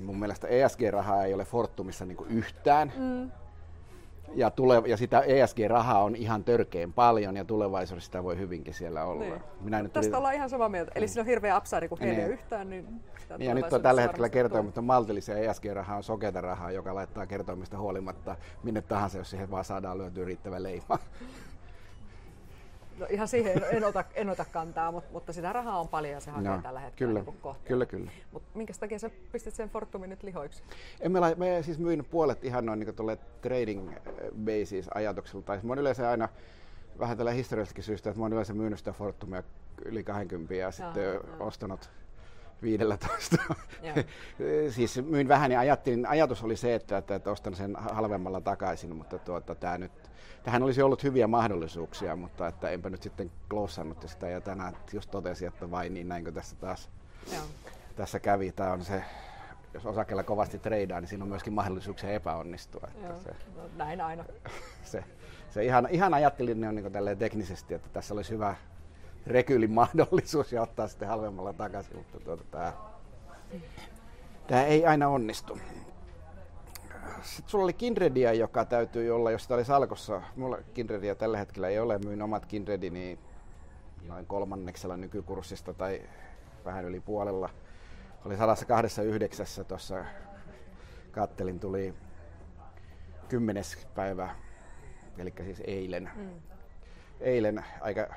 mun 0.00 0.18
mielestä 0.18 0.48
ESG-rahaa 0.48 1.24
ei 1.24 1.34
ole 1.34 1.44
Fortumissa 1.44 2.04
niin 2.04 2.26
yhtään. 2.28 2.92
Mm 2.96 3.30
ja, 4.34 4.50
tule, 4.50 4.82
ja 4.86 4.96
sitä 4.96 5.20
ESG-rahaa 5.20 6.02
on 6.02 6.16
ihan 6.16 6.44
törkeen 6.44 6.92
paljon 6.92 7.36
ja 7.36 7.44
tulevaisuudessa 7.44 8.06
sitä 8.06 8.24
voi 8.24 8.38
hyvinkin 8.38 8.74
siellä 8.74 9.04
olla. 9.04 9.24
Niin. 9.24 9.40
Minä 9.60 9.82
nyt 9.82 9.92
Tästä 9.92 10.10
tuli... 10.10 10.18
ollaan 10.18 10.34
ihan 10.34 10.50
samaa 10.50 10.68
mieltä. 10.68 10.92
Eli 10.94 11.08
siinä 11.08 11.20
on 11.20 11.26
hirveä 11.26 11.58
upside, 11.58 11.88
kun 11.88 11.98
heillä 11.98 12.18
niin. 12.18 12.32
yhtään, 12.32 12.70
niin 12.70 12.86
niin 13.38 13.48
ja 13.48 13.54
nyt 13.54 13.72
on 13.72 13.82
tällä 13.82 14.00
hetkellä 14.00 14.28
kertoimet 14.28 14.78
on 14.78 14.84
maltillisia 14.84 15.36
ESG-rahaa 15.36 15.96
on 15.96 16.02
sokeita 16.02 16.40
rahaa, 16.40 16.70
joka 16.70 16.94
laittaa 16.94 17.26
kertoimista 17.26 17.78
huolimatta 17.78 18.36
minne 18.62 18.82
tahansa, 18.82 19.18
jos 19.18 19.30
siihen 19.30 19.50
vaan 19.50 19.64
saadaan 19.64 19.98
lyötyä 19.98 20.24
riittävä 20.24 20.62
leima. 20.62 20.98
No 22.98 23.06
ihan 23.10 23.28
siihen 23.28 23.62
en 23.70 23.84
ota, 23.84 24.04
en 24.14 24.30
ota 24.30 24.44
kantaa, 24.44 24.92
mutta, 24.92 25.12
mutta 25.12 25.32
sitä 25.32 25.52
rahaa 25.52 25.80
on 25.80 25.88
paljon 25.88 26.12
ja 26.14 26.20
se 26.20 26.30
hakee 26.30 26.56
no, 26.56 26.62
tällä 26.62 26.80
hetkellä 26.80 27.12
kyllä, 27.12 27.24
niin 27.24 27.40
kohtia. 27.40 27.68
Kyllä, 27.68 27.86
kyllä. 27.86 28.10
Mutta 28.32 28.48
minkä 28.54 28.72
takia 28.80 28.98
sä 28.98 29.10
pistit 29.32 29.54
sen 29.54 29.70
Fortumin 29.70 30.10
nyt 30.10 30.22
lihoiksi? 30.22 30.62
En 31.00 31.12
me, 31.12 31.20
me 31.36 31.62
siis 31.62 31.78
myin 31.78 32.04
puolet 32.04 32.44
ihan 32.44 32.66
noin 32.66 32.80
niin 32.80 33.18
trading 33.40 33.88
äh, 33.88 33.96
basis 34.44 34.88
ajatuksella. 34.94 35.42
Tai 35.42 35.60
mä 35.62 35.70
oon 35.70 35.78
yleensä 35.78 36.10
aina 36.10 36.28
vähän 36.98 37.16
tällä 37.16 37.32
historiallisestakin 37.32 37.84
syystä, 37.84 38.10
että 38.10 38.20
mä 38.20 38.24
oon 38.24 38.32
yleensä 38.32 38.54
myynyt 38.54 38.78
sitä 38.78 38.92
Fortumia 38.92 39.42
yli 39.84 40.04
20 40.04 40.54
ja 40.54 40.70
sitten 40.70 41.20
Aha, 41.34 41.44
ostanut 41.44 41.90
15. 42.62 43.36
siis 44.74 45.02
myin 45.02 45.28
vähän 45.28 45.52
ja 45.52 45.60
ajattelin, 45.60 46.06
ajatus 46.06 46.42
oli 46.42 46.56
se, 46.56 46.74
että, 46.74 46.98
että, 46.98 47.14
että 47.14 47.30
ostan 47.30 47.54
sen 47.54 47.76
halvemmalla 47.76 48.40
takaisin, 48.40 48.96
mutta 48.96 49.18
tuota, 49.18 49.54
tämä 49.54 49.78
nyt 49.78 49.92
tähän 50.44 50.62
olisi 50.62 50.82
ollut 50.82 51.02
hyviä 51.02 51.26
mahdollisuuksia, 51.26 52.16
mutta 52.16 52.48
että 52.48 52.70
enpä 52.70 52.90
nyt 52.90 53.02
sitten 53.02 53.30
klossannut 53.50 54.08
sitä 54.08 54.28
ja 54.28 54.40
tänään 54.40 54.76
just 54.92 55.10
totesin, 55.10 55.48
että 55.48 55.70
vain 55.70 55.94
niin 55.94 56.08
näinkö 56.08 56.32
tässä 56.32 56.56
taas 56.56 56.90
Joo. 57.32 57.42
tässä 57.96 58.20
kävi. 58.20 58.52
Tämä 58.52 58.72
on 58.72 58.84
se, 58.84 59.04
jos 59.74 59.86
osakella 59.86 60.22
kovasti 60.22 60.58
treidaa, 60.58 61.00
niin 61.00 61.08
siinä 61.08 61.24
on 61.24 61.28
myöskin 61.28 61.52
mahdollisuuksia 61.52 62.10
epäonnistua. 62.10 62.88
Että 62.94 63.22
se, 63.22 63.36
no, 63.56 63.62
näin 63.76 64.00
aina. 64.00 64.24
Se, 64.84 65.04
se 65.50 65.64
ihan, 65.64 65.88
ihan 65.90 66.14
ajattelin 66.14 66.60
ne 66.60 66.68
on 66.68 66.74
niin 66.74 67.18
teknisesti, 67.18 67.74
että 67.74 67.88
tässä 67.92 68.14
olisi 68.14 68.30
hyvä 68.30 68.54
rekylin 69.26 69.70
mahdollisuus 69.72 70.52
ja 70.52 70.62
ottaa 70.62 70.88
sitten 70.88 71.08
halvemmalla 71.08 71.52
takaisin, 71.52 71.96
mutta 71.96 72.20
tuota, 72.20 72.44
tämä, 72.50 72.72
tämä 74.46 74.62
ei 74.62 74.86
aina 74.86 75.08
onnistu. 75.08 75.58
Sitten 77.22 77.50
sulla 77.50 77.64
oli 77.64 77.72
Kindredia, 77.72 78.32
joka 78.32 78.64
täytyy 78.64 79.10
olla, 79.10 79.30
jos 79.30 79.42
sitä 79.42 79.54
oli 79.54 79.64
salkossa. 79.64 80.22
Mulla 80.36 80.58
Kindredia 80.74 81.14
tällä 81.14 81.38
hetkellä 81.38 81.68
ei 81.68 81.78
ole. 81.78 81.98
Myin 81.98 82.22
omat 82.22 82.46
Kindredini 82.46 83.18
noin 84.08 84.26
kolmanneksella 84.26 84.96
nykykurssista 84.96 85.74
tai 85.74 86.02
vähän 86.64 86.84
yli 86.84 87.00
puolella. 87.00 87.50
Oli 88.24 88.36
129 88.36 89.46
tuossa 89.68 90.04
kattelin, 91.10 91.60
tuli 91.60 91.94
10. 93.28 93.64
päivä, 93.94 94.34
eli 95.18 95.32
siis 95.44 95.62
eilen. 95.66 96.10
Mm. 96.16 96.30
Eilen 97.20 97.64
aika 97.80 98.14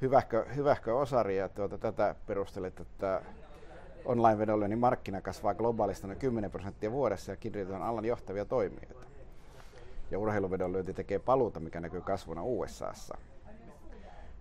hyvähkö, 0.00 0.46
hyvähkö 0.56 0.98
osari 0.98 1.36
ja 1.36 1.48
tuota, 1.48 1.78
tätä 1.78 2.14
perustelet, 2.26 2.80
että 2.80 3.22
online-vedolle, 4.04 4.68
niin 4.68 4.78
markkina 4.78 5.20
kasvaa 5.20 5.54
globaalisti 5.54 6.06
noin 6.06 6.18
10 6.18 6.50
prosenttia 6.50 6.92
vuodessa 6.92 7.32
ja 7.32 7.36
Kindred 7.36 7.70
on 7.70 7.82
alan 7.82 8.04
johtavia 8.04 8.44
toimijoita. 8.44 9.06
Ja 10.10 10.18
urheiluvedonlyönti 10.18 10.94
tekee 10.94 11.18
paluuta, 11.18 11.60
mikä 11.60 11.80
näkyy 11.80 12.00
kasvuna 12.00 12.42
USAssa. 12.42 13.18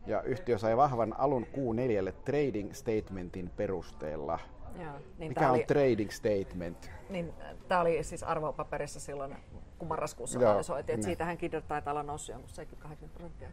Ja 0.08 0.22
yhtiö 0.22 0.58
sai 0.58 0.78
vahvan 0.78 1.16
alun 1.20 1.48
Q4 1.54 2.14
trading 2.26 2.74
statementin 2.74 3.50
perusteella. 3.50 4.40
Joo, 4.80 4.94
niin 5.18 5.32
Mikä 5.32 5.48
on 5.48 5.56
oli, 5.56 5.64
trading 5.64 6.12
statement? 6.12 6.92
Niin, 7.10 7.34
tämä 7.68 7.82
oli 7.82 8.04
siis 8.04 8.24
arvopaperissa 8.24 9.00
silloin, 9.00 9.36
kun 9.80 9.88
marraskuussa 9.88 10.40
analysoitiin, 10.40 10.94
että 10.94 11.06
siitähän 11.06 11.38
Kindred 11.38 11.64
taitaa 11.68 11.92
olla 11.92 12.04
noussut 12.04 12.34
jonkun 12.34 12.50
70 12.50 13.18
prosenttia. 13.18 13.50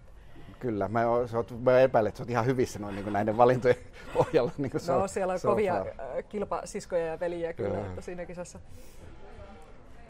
Kyllä, 0.58 0.88
mä, 0.88 1.06
oot, 1.08 1.62
mä 1.62 1.80
epäilen, 1.80 2.08
että 2.08 2.18
sä 2.18 2.22
oot 2.22 2.30
ihan 2.30 2.46
hyvissä 2.46 2.78
noin 2.78 2.94
niin 2.94 3.12
näiden 3.12 3.36
valintojen 3.36 3.76
pohjalla. 4.14 4.52
Niin 4.58 4.70
no, 4.74 4.80
so, 4.80 5.08
siellä 5.08 5.32
on 5.32 5.38
so 5.38 5.48
kovia 5.48 5.74
far. 5.74 6.22
Kilpasiskoja 6.28 7.06
ja 7.06 7.20
veliä 7.20 7.52
kyllä, 7.52 7.70
kyllä. 7.70 7.86
Että 7.86 8.00
siinä 8.00 8.26
kisassa. 8.26 8.60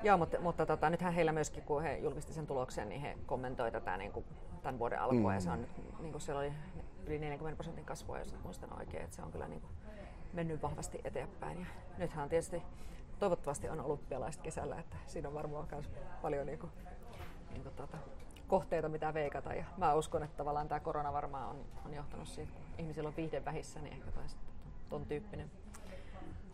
Joo, 0.03 0.18
mutta, 0.18 0.41
mutta 0.41 0.66
tota, 0.66 0.91
nythän 0.91 1.12
heillä 1.12 1.32
myöskin, 1.32 1.62
kun 1.62 1.82
he 1.82 1.99
julkisti 1.99 2.32
sen 2.32 2.47
tuloksen, 2.47 2.89
niin 2.89 3.01
he 3.01 3.18
kommentoi 3.26 3.72
tätä 3.72 3.97
niin 3.97 4.12
kuin 4.12 4.24
tämän 4.62 4.78
vuoden 4.78 5.01
alkua, 5.01 5.30
mm. 5.30 5.34
ja 5.34 5.41
se 5.41 5.51
on 5.51 5.66
niin 6.01 6.12
kuin 6.12 6.20
siellä 6.20 6.41
oli 6.41 6.53
yli 7.07 7.18
40 7.18 7.57
prosentin 7.57 7.84
kasvua, 7.84 8.18
jos 8.18 8.34
muistan 8.45 8.78
oikein, 8.78 9.05
että 9.05 9.16
se 9.16 9.22
on 9.22 9.32
kyllä 9.32 9.49
niin 9.49 9.61
kuin 9.61 9.72
mennyt 10.32 10.62
vahvasti 10.62 11.01
eteenpäin. 11.05 11.61
Ja 11.61 11.66
nythän 11.99 12.22
on 12.22 12.28
tietysti, 12.28 12.62
toivottavasti 13.18 13.68
on 13.68 13.80
olympialaiset 13.80 14.43
kesällä, 14.43 14.78
että 14.78 14.97
siinä 15.07 15.28
on 15.28 15.34
varmaan 15.34 15.68
myös 15.72 15.91
paljon 16.22 16.47
niin 16.47 16.59
kuin, 16.59 16.72
niin 17.51 17.62
kuin 17.62 17.74
tuota, 17.74 17.99
kohteita, 18.49 18.88
mitä 18.88 19.14
veikata. 19.14 19.55
Ja 19.55 19.64
mä 19.76 19.94
uskon, 19.94 20.22
että 20.22 20.36
tavallaan 20.36 20.68
tämä 20.68 20.80
korona 20.80 21.12
varmaan 21.12 21.49
on, 21.49 21.57
on 21.86 21.94
johtanut 21.94 22.28
siihen, 22.28 22.53
kun 22.55 22.62
ihmisillä 22.78 23.09
on 23.09 23.16
viihde 23.16 23.44
vähissä, 23.44 23.80
niin 23.80 23.92
ehkä 23.92 24.11
taisi 24.11 24.36
ton 24.88 25.07
tyyppinen 25.07 25.51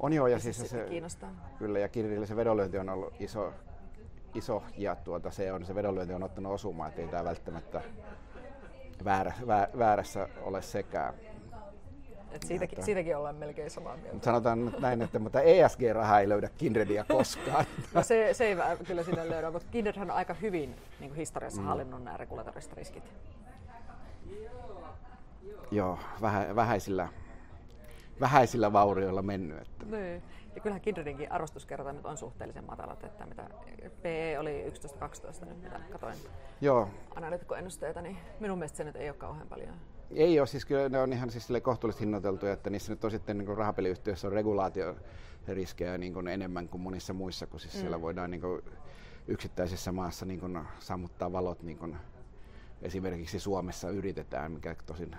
on 0.03 0.13
joo, 0.13 0.27
ja 0.27 0.39
siis 0.39 0.71
se, 0.71 0.87
kiinnostaa. 0.89 1.31
Kyllä, 1.59 1.79
ja 1.79 1.89
Kirille 1.89 2.27
se 2.27 2.37
vedonlyönti 2.37 2.79
on 2.79 2.89
ollut 2.89 3.15
iso, 3.21 3.53
iso 4.35 4.63
ja 4.77 4.97
tuota, 4.97 5.31
se, 5.31 5.53
on, 5.53 5.65
se 5.65 5.75
vedonlyönti 5.75 6.15
on 6.15 6.23
ottanut 6.23 6.53
osumaan, 6.53 6.89
että 6.89 7.03
ei 7.03 7.09
tämä 7.09 7.25
välttämättä 7.25 7.83
väärä, 9.05 9.33
vä, 9.47 9.69
väärässä 9.79 10.29
ole 10.43 10.63
sekään. 10.63 11.15
Et 12.33 12.43
siitäkin, 12.43 12.79
että, 12.79 12.87
siitäkin 12.87 13.17
ollaan 13.17 13.37
melkein 13.37 13.71
samaa 13.71 13.97
mieltä. 13.97 14.13
Mutta 14.13 14.25
sanotaan 14.25 14.65
nyt 14.65 14.81
näin, 14.81 15.03
että 15.03 15.19
mutta 15.19 15.41
ESG-raha 15.41 16.21
ei 16.21 16.29
löydä 16.29 16.49
Kindredia 16.59 17.05
koskaan. 17.05 17.65
no 17.95 18.03
se, 18.03 18.35
se 18.35 18.45
ei 18.45 18.57
kyllä 18.87 19.03
sinne 19.03 19.31
löydä, 19.31 19.51
mutta 19.51 19.69
Kindredhän 19.71 20.11
on 20.11 20.17
aika 20.17 20.35
hyvin 20.35 20.77
niin 21.01 21.11
kuin 21.11 21.17
historiassa 21.17 21.61
mm. 21.61 21.67
hallinnut 21.67 22.05
nämä 22.05 22.17
regulatoriset 22.17 22.73
riskit. 22.73 23.13
Joo, 25.71 25.99
vähä, 26.21 26.57
vähäisillä, 26.57 27.09
vähäisillä 28.21 28.73
vaurioilla 28.73 29.23
mennyt. 29.23 29.59
Että. 29.59 29.87
Niin. 29.97 30.23
Ja 30.55 30.61
kyllähän 30.61 30.81
Kindredinkin 30.81 31.33
arvostuskertoimet 31.33 32.07
on 32.07 32.17
suhteellisen 32.17 32.65
matalat, 32.65 33.05
että 33.05 33.27
mitä 33.27 33.51
PE 34.03 34.39
oli 34.39 34.73
11-12 35.43 35.47
nyt, 35.47 35.63
mitä 35.63 35.81
katoin 35.93 36.17
Joo. 36.61 36.89
analyytikkoennusteita, 37.15 38.03
niin 38.03 38.19
minun 38.41 38.59
mielestä 38.59 38.77
se 38.77 38.85
nyt 38.85 38.97
ei 38.97 39.09
ole 39.09 39.17
kauhean 39.17 39.49
paljon. 39.49 39.75
Ei 40.15 40.41
ole, 40.41 40.47
siis 40.47 40.65
kyllä 40.65 40.89
ne 40.89 40.99
on 40.99 41.13
ihan 41.13 41.31
siis 41.31 41.49
kohtuullisesti 41.63 42.05
hinnoiteltuja, 42.05 42.53
että 42.53 42.71
niissä 42.71 42.93
nyt 42.93 43.05
on 43.05 43.11
sitten 43.11 43.39
niin 43.39 43.57
rahapeliyhtiöissä 43.57 44.27
on 44.29 44.33
regulaatioriskejä 44.33 45.99
niin 45.99 46.13
kuin 46.13 46.29
enemmän 46.29 46.69
kuin 46.69 46.81
monissa 46.81 47.13
muissa, 47.13 47.47
kun 47.47 47.61
siis 47.61 47.75
mm. 47.75 47.81
siellä 47.81 48.01
voidaan 48.01 48.31
niin 48.31 48.41
kuin 48.41 48.63
yksittäisessä 49.29 49.93
maassa 49.93 50.27
niin 50.27 50.41
kuin 50.41 50.59
sammuttaa 50.79 51.33
valot 51.33 51.63
niin 51.63 51.79
kuin 51.79 51.97
esimerkiksi 52.83 53.41
Suomessa 53.41 53.91
yritetään, 53.91 54.53
mikä 54.53 54.77
tosin 54.87 55.17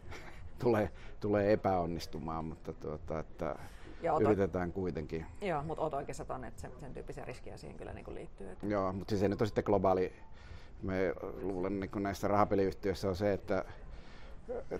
tulee, 0.62 0.90
tulee 1.20 1.52
epäonnistumaan, 1.52 2.44
mutta 2.44 2.72
tuota, 2.72 3.18
että 3.18 3.56
ja 4.02 4.12
yritetään 4.20 4.72
kuitenkin. 4.72 5.26
Joo, 5.40 5.62
mutta 5.62 5.82
olet 5.82 5.94
oikeassa 5.94 6.24
ton, 6.24 6.44
että 6.44 6.60
sen, 6.60 6.70
sen 6.80 6.94
tyyppisiä 6.94 7.24
riskejä 7.24 7.56
siihen 7.56 7.76
kyllä 7.76 7.92
niin 7.92 8.04
kuin 8.04 8.14
liittyy. 8.14 8.50
Että... 8.50 8.66
Joo, 8.66 8.92
mutta 8.92 9.10
siis 9.10 9.20
se 9.20 9.28
nyt 9.28 9.40
on 9.40 9.46
sitten 9.46 9.64
globaali, 9.66 10.12
me 10.82 11.14
luulen 11.42 11.80
niin 11.80 11.90
näissä 12.00 12.28
rahapeliyhtiöissä 12.28 13.08
on 13.08 13.16
se, 13.16 13.32
että 13.32 13.64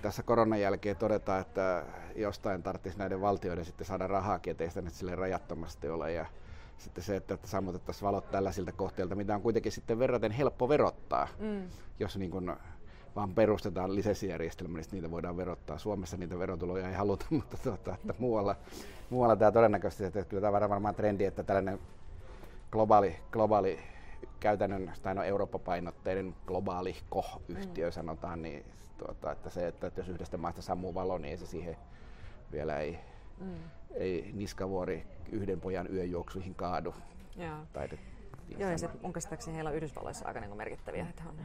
tässä 0.03 0.23
koronan 0.23 0.61
jälkeen 0.61 0.97
todetaan, 0.97 1.41
että 1.41 1.85
jostain 2.17 2.63
tarvitsisi 2.63 2.99
näiden 2.99 3.21
valtioiden 3.21 3.65
sitten 3.65 3.87
saada 3.87 4.07
rahaa, 4.07 4.41
ettei 4.47 4.69
sitä 4.69 4.83
nyt 4.83 4.95
sille 4.95 5.15
rajattomasti 5.15 5.89
ole. 5.89 6.13
Ja 6.13 6.27
sitten 6.79 7.05
se, 7.05 7.17
että 7.17 7.39
sammutettaisiin 7.45 8.07
valot 8.07 8.31
tällaisilta 8.31 8.73
kohteilta, 8.73 9.15
mitä 9.15 9.35
on 9.35 9.43
kuitenkin 9.43 9.73
sitten 9.73 9.99
verraten 9.99 10.33
helppo 10.33 10.69
verottaa, 10.69 11.29
mm. 11.39 11.63
jos 12.01 12.17
niin 12.17 12.31
kuin 12.31 12.53
vaan 13.17 13.35
perustetaan 13.35 13.95
lisenssijärjestelmä, 13.95 14.79
niin 14.79 14.87
niitä 14.93 15.11
voidaan 15.11 15.37
verottaa. 15.37 15.79
Suomessa 15.79 16.17
niitä 16.17 16.39
verotuloja 16.39 16.89
ei 16.89 16.95
haluta, 16.95 17.27
mutta 17.31 17.57
tuota, 17.63 17.95
että 17.95 18.15
muualla, 18.19 18.57
muualla 19.11 19.37
tämä 19.37 19.53
todennäköisesti, 19.53 20.05
että 20.05 20.25
kyllä 20.25 20.53
tämä 20.53 20.69
varmaan 20.69 20.95
trendi, 20.95 21.25
että 21.25 21.43
tällainen 21.43 21.79
globaali, 22.71 23.17
globaali 23.33 23.79
käytännön, 24.41 24.93
tai 25.03 25.15
no 25.15 25.23
Eurooppa-painotteinen 25.23 26.35
globaali 26.47 26.97
koh-yhtiö 27.11 27.89
mm. 27.89 27.93
sanotaan, 27.93 28.43
niin 28.43 28.65
tuota, 29.05 29.33
että 29.33 29.51
se, 29.51 29.69
että 29.69 29.93
jos 29.97 30.09
yhdestä 30.09 30.37
maasta 30.37 30.63
sammuu 30.63 30.95
valo, 30.95 31.19
niin 31.19 31.31
ei 31.31 31.39
se 31.39 31.47
siihen 31.47 31.77
vielä 32.53 32.79
ei, 32.79 32.99
mm. 33.41 33.55
ei 33.95 34.31
niskavuori 34.35 35.07
yhden 35.33 35.61
pojan 35.61 35.95
yöjuoksuihin 35.95 36.55
kaadu. 36.55 36.95
Joo. 37.37 37.57
Joo, 38.59 38.71
ja 38.71 38.79
sitten 38.79 39.01
mun 39.03 39.13
käsittääkseni 39.13 39.55
heillä 39.55 39.71
on 39.71 39.77
Yhdysvalloissa 39.77 40.29
aika 40.29 40.41
niin 40.41 40.57
merkittäviä, 40.57 41.07
että 41.11 41.23
on 41.29 41.37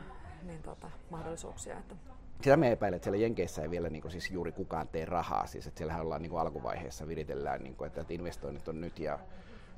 niin 0.44 0.62
tota, 0.64 0.92
mahdollisuuksia. 1.10 1.78
Että... 1.78 1.96
Sitä 2.42 2.58
me 2.58 2.72
epäilen, 2.72 2.96
että 2.96 3.04
siellä 3.04 3.24
Jenkeissä 3.24 3.62
ei 3.62 3.70
vielä 3.70 3.90
niin 3.90 4.02
kuin, 4.02 4.12
siis 4.12 4.32
juuri 4.32 4.52
kukaan 4.52 4.88
tee 4.88 5.06
rahaa. 5.06 5.48
Siis, 5.48 5.68
että 5.68 5.78
siellähän 5.78 6.02
ollaan 6.02 6.22
niin 6.22 6.30
kuin, 6.30 6.42
alkuvaiheessa, 6.42 7.08
viritellään, 7.08 7.64
niin 7.64 7.76
kuin, 7.76 7.88
että, 7.88 8.02
että 8.02 8.14
investoinnit 8.14 8.68
on 8.68 8.82
nyt 8.82 9.00
ja 9.00 9.20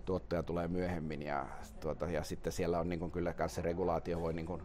tuottoja 0.06 0.44
tulee 0.44 0.68
myöhemmin. 0.68 1.22
Ja, 1.22 1.46
tuota, 1.80 2.06
ja 2.06 2.24
sitten 2.24 2.54
siellä 2.54 2.80
on 2.80 2.90
niin 2.90 3.00
kuin, 3.00 3.12
kyllä 3.12 3.34
se 3.48 3.62
regulaatio 3.62 4.22
voi 4.22 4.34
niin 4.34 4.46
kuin, 4.46 4.62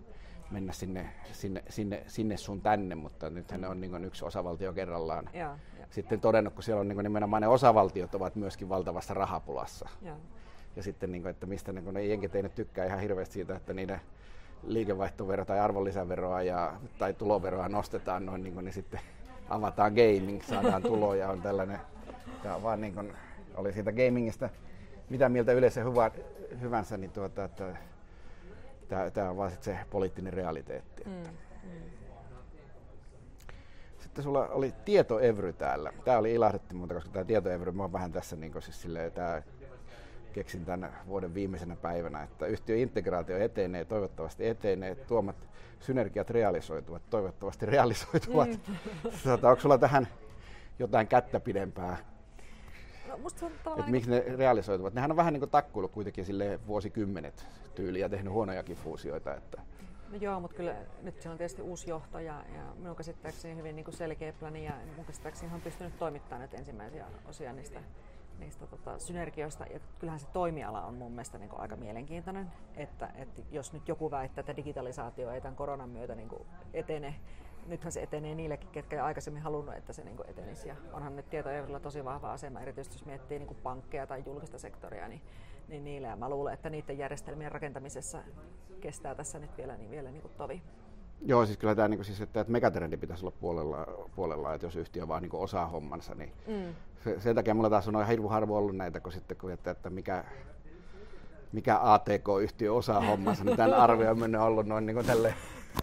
mennä 0.50 0.72
sinne, 0.72 1.10
sinne, 1.32 1.62
sinne, 1.68 2.02
sinne 2.06 2.36
sun 2.36 2.60
tänne, 2.60 2.94
mutta 2.94 3.30
nythän 3.30 3.60
ne 3.60 3.68
on 3.68 3.80
niin 3.80 4.04
yksi 4.04 4.24
osavaltio 4.24 4.72
kerrallaan. 4.72 5.30
Ja, 5.32 5.58
ja. 5.80 5.86
Sitten 5.90 6.20
todennut, 6.20 6.54
kun 6.54 6.62
siellä 6.62 6.80
on 6.80 6.88
niin 6.88 7.02
nimenomaan 7.02 7.42
ne 7.42 7.48
osavaltiot 7.48 8.14
ovat 8.14 8.36
myöskin 8.36 8.68
valtavassa 8.68 9.14
rahapulassa. 9.14 9.88
Ja, 10.02 10.16
ja 10.76 10.82
sitten, 10.82 11.12
niin 11.12 11.22
kuin, 11.22 11.30
että 11.30 11.46
mistä 11.46 11.72
niin 11.72 11.84
kuin, 11.84 11.94
ne 11.94 12.04
jenkit 12.04 12.34
ei 12.34 12.42
nyt 12.42 12.54
tykkää 12.54 12.84
ihan 12.84 13.00
hirveästi 13.00 13.32
siitä, 13.32 13.56
että 13.56 13.74
niiden 13.74 14.00
liikevaihtovero 14.62 15.44
tai 15.44 15.60
arvonlisäveroa 15.60 16.42
ja, 16.42 16.72
tai 16.98 17.14
tuloveroa 17.14 17.68
nostetaan 17.68 18.26
noin, 18.26 18.42
niin, 18.42 18.54
kuin, 18.54 18.64
niin 18.64 18.72
sitten 18.72 19.00
avataan 19.48 19.92
gaming, 19.92 20.42
saadaan 20.42 20.82
tuloja, 20.92 21.30
on 21.30 21.42
tällainen, 21.42 21.78
on 22.54 22.62
vaan 22.62 22.80
niin 22.80 22.94
kuin, 22.94 23.12
oli 23.56 23.72
siitä 23.72 23.92
gamingista 23.92 24.48
mitä 25.10 25.28
mieltä 25.28 25.52
yleensä 25.52 25.84
hyvä, 25.84 26.10
hyvänsä, 26.60 26.96
niin 26.96 27.10
tuota, 27.10 27.44
että 27.44 27.76
tämä, 28.88 29.10
tämä 29.10 29.30
on 29.30 29.36
vaan 29.36 29.52
se 29.60 29.78
poliittinen 29.90 30.32
realiteetti. 30.32 31.02
Että. 31.06 31.10
Mm, 31.10 31.70
mm. 31.70 31.80
Sitten 33.98 34.24
sulla 34.24 34.46
oli 34.48 34.74
tietoevry 34.84 35.52
täällä. 35.52 35.92
Tämä 36.04 36.18
oli 36.18 36.34
ilahdetti 36.34 36.74
muuta, 36.74 36.94
koska 36.94 37.10
tämä 37.10 37.24
tietoevry, 37.24 37.72
mä 37.72 37.82
oon 37.82 37.92
vähän 37.92 38.12
tässä 38.12 38.36
niin 38.36 38.62
siis 38.62 38.82
silleen, 38.82 39.12
tämä 39.12 39.42
keksin 40.32 40.64
tämän 40.64 40.96
vuoden 41.06 41.34
viimeisenä 41.34 41.76
päivänä, 41.76 42.22
että 42.22 42.46
yhtiöintegraatio 42.46 43.38
etenee, 43.38 43.84
toivottavasti 43.84 44.46
etenee, 44.46 44.94
tuomat 44.94 45.36
synergiat 45.80 46.30
realisoituvat, 46.30 47.02
toivottavasti 47.10 47.66
realisoituvat. 47.66 48.48
Mm. 48.48 48.76
Tota, 49.24 49.48
onko 49.48 49.60
sulla 49.60 49.78
tähän 49.78 50.08
jotain 50.78 51.06
kättä 51.06 51.40
pidempää? 51.40 51.96
Musta 53.16 53.46
että 53.46 53.70
niin... 53.76 53.90
miksi 53.90 54.10
ne 54.10 54.24
realisoituvat? 54.36 54.94
Nehän 54.94 55.10
on 55.10 55.16
vähän 55.16 55.32
niin 55.32 55.40
kuin 55.40 55.50
takkuillut 55.50 55.92
kuitenkin 55.92 56.24
sille 56.24 56.60
vuosikymmenet 56.66 57.46
tyyliin 57.74 58.02
ja 58.02 58.08
tehnyt 58.08 58.32
huonojakin 58.32 58.76
fuusioita. 58.76 59.34
Että... 59.34 59.62
No 60.10 60.16
joo, 60.20 60.40
mutta 60.40 60.56
kyllä 60.56 60.76
nyt 61.02 61.20
siellä 61.20 61.32
on 61.32 61.38
tietysti 61.38 61.62
uusi 61.62 61.90
johto 61.90 62.18
ja, 62.18 62.44
ja 62.54 62.62
minun 62.76 62.96
käsittääkseni 62.96 63.56
hyvin 63.56 63.76
niin 63.76 63.84
kuin 63.84 63.96
selkeä 63.96 64.32
plani 64.32 64.64
ja 64.64 64.72
minun 64.90 65.06
käsittääkseni 65.06 65.54
on 65.54 65.60
pystynyt 65.60 65.98
toimittamaan 65.98 66.42
nyt 66.42 66.54
ensimmäisiä 66.54 67.06
osia 67.28 67.52
niistä 67.52 67.80
niistä 68.38 68.66
tota, 68.66 68.98
synergioista. 68.98 69.64
Ja 69.64 69.80
kyllähän 69.98 70.20
se 70.20 70.26
toimiala 70.32 70.84
on 70.84 70.94
mun 70.94 71.12
mielestä 71.12 71.38
niin 71.38 71.50
aika 71.58 71.76
mielenkiintoinen, 71.76 72.52
että, 72.76 73.10
että 73.14 73.42
jos 73.50 73.72
nyt 73.72 73.88
joku 73.88 74.10
väittää, 74.10 74.40
että 74.40 74.56
digitalisaatio 74.56 75.30
ei 75.30 75.40
tämän 75.40 75.56
koronan 75.56 75.88
myötä 75.88 76.14
niin 76.14 76.30
etene, 76.74 77.14
nythän 77.66 77.92
se 77.92 78.02
etenee 78.02 78.34
niillekin, 78.34 78.70
ketkä 78.70 78.96
ei 78.96 79.00
aikaisemmin 79.00 79.42
halunnut, 79.42 79.74
että 79.74 79.92
se 79.92 80.04
niin 80.04 80.16
etenisi. 80.28 80.68
Ja 80.68 80.76
onhan 80.92 81.16
nyt 81.16 81.30
tietojenvillä 81.30 81.80
tosi 81.80 82.04
vahva 82.04 82.32
asema, 82.32 82.60
erityisesti 82.60 82.94
jos 82.94 83.06
miettii 83.06 83.38
niin 83.38 83.56
pankkeja 83.62 84.06
tai 84.06 84.22
julkista 84.26 84.58
sektoria, 84.58 85.08
niin, 85.08 85.20
niin 85.68 85.84
niille. 85.84 86.06
Ja 86.06 86.16
mä 86.16 86.28
luulen, 86.28 86.54
että 86.54 86.70
niiden 86.70 86.98
järjestelmien 86.98 87.52
rakentamisessa 87.52 88.18
kestää 88.80 89.14
tässä 89.14 89.38
nyt 89.38 89.56
vielä, 89.56 89.76
niin 89.76 89.90
vielä 89.90 90.10
niin 90.10 90.22
kuin 90.22 90.34
tovi. 90.36 90.62
Joo, 91.26 91.46
siis 91.46 91.58
kyllä 91.58 91.74
tämä 91.74 91.88
niin 91.88 92.04
siis, 92.04 92.20
että, 92.20 92.40
että 92.40 92.52
megatrendi 92.52 92.96
pitäisi 92.96 93.26
olla 93.26 93.36
puolella, 93.40 93.86
puolella, 94.16 94.54
että 94.54 94.66
jos 94.66 94.76
yhtiö 94.76 95.08
vaan 95.08 95.22
niin 95.22 95.34
osaa 95.34 95.66
hommansa, 95.66 96.14
niin 96.14 96.32
mm. 96.46 96.74
se, 97.04 97.20
sen 97.20 97.34
takia 97.34 97.54
mulla 97.54 97.70
taas 97.70 97.88
on 97.88 98.06
hirveän 98.06 98.30
harvoin 98.30 98.58
ollut 98.58 98.76
näitä, 98.76 99.00
kun 99.00 99.12
sitten 99.12 99.36
kun, 99.36 99.52
että, 99.52 99.70
että 99.70 99.90
mikä, 99.90 100.24
mikä 101.52 101.78
ATK-yhtiö 101.82 102.72
osaa 102.72 103.00
hommansa, 103.00 103.44
niin 103.44 103.56
tämän 103.56 103.74
arvio 103.74 104.10
on 104.10 104.18
mennyt 104.18 104.40
ollut 104.40 104.66
noin 104.66 104.86
niin 104.86 104.94
kuin 104.94 105.06
tälleen. 105.06 105.34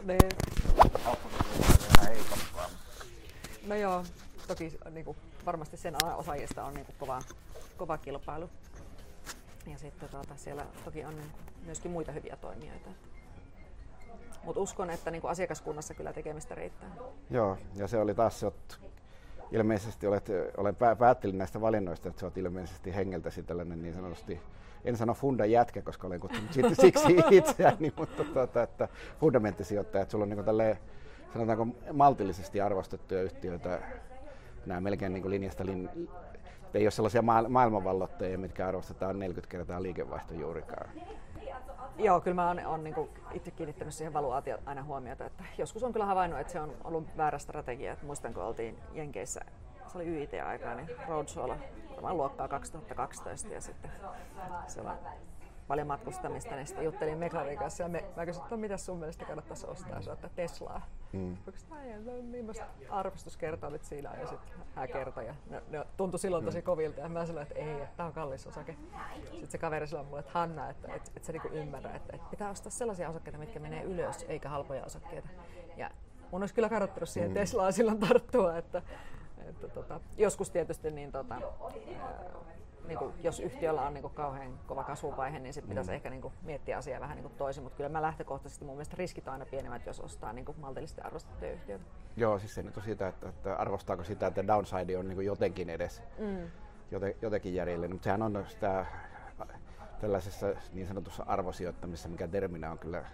Niin. 3.61 3.69
No 3.69 3.75
joo, 3.75 4.03
toki 4.47 4.77
niin 4.89 5.05
kuin, 5.05 5.17
varmasti 5.45 5.77
sen 5.77 5.95
alan 6.03 6.17
osaajista 6.17 6.65
on 6.65 6.73
niin 6.73 6.85
kuin, 6.85 6.95
kova, 6.99 7.21
kova 7.77 7.97
kilpailu. 7.97 8.49
Ja 9.67 9.77
sitten 9.77 10.09
tuota, 10.09 10.35
siellä 10.35 10.65
toki 10.85 11.05
on 11.05 11.13
myöskin 11.65 11.91
muita 11.91 12.11
hyviä 12.11 12.35
toimijoita. 12.35 12.89
Mutta 14.43 14.61
uskon, 14.61 14.89
että 14.89 15.11
niin 15.11 15.21
kuin 15.21 15.31
asiakaskunnassa 15.31 15.93
kyllä 15.93 16.13
tekemistä 16.13 16.55
riittää. 16.55 16.89
Joo, 17.29 17.57
ja 17.75 17.87
se 17.87 17.97
oli 17.97 18.15
taas, 18.15 18.43
että 18.43 18.75
ilmeisesti 19.51 20.07
olet, 20.07 20.27
olen 20.57 20.75
päättelin 20.99 21.37
näistä 21.37 21.61
valinnoista, 21.61 22.09
että 22.09 22.19
sä 22.19 22.25
olet 22.25 22.37
ilmeisesti 22.37 22.95
hengeltäsi 22.95 23.43
tällainen 23.43 23.81
niin 23.81 23.93
sanotusti, 23.93 24.41
en 24.85 24.97
sano 24.97 25.13
funda 25.13 25.45
jätkä, 25.45 25.81
koska 25.81 26.07
olen 26.07 26.19
kutsunut 26.19 26.51
siksi 26.81 27.17
itseäni, 27.31 27.93
mutta 27.95 28.23
tuota, 28.23 28.63
että 28.63 28.87
fundamenttisijoittaja, 29.19 30.01
että 30.01 30.11
sulla 30.11 30.23
on 30.23 30.29
niin 30.29 30.45
tälleen, 30.45 30.77
sanotaanko 31.33 31.67
maltillisesti 31.93 32.61
arvostettuja 32.61 33.23
yhtiöitä, 33.23 33.81
nämä 34.65 34.81
melkein 34.81 35.13
niin 35.13 35.29
linjasta 35.29 35.65
lin, 35.65 35.89
ei 36.73 36.85
ole 36.85 36.91
sellaisia 36.91 37.21
ma- 37.21 37.49
maailmanvallottajia, 37.49 38.37
mitkä 38.37 38.67
arvostetaan 38.67 39.19
40 39.19 39.51
kertaa 39.51 39.81
liikevaihto 39.81 40.33
juurikaan. 40.33 40.89
Joo, 41.97 42.21
kyllä 42.21 42.35
mä 42.35 42.47
oon, 42.47 42.65
oon 42.65 42.83
niin 42.83 42.95
itse 43.33 43.51
kiinnittänyt 43.51 43.93
siihen 43.93 44.13
valuaatio 44.13 44.57
aina 44.65 44.83
huomiota, 44.83 45.25
että 45.25 45.43
joskus 45.57 45.83
on 45.83 45.93
kyllä 45.93 46.05
havainnut, 46.05 46.39
että 46.39 46.53
se 46.53 46.61
on 46.61 46.73
ollut 46.83 47.17
väärä 47.17 47.39
strategia. 47.39 47.93
Että 47.93 48.05
muistan, 48.05 48.33
kun 48.33 48.43
oltiin 48.43 48.77
Jenkeissä, 48.93 49.41
se 49.87 49.97
oli 49.97 50.07
YIT-aikaa, 50.07 50.75
niin 50.75 50.89
Roadshowlla 51.07 51.57
varmaan 51.95 52.17
luokkaa 52.17 52.47
2012 52.47 53.53
ja 53.53 53.61
sitten 53.61 53.91
on 54.77 54.97
paljon 55.71 55.87
matkustamista, 55.87 56.55
niin 56.55 56.67
sitten 56.67 56.85
juttelin 56.85 57.17
Meklarin 57.17 57.57
kanssa 57.57 57.83
ja 57.83 57.89
me, 57.89 58.03
mä 58.15 58.25
kysyin, 58.25 58.43
että 58.43 58.55
no, 58.55 58.61
mitä 58.61 58.77
sun 58.77 58.99
mielestä 58.99 59.25
kannattaisi 59.25 59.67
ostaa, 59.67 60.01
se 60.01 60.11
että 60.11 60.29
Teslaa. 60.35 60.81
Mm. 61.13 61.37
Millaista 62.21 62.65
arvostuskertoimet 62.89 63.83
siinä 63.83 64.11
on 64.11 64.19
ja 64.19 64.27
sitten 64.27 64.55
hän 64.75 64.89
kertoi 64.89 65.25
ja 65.25 65.35
ne, 65.49 65.61
ne 65.69 65.85
tuntui 65.97 66.19
silloin 66.19 66.45
tosi 66.45 66.57
mm. 66.57 66.63
kovilta 66.63 67.01
ja 67.01 67.09
mä 67.09 67.25
sanoin, 67.25 67.43
että 67.43 67.59
ei, 67.59 67.71
että 67.71 67.97
tämä 67.97 68.07
on 68.07 68.13
kallis 68.13 68.47
osake. 68.47 68.75
Sitten 69.23 69.51
se 69.51 69.57
kaveri 69.57 69.87
sanoi 69.87 70.05
mulle, 70.05 70.19
että 70.19 70.31
Hanna, 70.31 70.69
että 70.69 70.93
et, 70.93 71.11
et 71.15 71.23
sä 71.23 71.31
niinku 71.31 71.47
ymmärrä, 71.47 71.95
että 71.95 72.15
et 72.15 72.29
pitää 72.29 72.49
ostaa 72.49 72.71
sellaisia 72.71 73.09
osakkeita, 73.09 73.39
mitkä 73.39 73.59
menee 73.59 73.83
ylös 73.83 74.25
eikä 74.29 74.49
halpoja 74.49 74.85
osakkeita. 74.85 75.29
Ja 75.77 75.91
mun 76.31 76.41
olisi 76.41 76.53
kyllä 76.53 76.69
kannattanut 76.69 77.09
siihen 77.09 77.29
mm. 77.29 77.33
Teslaan 77.33 77.73
silloin 77.73 77.99
tarttua, 77.99 78.57
että, 78.57 78.81
että 79.49 79.67
tota, 79.67 79.99
joskus 80.17 80.49
tietysti 80.49 80.91
niin 80.91 81.11
tota, 81.11 81.41
niin 82.87 82.97
kuin, 82.97 83.13
jos 83.23 83.39
yhtiöllä 83.39 83.81
on 83.81 83.93
niin 83.93 84.01
kuin, 84.01 84.13
kauhean 84.13 84.59
kova 84.67 84.83
kasvuvaihe, 84.83 85.39
niin 85.39 85.53
sitten 85.53 85.69
pitäisi 85.69 85.91
mm. 85.91 85.95
ehkä 85.95 86.09
niin 86.09 86.21
kuin, 86.21 86.33
miettiä 86.41 86.77
asiaa 86.77 86.99
vähän 86.99 87.15
niin 87.15 87.23
kuin 87.23 87.37
toisin, 87.37 87.63
mutta 87.63 87.77
kyllä 87.77 87.89
mä 87.89 88.01
lähtökohtaisesti 88.01 88.65
mun 88.65 88.75
mielestä 88.75 88.95
riskit 88.97 89.27
on 89.27 89.33
aina 89.33 89.45
pienemmät, 89.45 89.85
jos 89.85 89.99
ostaa 89.99 90.33
niin 90.33 90.45
kuin, 90.45 90.59
maltillisesti 90.59 91.01
arvostettuja 91.01 91.51
yhtiöitä. 91.51 91.85
Joo, 92.15 92.39
siis 92.39 92.55
se 92.55 92.63
nyt 92.63 92.77
on 92.77 92.83
sitä, 92.83 93.07
että, 93.07 93.29
että 93.29 93.55
arvostaako 93.55 94.03
sitä, 94.03 94.27
että 94.27 94.47
downside 94.47 94.97
on 94.97 95.07
niin 95.07 95.15
kuin 95.15 95.27
jotenkin 95.27 95.69
edes 95.69 96.03
mm. 96.19 96.51
joten, 96.91 97.15
jotenkin 97.21 97.55
järjellä, 97.55 97.87
mutta 97.87 98.03
sehän 98.03 98.21
on 98.21 98.45
sitä 98.47 98.85
tällaisessa 100.01 100.47
niin 100.73 100.87
sanotussa 100.87 101.23
arvosijoittamisessa, 101.27 102.09
mikä 102.09 102.27
terminä 102.27 102.71
on 102.71 102.79
kyllä 102.79 103.05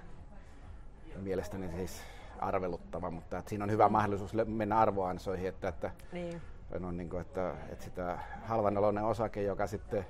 mielestäni 1.21 1.71
siis 1.71 2.03
arveluttava, 2.39 3.11
mutta 3.11 3.37
että 3.37 3.49
siinä 3.49 3.63
on 3.63 3.71
hyvä 3.71 3.87
mm. 3.87 3.91
mahdollisuus 3.91 4.33
mennä 4.45 4.77
arvoansoihin, 4.79 5.49
että, 5.49 5.67
että 5.67 5.91
niin 6.11 6.41
no, 6.79 6.91
niin 6.91 7.09
kuin, 7.09 7.21
että, 7.21 7.55
että 7.69 7.85
sitä 7.85 8.19
halvanoloinen 8.43 9.03
osake, 9.03 9.41
joka 9.41 9.67
sitten 9.67 10.05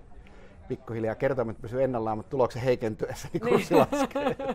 pikkuhiljaa 0.68 1.16
kertoimet 1.16 1.62
pysyy 1.62 1.84
ennallaan, 1.84 2.18
mutta 2.18 2.30
tuloksen 2.30 2.62
heikentyessä 2.62 3.28
niin 3.34 3.42
kurssi 3.42 3.74
niin. 3.74 3.88
laskee. 3.92 4.36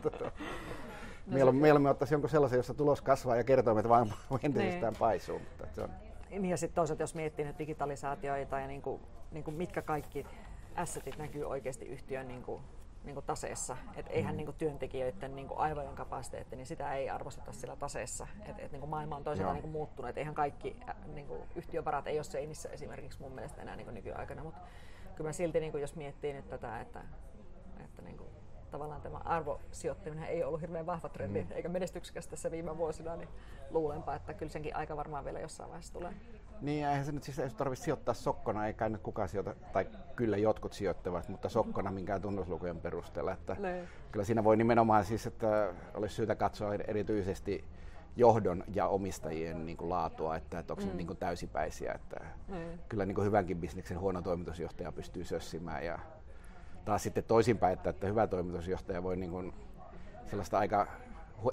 no 1.27 1.35
mieluummin, 1.35 1.63
mieluummin 1.63 1.91
ottaisi 1.91 2.15
jonkun 2.15 2.31
sellaisen, 2.31 2.57
jossa 2.57 2.75
tulos 2.75 3.03
kasvaa 3.03 3.37
ja 3.37 3.45
kertoimet 3.45 3.89
vain 3.89 4.13
entisestään 4.43 4.93
niin. 4.93 4.99
paisuu. 4.99 5.39
Mutta 5.39 5.67
se 5.73 5.83
on. 5.83 5.91
Niin 6.31 6.45
ja 6.45 6.57
sitten 6.57 6.75
toisaalta, 6.75 7.03
jos 7.03 7.15
miettii 7.15 7.45
nyt 7.45 7.59
digitalisaatioita 7.59 8.61
ja 8.61 8.67
niin 8.67 8.83
kuin, 8.83 9.01
niin 9.33 9.45
kuin 9.45 9.57
mitkä 9.57 9.83
kaikki 9.83 10.27
assetit 10.77 11.19
näkyy 11.19 11.45
oikeasti 11.45 11.85
yhtiön 11.85 12.29
niin 12.29 12.43
kuin 12.43 12.63
niin 13.05 13.15
kuin 13.15 13.27
taseessa. 13.27 13.77
Et 13.97 14.07
eihän 14.11 14.35
mm. 14.35 14.37
niin 14.37 14.47
kuin 14.47 14.57
työntekijöiden 14.57 15.37
niin 15.37 15.49
kuin 15.49 15.59
aivojen 15.59 15.95
kapasiteetti, 15.95 16.57
niin 16.57 16.67
sitä 16.67 16.95
ei 16.95 17.11
arvosteta 17.11 17.53
sillä 17.53 17.77
taseessa. 17.77 18.27
Et, 18.47 18.59
et 18.59 18.73
niin 18.73 18.81
kuin 18.81 18.91
maailma 18.91 19.17
on 19.17 19.25
toisaalta 19.25 19.53
niin 19.53 19.63
kuin 19.63 19.73
muuttunut. 19.73 20.09
Et 20.09 20.19
eihän 20.19 20.35
kaikki 20.35 20.77
niin 21.07 21.27
kuin 21.27 21.41
yhtiövarat 21.57 22.07
ei 22.07 22.19
ole 22.19 22.25
seinissä 22.25 22.69
esimerkiksi 22.69 23.21
mun 23.21 23.33
mielestä 23.33 23.63
enää 23.63 23.77
niin 23.77 23.85
kuin 23.85 23.95
nykyaikana. 23.95 24.43
Mutta 24.43 24.61
kyllä 25.15 25.29
mä 25.29 25.33
silti, 25.33 25.61
niin 25.61 25.73
kuin 25.73 25.81
jos 25.81 25.97
miettii 25.97 26.33
nyt 26.33 26.49
tätä, 26.49 26.81
että, 26.81 27.03
että 27.85 28.03
niin 28.03 28.17
kuin, 28.17 28.31
tavallaan 28.71 29.03
tämä 29.03 29.19
arvosijoittaminen 29.25 30.29
ei 30.29 30.45
ollut 30.45 30.61
hirveän 30.61 30.87
vahva 30.87 31.09
trendi, 31.09 31.43
mm. 31.43 31.53
eikä 31.53 31.69
menestyksekäs 31.69 32.27
tässä 32.27 32.51
viime 32.51 32.79
vuosina, 32.79 33.17
niin 33.17 33.29
luulenpa, 33.71 34.15
että 34.15 34.35
kyllä 34.35 34.53
senkin 34.53 34.77
aika 34.77 34.97
varmaan 34.97 35.25
vielä 35.25 35.41
jossain 35.41 35.71
vaiheessa 35.71 35.93
tulee. 35.93 36.15
Niin, 36.63 36.87
eihän 36.87 37.05
se 37.05 37.13
nyt 37.13 37.23
siis 37.23 37.55
tarvitse 37.55 37.85
sijoittaa 37.85 38.15
sokkona, 38.15 38.67
eikä 38.67 38.89
nyt 38.89 39.01
kukaan 39.01 39.29
sijoita, 39.29 39.55
tai 39.73 39.87
kyllä 40.17 40.37
jotkut 40.37 40.73
sijoittavat, 40.73 41.29
mutta 41.29 41.49
sokkona 41.49 41.91
minkään 41.91 42.23
tunnuslukujen 42.23 42.81
perusteella. 42.81 43.33
Että 43.33 43.57
ne. 43.59 43.85
kyllä 44.13 44.25
siinä 44.25 44.45
voi 44.45 44.57
nimenomaan 44.57 45.05
siis, 45.05 45.27
että 45.27 45.75
olisi 45.95 46.15
syytä 46.15 46.35
katsoa 46.35 46.75
erityisesti 46.75 47.65
johdon 48.17 48.65
ja 48.75 48.87
omistajien 48.87 49.67
niin 49.67 49.77
kuin 49.77 49.91
laatua, 49.91 50.37
että, 50.37 50.59
että 50.59 50.73
onko 50.73 50.83
mm. 50.85 50.89
ne 50.89 50.95
niin 50.95 51.07
kuin 51.07 51.17
täysipäisiä. 51.17 51.93
Että 51.93 52.21
mm. 52.49 52.79
Kyllä 52.89 53.07
niin 53.07 53.15
kuin 53.15 53.27
hyvänkin 53.27 53.61
bisneksen 53.61 54.01
huono 54.01 54.23
toimitusjohtaja 54.23 54.93
pystyy 54.93 55.25
sössimään 55.25 55.85
ja 55.85 55.99
taas 56.85 57.03
sitten 57.03 57.25
toisinpäin, 57.25 57.73
että, 57.73 57.91
että 57.91 58.07
hyvä 58.07 58.27
toimitusjohtaja 58.27 59.03
voi 59.03 59.17
niin 59.17 59.31
kuin 59.31 59.55
sellaista 60.27 60.59
aika 60.59 60.87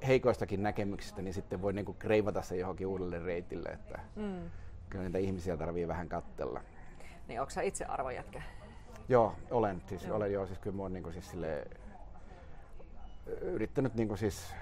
heikoistakin 0.07 0.63
näkemyksistä, 0.63 1.21
niin 1.21 1.33
sitten 1.33 1.61
voi 1.61 1.73
niin 1.73 1.85
kuin 1.85 1.97
kreivata 1.97 2.41
se 2.41 2.55
johonkin 2.55 2.87
uudelle 2.87 3.19
reitille. 3.19 3.69
Että, 3.69 3.99
mm 4.15 4.49
kyllä 4.89 5.03
niitä 5.03 5.17
ihmisiä 5.17 5.57
tarvii 5.57 5.87
vähän 5.87 6.09
kattella. 6.09 6.61
Niin 7.27 7.41
onko 7.41 7.49
sä 7.49 7.61
itse 7.61 7.85
arvojätkä? 7.85 8.41
Joo, 9.09 9.35
olen. 9.51 9.81
Siis, 9.87 10.05
joo. 10.05 10.15
olen 10.17 10.33
joo, 10.33 10.45
siis 10.45 10.59
kyllä 10.59 10.75
mä 10.75 10.81
oon 10.81 10.93
niin 10.93 11.13
siis 11.13 11.31
sille, 11.31 11.67
yrittänyt 13.41 13.95
niin 13.95 14.17
siis 14.17 14.53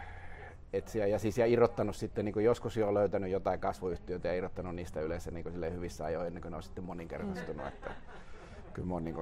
etsiä 0.74 1.08
ja, 1.08 1.20
siis, 1.20 1.38
ja 1.38 1.46
irrottanut 1.46 1.96
sitten 1.96 2.26
niin 2.26 2.44
joskus 2.44 2.78
jo 2.78 2.94
löytänyt 2.94 3.32
jotain 3.32 3.60
kasvuyhtiöitä 3.60 4.28
ja 4.28 4.34
irrottanut 4.34 4.76
niistä 4.76 5.02
yleensä 5.02 5.32
niin 5.32 5.74
hyvissä 5.74 6.06
ajoin 6.06 6.28
ennen 6.28 6.42
kuin 6.42 6.52
ne 6.52 6.58
on 6.58 6.64
sitten 6.64 6.84
moninkertaistunut. 6.84 7.62
Mm. 7.62 7.68
Että, 7.68 7.92
kyllä 8.74 8.88
mä 8.88 8.94
oon 8.94 9.04
niin 9.04 9.16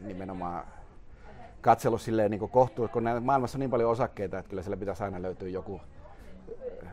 nimenomaan 0.00 0.66
katsellut 1.60 2.00
silleen 2.00 2.30
niin 2.30 2.48
kohtuun, 2.50 2.88
kun 2.88 3.04
maailmassa 3.20 3.58
on 3.58 3.60
niin 3.60 3.70
paljon 3.70 3.90
osakkeita, 3.90 4.38
että 4.38 4.50
kyllä 4.50 4.62
siellä 4.62 4.76
pitäisi 4.76 5.04
aina 5.04 5.22
löytyä 5.22 5.48
joku 5.48 5.80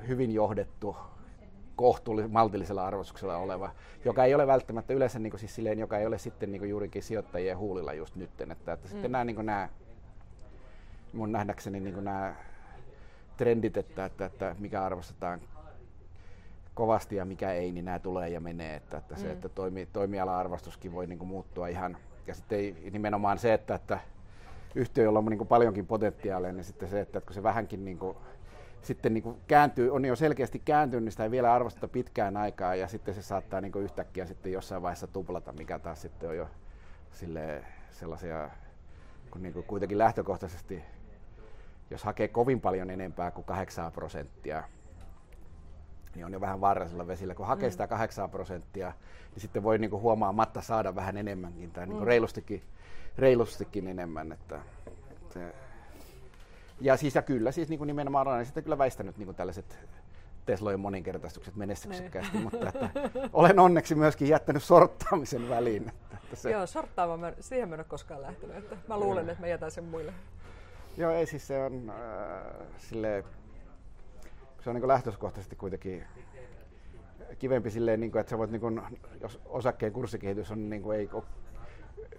hyvin 0.08 0.32
johdettu 0.34 0.96
kohtuullisella, 1.76 2.34
maltillisella 2.34 2.86
arvostuksella 2.86 3.38
oleva, 3.38 3.72
joka 4.06 4.26
ei 4.26 4.36
ole 4.36 4.48
välttämättä 4.48 4.94
yleensä 4.94 5.20
niin 5.20 5.32
kuin, 5.32 5.40
siis 5.40 5.56
silleen, 5.56 5.80
joka 5.80 5.98
ei 5.98 6.06
ole 6.06 6.18
sitten 6.18 6.52
niin 6.52 6.60
kuin, 6.60 6.70
juurikin 6.70 7.04
sijoittajien 7.04 7.58
huulilla 7.58 7.94
just 7.94 8.16
nyt. 8.16 8.42
Että, 8.42 8.74
että 8.74 8.88
mm. 8.88 8.90
sitten 8.90 9.12
nämä, 9.12 9.24
niin 9.24 9.36
kuin, 9.36 9.46
nämä, 9.46 9.70
mun 11.14 11.32
nähdäkseni 11.32 11.80
niin 11.80 11.94
kuin, 11.94 12.06
nämä 12.06 12.36
trendit, 13.38 13.78
että, 13.78 14.06
että, 14.06 14.26
että 14.26 14.56
mikä 14.60 14.84
arvostetaan 14.84 15.42
kovasti 16.74 17.16
ja 17.16 17.26
mikä 17.26 17.52
ei, 17.52 17.72
niin 17.72 17.86
nämä 17.86 18.00
tulee 18.00 18.30
ja 18.30 18.40
menee. 18.40 18.76
Että, 18.76 18.98
että 18.98 19.16
se, 19.16 19.26
mm. 19.26 19.32
että 19.32 19.50
toimi, 19.50 19.88
toimiala-arvostuskin 19.94 20.94
voi 20.94 21.08
niin 21.08 21.20
kuin, 21.20 21.30
muuttua 21.30 21.68
ihan, 21.68 21.98
ja 22.28 22.34
sitten 22.36 22.60
ei, 22.60 22.90
nimenomaan 22.92 23.40
se, 23.40 23.54
että, 23.54 23.76
että 23.76 24.00
yhtiö, 24.76 25.04
jolla 25.04 25.20
on 25.20 25.26
niin 25.26 25.38
kuin, 25.38 25.48
paljonkin 25.48 25.88
potentiaalia, 25.88 26.52
niin 26.52 26.64
sitten 26.64 26.90
se, 26.90 27.02
että, 27.02 27.18
että 27.18 27.28
kun 27.28 27.34
se 27.34 27.44
vähänkin 27.44 27.86
niin 27.86 27.98
kuin, 27.98 28.18
sitten 28.86 29.14
niin 29.14 29.24
kuin 29.24 29.38
kääntyy, 29.48 29.92
on 29.92 30.06
jo 30.06 30.16
selkeästi 30.16 30.62
kääntynyt, 30.66 31.04
niin 31.04 31.12
sitä 31.12 31.24
ei 31.24 31.32
vielä 31.32 31.54
arvosteta 31.54 31.88
pitkään 31.88 32.38
aikaa 32.38 32.76
ja 32.76 32.88
sitten 32.88 33.14
se 33.14 33.22
saattaa 33.22 33.62
niin 33.62 33.72
kuin 33.72 33.84
yhtäkkiä 33.86 34.26
sitten 34.26 34.52
jossain 34.52 34.82
vaiheessa 34.82 35.08
tuplata, 35.08 35.52
mikä 35.52 35.80
taas 35.80 36.02
sitten 36.02 36.30
on 36.30 36.38
jo 36.38 36.50
sellaisia, 37.92 38.50
kun 39.32 39.44
niin 39.44 39.54
kuin 39.54 39.66
kuitenkin 39.66 39.98
lähtökohtaisesti, 39.98 40.84
jos 41.90 42.04
hakee 42.04 42.28
kovin 42.28 42.62
paljon 42.62 42.90
enempää 42.90 43.32
kuin 43.32 43.46
8 43.46 43.92
prosenttia, 43.92 44.64
niin 46.16 46.26
on 46.26 46.34
jo 46.34 46.42
vähän 46.42 46.62
vaarallisella 46.62 47.08
vesillä. 47.08 47.36
Kun 47.36 47.48
hakee 47.48 47.70
mm. 47.70 47.72
sitä 47.72 47.88
8 47.88 48.30
prosenttia, 48.30 48.94
niin 49.32 49.42
sitten 49.42 49.64
voi 49.64 49.78
niin 49.78 49.90
kuin 49.90 50.02
huomaamatta 50.02 50.62
saada 50.62 50.96
vähän 50.96 51.18
enemmänkin 51.18 51.72
tai 51.72 51.86
niin 51.86 51.92
kuin 51.92 52.04
mm. 52.04 52.08
reilustikin, 52.08 52.64
reilustikin 53.18 53.88
enemmän. 53.88 54.32
Että, 54.32 54.60
että 55.12 55.65
ja 56.82 56.98
siis 56.98 57.16
ja 57.16 57.22
kyllä, 57.22 57.52
siis 57.52 57.70
niin 57.70 57.78
kuin 57.78 57.88
nimenomaan 57.88 58.28
olen 58.28 58.46
sitten 58.46 58.64
kyllä 58.64 58.78
väistänyt 58.78 59.18
niin 59.18 59.26
kuin 59.26 59.36
tällaiset 59.36 59.80
Teslojen 60.46 60.80
moninkertaistukset 60.80 61.56
menestyksekkäästi, 61.56 62.32
niin. 62.34 62.44
mutta 62.44 62.68
että 62.68 62.90
olen 63.34 63.60
onneksi 63.60 63.96
myöskin 63.96 64.28
jättänyt 64.28 64.64
sorttaamisen 64.64 65.50
väliin. 65.50 65.92
Että, 66.14 66.36
se... 66.36 66.52
Joo, 66.52 66.66
sorttaama, 66.66 67.18
mä, 67.18 67.34
siihen 67.40 67.70
mä 67.70 67.76
en 67.76 67.80
ole 67.80 67.86
koskaan 67.90 68.22
lähtenyt. 68.22 68.58
Että 68.58 68.78
mä 68.88 69.00
luulen, 69.00 69.30
että 69.30 69.42
mä 69.42 69.48
jätän 69.48 69.72
sen 69.72 69.84
muille. 69.84 70.14
Joo, 70.98 71.12
ei 71.12 71.26
siis 71.26 71.48
se 71.48 71.64
on 71.64 71.90
äh, 71.90 72.68
sille, 72.78 73.24
se 74.62 74.70
on 74.70 74.76
niin 74.76 74.88
lähtökohtaisesti 74.88 75.56
kuitenkin 75.56 76.04
kivempi 77.40 77.72
silleen, 77.72 78.00
niin 78.00 78.12
kuin, 78.12 78.20
että 78.20 78.30
sä 78.30 78.38
voit, 78.38 78.52
niin 78.52 78.62
kuin, 78.62 78.82
jos 79.22 79.40
osakkeen 79.46 79.94
kurssikehitys 79.94 80.52
on, 80.52 80.70
niin 80.70 80.82
kuin, 80.82 81.00
ei 81.00 81.10
ole 81.14 81.24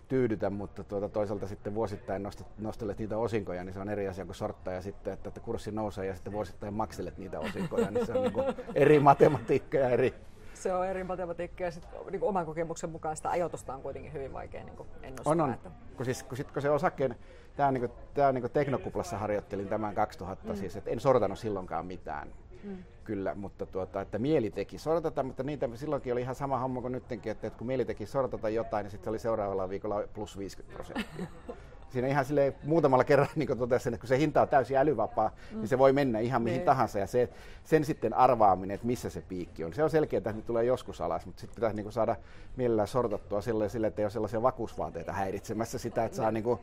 tyydytä, 0.09 0.51
mutta 0.51 0.85
tuota, 0.85 1.09
toisaalta 1.09 1.47
sitten 1.47 1.75
vuosittain 1.75 2.23
nostat, 2.23 2.47
nostelet 2.59 2.99
niitä 2.99 3.19
osinkoja, 3.19 3.65
niin 3.65 3.73
se 3.73 3.81
on 3.81 3.89
eri 3.89 4.09
asia 4.09 4.25
kuin 4.25 4.35
sorttaa 4.35 4.75
ja 4.75 4.83
sitten, 4.83 5.13
että, 5.13 5.29
että 5.29 5.41
kurssi 5.41 5.73
nousee 5.73 6.07
ja 6.07 6.15
sitten 6.15 6.33
vuosittain 6.33 6.75
makselet 6.75 7.19
niitä 7.19 7.41
osinkoja, 7.41 7.91
niin 7.91 8.07
se 8.07 8.13
on 8.13 8.23
niin 8.23 8.55
eri 8.75 9.01
matematiikka 9.01 9.79
ja 9.79 9.89
eri, 9.89 10.15
se 10.55 10.73
on 10.73 10.87
eri 10.87 11.05
matematiikka 11.05 11.65
ja 11.65 11.71
sit, 11.71 11.87
niin 12.11 12.21
kuin 12.21 12.29
oman 12.29 12.47
kokemuksen 12.47 12.91
mukaan 12.91 13.17
sitä 13.17 13.31
ajoitusta 13.31 13.75
on 13.75 13.83
kuitenkin 13.83 14.13
hyvin 14.13 14.33
vaikea 14.33 14.65
niin 14.65 14.77
kuin 14.77 14.89
ennustaa. 15.03 15.31
On, 15.31 15.41
on. 15.41 15.53
Että... 15.53 15.71
Kun, 15.97 16.05
siis, 16.05 16.23
kun, 16.23 16.37
sit, 16.37 16.51
kun 16.53 16.63
se 16.63 16.71
osakkeen, 16.71 17.17
tämä 17.57 17.67
on, 17.67 17.75
niin 17.75 17.89
kuin, 17.89 17.93
niin 18.33 18.43
kuin 18.43 18.53
teknokuplassa 18.53 19.19
harjoittelin 19.19 19.69
tämän 19.69 19.95
2000 19.95 20.53
mm. 20.53 20.57
siis, 20.57 20.77
että 20.77 20.91
en 20.91 21.01
sortanut 21.01 21.39
silloinkaan 21.39 21.87
mitään. 21.87 22.29
Mm. 22.67 22.77
Kyllä, 23.05 23.35
mutta 23.35 23.67
tuota, 23.67 24.01
että 24.01 24.19
mieli 24.19 24.51
teki 24.51 24.79
sortata, 24.79 25.23
mutta 25.23 25.43
niitä 25.43 25.69
silloinkin 25.75 26.13
oli 26.13 26.21
ihan 26.21 26.35
sama 26.35 26.59
homma 26.59 26.81
kuin 26.81 26.93
nytkin, 26.93 27.33
että, 27.33 27.47
että 27.47 27.59
kun 27.59 27.67
mieli 27.67 27.85
teki 27.85 28.07
sortata 28.07 28.49
jotain, 28.49 28.85
niin 28.85 28.91
sitten 28.91 29.11
oli 29.11 29.19
seuraavalla 29.19 29.69
viikolla 29.69 30.03
plus 30.15 30.39
50 30.39 30.75
prosenttia. 30.75 31.27
siinä 31.93 32.09
ihan 32.09 32.25
sille 32.25 32.55
muutamalla 32.65 33.05
kerralla 33.05 33.33
niin 33.37 33.59
totesin, 33.59 33.95
että 33.95 34.01
kun 34.01 34.09
se 34.09 34.19
hinta 34.19 34.43
on 34.43 34.49
täysin 34.49 34.77
älyvapaa, 34.77 35.31
mm. 35.53 35.59
niin 35.59 35.69
se 35.69 35.79
voi 35.79 35.93
mennä 35.93 36.19
ihan 36.19 36.43
mihin 36.43 36.57
niin. 36.57 36.67
tahansa. 36.67 36.99
Ja 36.99 37.07
se, 37.07 37.29
sen 37.65 37.85
sitten 37.85 38.15
arvaaminen, 38.15 38.75
että 38.75 38.87
missä 38.87 39.11
se 39.11 39.23
piikki 39.29 39.65
on. 39.65 39.75
Se 39.75 39.85
on 39.85 39.91
selkeää, 39.91 40.19
että 40.19 40.33
ne 40.33 40.43
tulee 40.43 40.65
joskus 40.65 41.01
alas, 41.01 41.27
mutta 41.27 41.41
sitten 41.41 41.55
pitäisi 41.55 41.77
niin 41.77 41.93
saada 41.93 42.17
mielellään 42.57 42.89
sortattua 42.89 43.41
sille, 43.41 43.69
sille, 43.69 43.87
että 43.87 44.03
ei 44.03 44.05
ole 44.05 44.11
sellaisia 44.11 44.43
vakuusvaateita 44.43 45.13
häiritsemässä 45.13 45.79
sitä, 45.79 46.05
että 46.05 46.17
saa 46.17 46.31
niin 46.31 46.45
kuin 46.45 46.61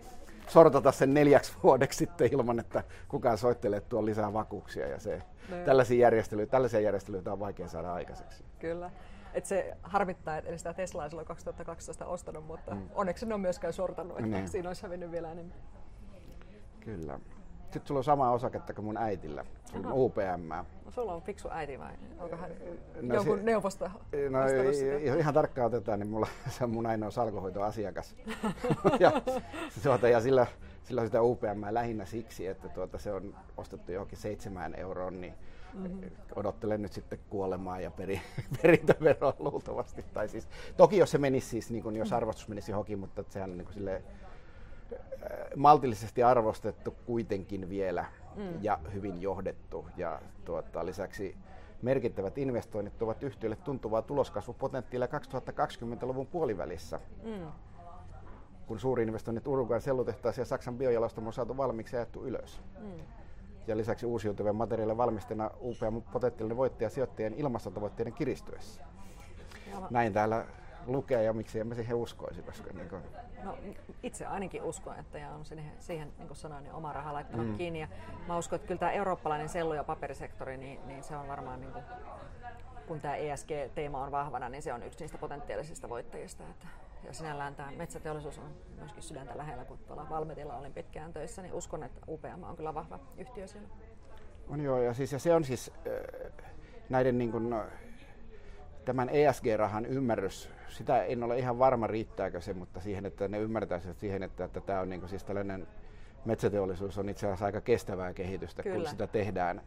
sortata 0.48 0.92
sen 0.92 1.14
neljäksi 1.14 1.54
vuodeksi 1.64 1.98
sitten 1.98 2.34
ilman, 2.34 2.60
että 2.60 2.84
kukaan 3.08 3.38
soittelee 3.38 3.82
tuon 3.82 4.06
lisää 4.06 4.34
vakuuksia. 4.34 4.88
Ja 4.88 5.00
se, 5.00 5.22
niin. 5.50 5.66
tällaisia, 5.66 6.00
järjestelyitä, 6.00 6.52
tällaisia 6.52 6.80
järjestelyitä 6.80 7.32
on 7.32 7.40
vaikea 7.40 7.68
saada 7.68 7.94
aikaiseksi. 7.94 8.44
Kyllä. 8.60 8.92
Et 9.34 9.46
se 9.46 9.78
harmittaa, 9.84 10.38
että 10.38 10.58
sitä 10.58 10.74
Teslaa 10.74 11.10
silloin 11.10 11.28
2012 11.28 12.06
ostanut, 12.06 12.46
mutta 12.46 12.76
mm. 12.76 12.90
onneksi 12.96 13.26
ne 13.26 13.34
on 13.34 13.42
myöskään 13.42 13.74
sortannut, 13.74 14.18
että 14.20 14.30
niin. 14.30 14.48
siinä 14.48 14.70
olisi 14.70 14.84
hävinnyt 14.84 15.12
vielä 15.12 15.32
enemmän. 15.32 15.58
Kyllä. 16.80 17.20
Sitten 17.74 17.88
sulla 17.88 18.00
on 18.00 18.04
sama 18.04 18.32
osaketta 18.32 18.74
kuin 18.74 18.86
mun 18.86 18.98
äitillä. 18.98 19.46
On 19.74 19.92
UPM. 19.92 20.50
No, 20.86 20.92
sulla 20.92 21.14
on 21.14 21.22
fiksu 21.22 21.48
äiti 21.52 21.80
vai 21.80 21.92
onko 22.20 22.36
hän 22.36 22.52
no, 23.02 23.16
jonkun 23.16 23.38
si- 23.38 23.44
neuvosta 23.44 23.92
No 24.30 24.40
sitä? 24.74 25.16
ihan 25.20 25.34
tarkkaan 25.34 25.68
otetaan, 25.68 26.00
niin 26.00 26.10
mulla 26.10 26.28
se 26.50 26.64
on 26.64 26.70
mun 26.70 26.86
ainoa 26.86 27.12
salkohoitoasiakas. 27.12 28.16
ja, 29.00 29.12
tuota, 29.84 30.10
ja 30.10 30.22
sillä, 30.22 30.48
sillä 30.84 31.02
on 31.02 31.08
sitä 31.08 31.22
UPM 31.22 31.64
lähinnä 31.70 32.06
siksi, 32.06 32.48
että 32.48 32.70
tuota, 32.70 32.98
se 32.98 33.14
on 33.14 33.36
ostettu 33.58 33.92
johonkin 33.92 34.18
seitsemään 34.18 34.76
euroon, 34.76 35.22
niin 35.22 35.34
Mm-hmm. 35.74 36.12
Odottelen 36.36 36.82
nyt 36.82 36.94
sitten 36.94 37.20
kuolemaa 37.30 37.80
ja 37.80 37.92
peri, 37.92 38.22
perintöveroa 38.62 39.34
luultavasti. 39.40 40.06
Tai 40.14 40.28
siis, 40.30 40.48
toki 40.78 40.98
jos 40.98 41.12
se 41.12 41.18
menisi 41.18 41.48
siis, 41.48 41.72
niin 41.72 41.84
kun, 41.84 41.96
jos 41.96 42.08
mm-hmm. 42.08 42.18
arvostus 42.18 42.48
menisi 42.48 42.72
johonkin, 42.72 43.00
mutta 43.00 43.24
sehän 43.30 43.52
on 43.52 43.58
niin 43.58 43.66
kuin 43.66 43.74
silleen, 43.74 44.04
maltillisesti 45.56 46.24
arvostettu 46.24 46.96
kuitenkin 47.06 47.70
vielä 47.70 48.06
mm. 48.36 48.44
ja 48.62 48.80
hyvin 48.94 49.22
johdettu. 49.22 49.86
Ja 49.98 50.22
tuota, 50.46 50.86
lisäksi 50.86 51.36
merkittävät 51.82 52.38
investoinnit 52.38 52.98
tuovat 52.98 53.24
yhtiölle 53.24 53.56
tuntuvaa 53.56 54.02
tuloskasvupotentiaalia 54.02 55.08
2020-luvun 55.08 56.28
puolivälissä. 56.28 57.00
Mm. 57.24 57.48
Kun 58.68 58.80
suuri 58.80 59.04
investoinnit 59.04 59.48
Uruguayn 59.48 59.82
sellutehtaisiin 59.82 60.42
ja 60.42 60.46
Saksan 60.46 60.78
biojalostamo 60.78 61.28
on 61.28 61.34
saatu 61.34 61.58
valmiiksi 61.58 61.96
ja 61.96 62.06
ylös. 62.22 62.62
Mm 62.80 62.92
ja 63.68 63.78
lisäksi 63.78 64.06
uusiutuvien 64.06 64.56
materiaalien 64.56 64.98
valmistajana 64.98 65.52
upea 65.62 65.92
potentiaalinen 66.12 66.58
voittaja 66.58 66.90
sijoittajien 66.90 67.34
ilmastotavoitteiden 67.34 68.14
kiristyessä. 68.14 68.84
Näin 69.90 70.14
täällä 70.14 70.46
lukee 70.88 71.24
ja 71.24 71.34
miksi 71.34 71.60
emme 71.60 71.76
siihen 71.76 71.96
uskoisi. 71.96 72.42
Koska 72.42 72.74
niin 72.74 72.90
kuin... 72.90 73.02
no, 73.44 73.58
itse 74.04 74.26
ainakin 74.26 74.64
uskon, 74.64 75.00
että 75.00 75.18
ja 75.18 75.30
on 75.30 75.46
siihen, 75.46 75.72
siihen 75.80 76.14
niin 76.18 76.28
kuin 76.28 76.38
sanoin, 76.38 76.64
niin 76.64 76.74
oma 76.74 76.94
raha 76.94 77.14
laittanut 77.14 77.48
mm. 77.48 77.58
kiinni. 77.58 77.80
Ja 77.80 77.88
mä 78.28 78.38
uskon, 78.38 78.56
että 78.56 78.68
kyllä 78.68 78.80
tämä 78.80 78.92
eurooppalainen 78.92 79.50
sellu- 79.50 79.74
ja 79.74 79.84
paperisektori, 79.84 80.58
niin, 80.58 80.88
niin 80.88 81.04
se 81.04 81.18
on 81.18 81.28
varmaan, 81.28 81.62
niin 81.62 81.72
kuin, 81.72 81.84
kun 82.88 83.00
tämä 83.00 83.16
ESG-teema 83.16 84.04
on 84.04 84.12
vahvana, 84.12 84.50
niin 84.50 84.62
se 84.62 84.74
on 84.74 84.84
yksi 84.84 85.00
niistä 85.00 85.18
potentiaalisista 85.18 85.90
voittajista. 85.90 86.44
Että 86.50 86.68
ja 87.04 87.14
sinällään 87.14 87.56
tämä 87.56 87.72
metsäteollisuus 87.72 88.38
on 88.38 88.56
myöskin 88.78 89.04
sydäntä 89.04 89.38
lähellä, 89.38 89.66
kun 89.66 89.78
tuolla 89.78 90.10
Valmetilla 90.10 90.58
olin 90.58 90.74
pitkään 90.74 91.14
töissä, 91.14 91.42
niin 91.42 91.54
uskon, 91.54 91.84
että 91.84 92.02
UPM 92.08 92.44
on 92.44 92.56
kyllä 92.56 92.74
vahva 92.74 93.00
yhtiö 93.18 93.48
siellä. 93.48 93.68
On 94.50 94.62
joo, 94.62 94.82
ja, 94.82 94.94
siis, 94.94 95.12
ja 95.12 95.20
se 95.20 95.36
on 95.36 95.44
siis 95.44 95.72
äh, 95.88 96.44
näiden 96.90 97.18
niin 97.18 97.32
kuin, 97.32 97.54
tämän 98.86 99.10
ESG-rahan 99.10 99.86
ymmärrys, 99.86 100.50
sitä 100.70 101.04
en 101.04 101.24
ole 101.24 101.40
ihan 101.40 101.60
varma 101.60 101.88
riittääkö 101.88 102.42
se, 102.42 102.54
mutta 102.54 102.80
siihen, 102.80 103.06
että 103.06 103.28
ne 103.28 103.40
ymmärtäisivät 103.40 104.00
siihen, 104.00 104.24
että, 104.24 104.46
että 104.46 104.62
tämä 104.62 104.80
on 104.80 104.90
niin 104.90 105.00
kuin, 105.00 105.10
siis 105.10 105.24
tällainen 105.24 105.68
metsäteollisuus 106.26 106.98
on 106.98 107.10
itse 107.10 107.28
asiassa 107.28 107.46
aika 107.46 107.62
kestävää 107.62 108.14
kehitystä, 108.14 108.64
Kyllä. 108.64 108.76
kun 108.76 108.88
sitä 108.88 109.08
tehdään, 109.08 109.62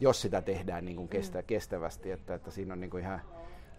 jos 0.00 0.22
sitä 0.22 0.42
tehdään 0.42 0.84
niin 0.84 0.96
kuin 0.96 1.08
kestä, 1.08 1.38
mm. 1.38 1.44
kestävästi, 1.46 2.10
että, 2.10 2.34
että 2.34 2.50
siinä 2.50 2.72
on 2.72 2.80
niin 2.80 2.90
kuin 2.90 3.02
ihan 3.02 3.20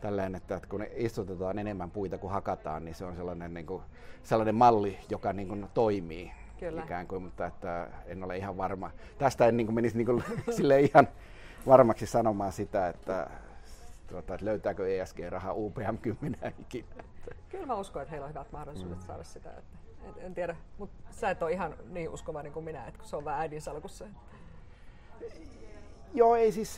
tällainen, 0.01 0.35
että 0.35 0.61
kun 0.69 0.85
istutetaan 0.95 1.59
enemmän 1.59 1.91
puita 1.91 2.17
kuin 2.17 2.31
hakataan, 2.31 2.85
niin 2.85 2.95
se 2.95 3.05
on 3.05 3.15
sellainen, 3.15 3.53
niin 3.53 3.65
kuin, 3.65 3.83
sellainen 4.23 4.55
malli, 4.55 4.99
joka 5.09 5.33
niin 5.33 5.47
kuin, 5.47 5.67
toimii. 5.73 6.31
Kyllä. 6.59 6.83
ikään 6.83 7.07
kuin, 7.07 7.23
mutta 7.23 7.45
että 7.45 7.87
en 8.05 8.23
ole 8.23 8.37
ihan 8.37 8.57
varma. 8.57 8.91
Tästä 9.17 9.45
en 9.45 9.57
niin 9.57 9.67
kuin, 9.67 9.75
menisi 9.75 9.97
niin 9.97 10.05
kuin, 10.05 10.23
sille 10.57 10.79
ihan 10.79 11.07
varmaksi 11.67 12.05
sanomaan 12.05 12.51
sitä, 12.51 12.87
että, 12.87 13.29
tuota, 14.09 14.33
että 14.33 14.45
löytääkö 14.45 15.01
ESG-rahaa 15.01 15.53
UPM 15.53 15.97
10 16.01 16.53
ikinä. 16.59 17.03
Kyllä 17.49 17.65
mä 17.65 17.75
uskon, 17.75 18.01
että 18.01 18.11
heillä 18.11 18.25
on 18.25 18.33
hyvät 18.33 18.51
mahdollisuudet 18.51 18.97
mm. 18.97 19.03
saada 19.03 19.23
sitä. 19.23 19.49
Että, 19.49 19.77
en, 20.03 20.13
en 20.25 20.33
tiedä, 20.33 20.55
mutta 20.77 20.95
sä 21.11 21.29
et 21.29 21.43
ole 21.43 21.51
ihan 21.51 21.75
niin 21.89 22.09
uskovainen 22.09 22.51
kuin 22.51 22.65
minä, 22.65 22.87
että 22.87 23.03
se 23.03 23.15
on 23.15 23.25
vähän 23.25 23.39
äidin 23.39 23.61
salkussa. 23.61 24.05
Joo, 26.13 26.35
ei 26.35 26.51
siis, 26.51 26.75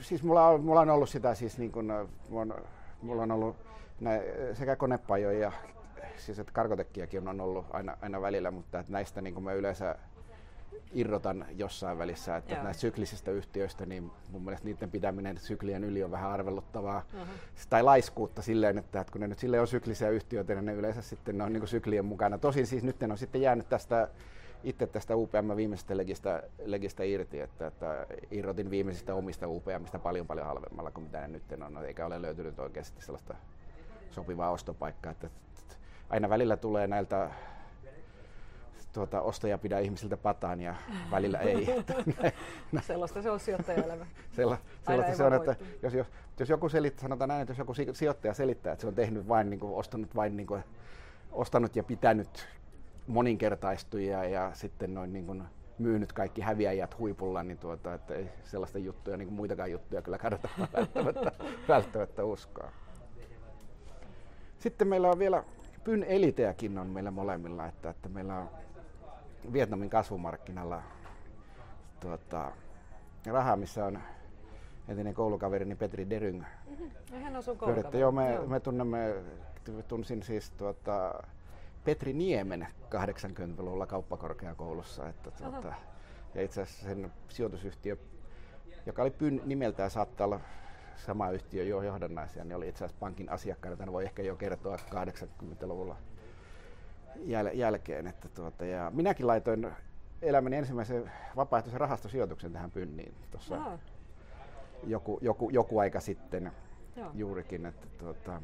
siis 0.00 0.22
mulla, 0.22 0.48
on, 0.48 0.60
mulla 0.60 0.80
on 0.80 0.90
ollut 0.90 1.08
sitä 1.08 1.34
siis 1.34 1.58
niin 1.58 1.72
kuin, 1.72 1.86
mulla, 2.28 3.22
on, 3.22 3.32
ollut 3.32 3.56
nä, 4.00 4.10
sekä 4.52 4.76
konepajoja, 4.76 5.52
siis 6.16 6.38
että 6.38 6.52
karkotekkiakin 6.52 7.28
on 7.28 7.40
ollut 7.40 7.66
aina, 7.70 7.96
aina 8.02 8.20
välillä, 8.20 8.50
mutta 8.50 8.80
että 8.80 8.92
näistä 8.92 9.20
niin 9.20 9.34
kuin 9.34 9.44
mä 9.44 9.52
yleensä 9.52 9.96
irrotan 10.92 11.46
jossain 11.56 11.98
välissä, 11.98 12.36
että 12.36 12.54
Joo. 12.54 12.64
näistä 12.64 12.80
syklisistä 12.80 13.30
yhtiöistä, 13.30 13.86
niin 13.86 14.10
mun 14.30 14.44
mielestä 14.44 14.66
niiden 14.66 14.90
pitäminen 14.90 15.38
syklien 15.38 15.84
yli 15.84 16.04
on 16.04 16.10
vähän 16.10 16.30
arveluttavaa. 16.30 17.02
Uh-huh. 17.14 17.26
Tai 17.70 17.82
laiskuutta 17.82 18.42
silleen, 18.42 18.78
että, 18.78 19.00
että 19.00 19.12
kun 19.12 19.20
ne 19.20 19.28
nyt 19.28 19.38
sille 19.38 19.60
on 19.60 19.66
syklisiä 19.66 20.10
yhtiöitä, 20.10 20.54
niin 20.54 20.64
ne 20.64 20.72
yleensä 20.72 21.02
sitten 21.02 21.38
ne 21.38 21.44
on 21.44 21.52
niin 21.52 21.60
kuin 21.60 21.68
syklien 21.68 22.04
mukana. 22.04 22.38
Tosin 22.38 22.66
siis 22.66 22.82
nyt 22.82 23.02
on 23.02 23.18
sitten 23.18 23.40
jäänyt 23.40 23.68
tästä 23.68 24.08
itse 24.64 24.86
tästä 24.86 25.16
UPM 25.16 25.56
viimeisestä 25.56 25.96
legistä, 25.96 26.42
legistä 26.64 27.04
irti, 27.04 27.40
että, 27.40 27.66
että 27.66 28.06
irrotin 28.30 28.70
viimeisistä 28.70 29.14
omista 29.14 29.48
UPMista 29.48 29.98
paljon 29.98 30.26
paljon 30.26 30.46
halvemmalla 30.46 30.90
kuin 30.90 31.04
mitä 31.04 31.20
ne 31.20 31.28
nyt 31.28 31.42
on, 31.66 31.84
eikä 31.84 32.06
ole 32.06 32.22
löytynyt 32.22 32.58
oikeasti 32.58 33.02
sellaista 33.02 33.34
sopivaa 34.10 34.50
ostopaikkaa. 34.50 35.12
Että, 35.12 35.26
että 35.26 35.74
aina 36.10 36.28
välillä 36.28 36.56
tulee 36.56 36.86
näiltä 36.86 37.30
tuota, 38.98 39.20
ostaja 39.20 39.58
pidä 39.58 39.78
ihmisiltä 39.78 40.16
pataan 40.16 40.60
ja 40.60 40.74
välillä 41.10 41.38
ei. 41.38 41.66
sellaista 42.80 43.22
se 43.22 43.30
on 43.30 43.40
sijoittajaelämä. 43.40 44.06
Sella, 44.32 44.58
sellaista 44.86 45.16
se 45.16 45.24
on, 45.24 45.34
että 45.34 45.56
jos, 45.82 45.94
jos, 45.94 46.06
jos 46.38 46.48
joku 46.48 46.68
selittää, 46.68 47.02
sanotaan 47.02 47.28
näin, 47.28 47.42
että 47.42 47.50
jos 47.50 47.58
joku 47.58 47.74
sijoittaja 47.92 48.34
selittää, 48.34 48.72
että 48.72 48.80
se 48.80 48.86
on 48.86 48.94
tehnyt 48.94 49.28
vain, 49.28 49.50
niin 49.50 49.60
kuin, 49.60 49.74
ostanut 49.74 50.16
vain 50.16 50.36
niin 50.36 50.46
kuin, 50.46 50.64
ostanut 51.32 51.76
ja 51.76 51.84
pitänyt 51.84 52.48
moninkertaistuja 53.06 54.24
ja 54.24 54.50
sitten 54.54 54.94
noin 54.94 55.12
niin 55.12 55.26
kuin 55.26 55.42
myynyt 55.78 56.12
kaikki 56.12 56.40
häviäjät 56.40 56.98
huipulla, 56.98 57.42
niin 57.42 57.58
tuota, 57.58 57.94
että 57.94 58.14
ei 58.14 58.28
sellaista 58.44 58.78
juttuja, 58.78 59.16
niin 59.16 59.28
kuin 59.28 59.36
muitakaan 59.36 59.70
juttuja 59.70 60.02
kyllä 60.02 60.18
kannata 60.18 60.48
välttämättä, 60.76 61.32
välttämättä 61.68 62.24
uskoa. 62.24 62.72
Sitten 64.58 64.88
meillä 64.88 65.08
on 65.08 65.18
vielä 65.18 65.44
Pyn 65.88 66.04
Eliteäkin 66.04 66.78
on 66.78 66.86
meillä 66.86 67.10
molemmilla, 67.10 67.66
että, 67.66 67.90
että 67.90 68.08
meillä 68.08 68.38
on 68.38 68.48
Vietnamin 69.52 69.90
kasvumarkkinalla 69.90 70.82
tuota, 72.00 72.52
rahaa, 73.26 73.56
missä 73.56 73.84
on 73.84 73.98
entinen 74.88 75.14
koulukaverini 75.14 75.74
Petri 75.74 76.10
Deryng. 76.10 76.44
Mm-hmm. 76.70 77.22
hän 77.22 77.36
on 77.36 77.42
sun 77.42 77.58
koulukaveri. 77.58 78.00
Joo, 78.00 78.12
me, 78.12 78.38
me 78.46 78.60
tunnemme, 78.60 79.14
tunsin 79.88 80.22
siis 80.22 80.50
tuota, 80.50 81.22
Petri 81.84 82.12
Niemen 82.12 82.68
80-luvulla 82.94 83.86
kauppakorkeakoulussa. 83.86 85.08
Että, 85.08 85.30
tuota, 85.30 85.74
ja 86.34 86.42
itse 86.42 86.62
asiassa 86.62 86.86
sen 86.86 87.12
sijoitusyhtiö, 87.28 87.96
joka 88.86 89.02
oli 89.02 89.10
Pyn 89.10 89.42
nimeltään 89.44 89.90
saattaa 89.90 90.24
olla 90.24 90.40
sama 90.96 91.30
yhtiö 91.30 91.64
jo 91.64 91.82
johdannaisia, 91.82 92.44
niin 92.44 92.56
oli 92.56 92.68
itse 92.68 92.84
asiassa 92.84 93.00
pankin 93.00 93.30
asiakkaana. 93.30 93.76
Tämän 93.76 93.92
voi 93.92 94.04
ehkä 94.04 94.22
jo 94.22 94.36
kertoa 94.36 94.76
80-luvulla 94.76 95.96
jäl- 97.24 97.54
jälkeen. 97.54 98.06
Että 98.06 98.28
tuota, 98.28 98.64
ja 98.64 98.90
minäkin 98.94 99.26
laitoin 99.26 99.70
elämäni 100.22 100.56
ensimmäisen 100.56 101.12
vapaaehtoisen 101.36 101.80
rahastosijoituksen 101.80 102.52
tähän 102.52 102.70
Pynniin 102.70 103.14
tuossa 103.30 103.78
joku, 104.86 105.18
joku, 105.22 105.50
joku 105.50 105.78
aika 105.78 106.00
sitten 106.00 106.52
Joo. 106.96 107.10
juurikin. 107.14 107.66
Että 107.66 107.86
tuota, 107.98 108.42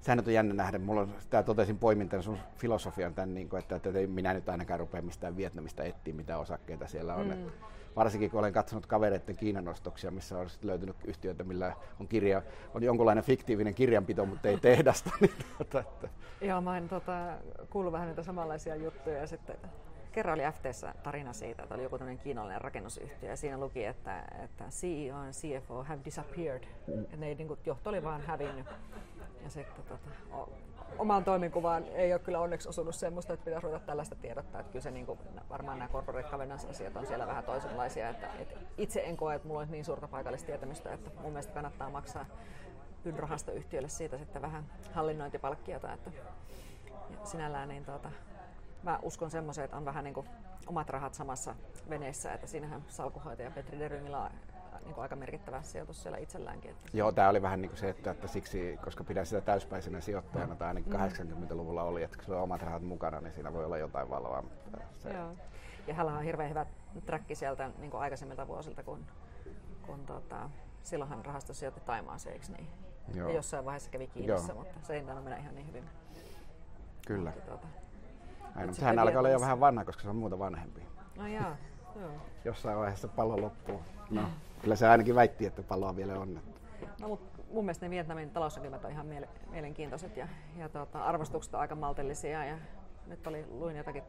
sehän 0.00 0.18
on 0.26 0.34
jännä 0.34 0.54
nähdä. 0.54 0.78
Mulla 0.78 1.00
on, 1.00 1.14
tää 1.30 1.42
totesin 1.42 1.78
poimin 1.78 2.08
sun 2.20 2.38
filosofian 2.56 3.14
tämän, 3.14 3.34
niin 3.34 3.48
kuin, 3.48 3.58
että, 3.58 3.76
että 3.76 3.90
minä 4.06 4.34
nyt 4.34 4.48
ainakaan 4.48 4.80
rupea 4.80 5.02
mistään 5.02 5.36
Vietnamista 5.36 5.84
etsiä, 5.84 6.14
mitä 6.14 6.38
osakkeita 6.38 6.86
siellä 6.86 7.14
on. 7.14 7.26
Mm. 7.28 7.50
Varsinkin 7.96 8.30
kun 8.30 8.40
olen 8.40 8.52
katsonut 8.52 8.86
kavereiden 8.86 9.36
Kiinan 9.36 9.68
ostoksia, 9.68 10.10
missä 10.10 10.38
on 10.38 10.46
löytynyt 10.62 10.96
yhtiöitä, 11.04 11.44
millä 11.44 11.76
on, 12.00 12.08
kirja, 12.08 12.42
on 12.74 12.82
jonkunlainen 12.82 13.24
fiktiivinen 13.24 13.74
kirjanpito, 13.74 14.26
mutta 14.26 14.48
ei 14.48 14.56
tehdasta. 14.56 15.10
niin, 15.20 15.32
tuota, 15.56 15.80
että. 15.80 16.08
Joo, 16.40 16.60
mä 16.60 16.76
en 16.78 16.88
tota, 16.88 17.38
kuullut 17.70 17.92
vähän 17.92 18.08
niitä 18.08 18.22
samanlaisia 18.22 18.76
juttuja. 18.76 19.18
Ja 19.18 19.26
sitten 19.26 19.56
kerran 20.12 20.34
oli 20.34 20.52
FTssä 20.52 20.94
tarina 21.02 21.32
siitä, 21.32 21.62
että 21.62 21.74
oli 21.74 21.82
joku 21.82 21.98
tämmöinen 21.98 22.22
kiinalainen 22.22 22.60
rakennusyhtiö 22.60 23.30
ja 23.30 23.36
siinä 23.36 23.58
luki, 23.58 23.84
että, 23.84 24.24
että 24.44 24.64
CEO 24.70 25.16
and 25.16 25.32
CFO 25.32 25.84
have 25.84 26.00
disappeared. 26.04 26.64
Mm. 26.86 27.06
Ja 27.10 27.16
ne, 27.16 27.34
niin 27.34 27.48
kuin, 27.48 27.60
johto 27.66 27.90
oli 27.90 28.02
vaan 28.02 28.20
hävinnyt. 28.20 28.66
Ja 29.44 29.50
sitten 29.50 29.84
tota, 29.84 30.10
omaan 30.98 31.24
toiminkuvaan 31.24 31.84
ei 31.84 32.12
ole 32.12 32.20
kyllä 32.20 32.40
onneksi 32.40 32.68
osunut 32.68 32.94
semmoista, 32.94 33.32
että 33.32 33.44
pitäisi 33.44 33.66
ruveta 33.66 33.86
tällaista 33.86 34.14
tiedottaa. 34.14 34.60
Että 34.60 34.72
kyllä 34.72 34.82
se 34.82 34.90
niin 34.90 35.06
kuin, 35.06 35.18
varmaan 35.50 35.78
nämä 35.78 35.88
corporate 35.88 36.28
governance-asiat 36.28 36.96
on 36.96 37.06
siellä 37.06 37.26
vähän 37.26 37.44
toisenlaisia. 37.44 38.08
Että, 38.08 38.26
että 38.38 38.54
itse 38.78 39.00
en 39.00 39.16
koe, 39.16 39.34
että 39.34 39.48
mulla 39.48 39.60
olisi 39.60 39.72
niin 39.72 39.84
suurta 39.84 40.08
paikallista 40.08 40.46
tietämystä, 40.46 40.92
että 40.92 41.10
mun 41.20 41.32
mielestä 41.32 41.52
kannattaa 41.52 41.90
maksaa 41.90 42.26
rahastoyhtiölle 43.16 43.88
siitä 43.88 44.18
sitten 44.18 44.42
vähän 44.42 44.64
hallinnointipalkkiota. 44.92 45.92
Että, 45.92 46.10
sinällään 47.24 47.68
niin 47.68 47.84
tuota, 47.84 48.10
mä 48.82 48.98
uskon 49.02 49.30
semmoiseen, 49.30 49.64
että 49.64 49.76
on 49.76 49.84
vähän 49.84 50.04
niin 50.04 50.14
kuin 50.14 50.26
omat 50.66 50.90
rahat 50.90 51.14
samassa 51.14 51.54
veneessä, 51.90 52.32
että 52.32 52.46
siinähän 52.46 52.84
salkuhoitaja 52.88 53.50
Petri 53.50 53.78
Deryngillä 53.78 54.30
niin 54.84 54.94
kuin 54.94 55.02
aika 55.02 55.16
merkittävä 55.16 55.62
sijoitus 55.62 56.02
siellä 56.02 56.18
itselläänkin. 56.18 56.70
Että... 56.70 56.88
Joo, 56.92 57.12
tämä 57.12 57.28
oli 57.28 57.42
vähän 57.42 57.60
niin 57.60 57.70
kuin 57.70 57.78
se, 57.78 57.88
että, 57.88 58.10
että 58.10 58.28
siksi, 58.28 58.78
koska 58.84 59.04
pidän 59.04 59.26
sitä 59.26 59.40
täyspäisenä 59.40 60.00
sijoittajana, 60.00 60.56
tai 60.56 60.68
ainakin 60.68 60.92
mm. 60.92 60.98
80-luvulla 60.98 61.82
oli, 61.82 62.02
että 62.02 62.16
kun 62.16 62.24
sulla 62.24 62.38
on 62.38 62.44
omat 62.44 62.62
rahat 62.62 62.82
mukana, 62.82 63.20
niin 63.20 63.32
siinä 63.32 63.52
voi 63.52 63.64
olla 63.64 63.78
jotain 63.78 64.10
valoa. 64.10 64.44
Se... 64.98 65.12
Joo. 65.12 65.32
Ja 65.86 65.94
hänellä 65.94 66.18
on 66.18 66.24
hirveän 66.24 66.50
hyvä 66.50 66.66
träkki 67.06 67.34
sieltä 67.34 67.70
niin 67.78 67.90
kuin 67.90 68.00
aikaisemmilta 68.00 68.48
vuosilta, 68.48 68.82
kun, 68.82 69.06
kun 69.86 70.06
tota, 70.06 70.50
silloinhan 70.82 71.24
rahasto 71.24 71.54
sijoitti 71.54 71.80
Taimaaseen, 71.80 72.32
eikö 72.32 72.46
niin? 72.56 72.68
Joo. 73.14 73.28
Ja 73.28 73.34
jossain 73.34 73.64
vaiheessa 73.64 73.90
kävi 73.90 74.06
Kiinassa, 74.06 74.52
Joo. 74.52 74.62
mutta 74.62 74.78
se 74.82 74.94
ei 74.94 75.02
mennä 75.02 75.36
ihan 75.36 75.54
niin 75.54 75.66
hyvin. 75.66 75.84
Kyllä. 77.06 77.30
Mutta, 77.30 77.46
tuota, 77.46 77.66
Aina, 78.54 78.66
mutta 78.66 78.84
hän 78.84 78.98
alkaa 78.98 79.18
olla 79.18 79.28
jo 79.28 79.40
vähän 79.40 79.60
vanha, 79.60 79.84
koska 79.84 80.02
se 80.02 80.08
on 80.08 80.16
muuta 80.16 80.38
vanhempi. 80.38 80.82
No 81.16 81.26
jaa, 81.26 81.56
joo. 82.00 82.10
Jossain 82.44 82.78
vaiheessa 82.78 83.08
pallo 83.08 83.40
loppuu. 83.40 83.82
No, 84.10 84.22
kyllä 84.62 84.76
se 84.76 84.88
ainakin 84.88 85.14
väitti, 85.14 85.46
että 85.46 85.62
palloa 85.62 85.96
vielä 85.96 86.18
on. 86.18 86.40
No, 87.00 87.08
mutta 87.08 87.38
mun 87.52 87.64
mielestä 87.64 87.86
ne 87.86 87.90
Vietnamin 87.90 88.30
talousnäkymät 88.30 88.84
on 88.84 88.90
ihan 88.90 89.06
mielenkiintoiset 89.50 90.16
ja, 90.16 90.28
ja 90.58 90.68
tuota, 90.68 91.04
arvostukset 91.04 91.54
on 91.54 91.60
aika 91.60 91.74
maltillisia. 91.74 92.44
Ja 92.44 92.58
nyt 93.06 93.26
oli, 93.26 93.46
luin 93.50 93.76
jotakin, 93.76 94.02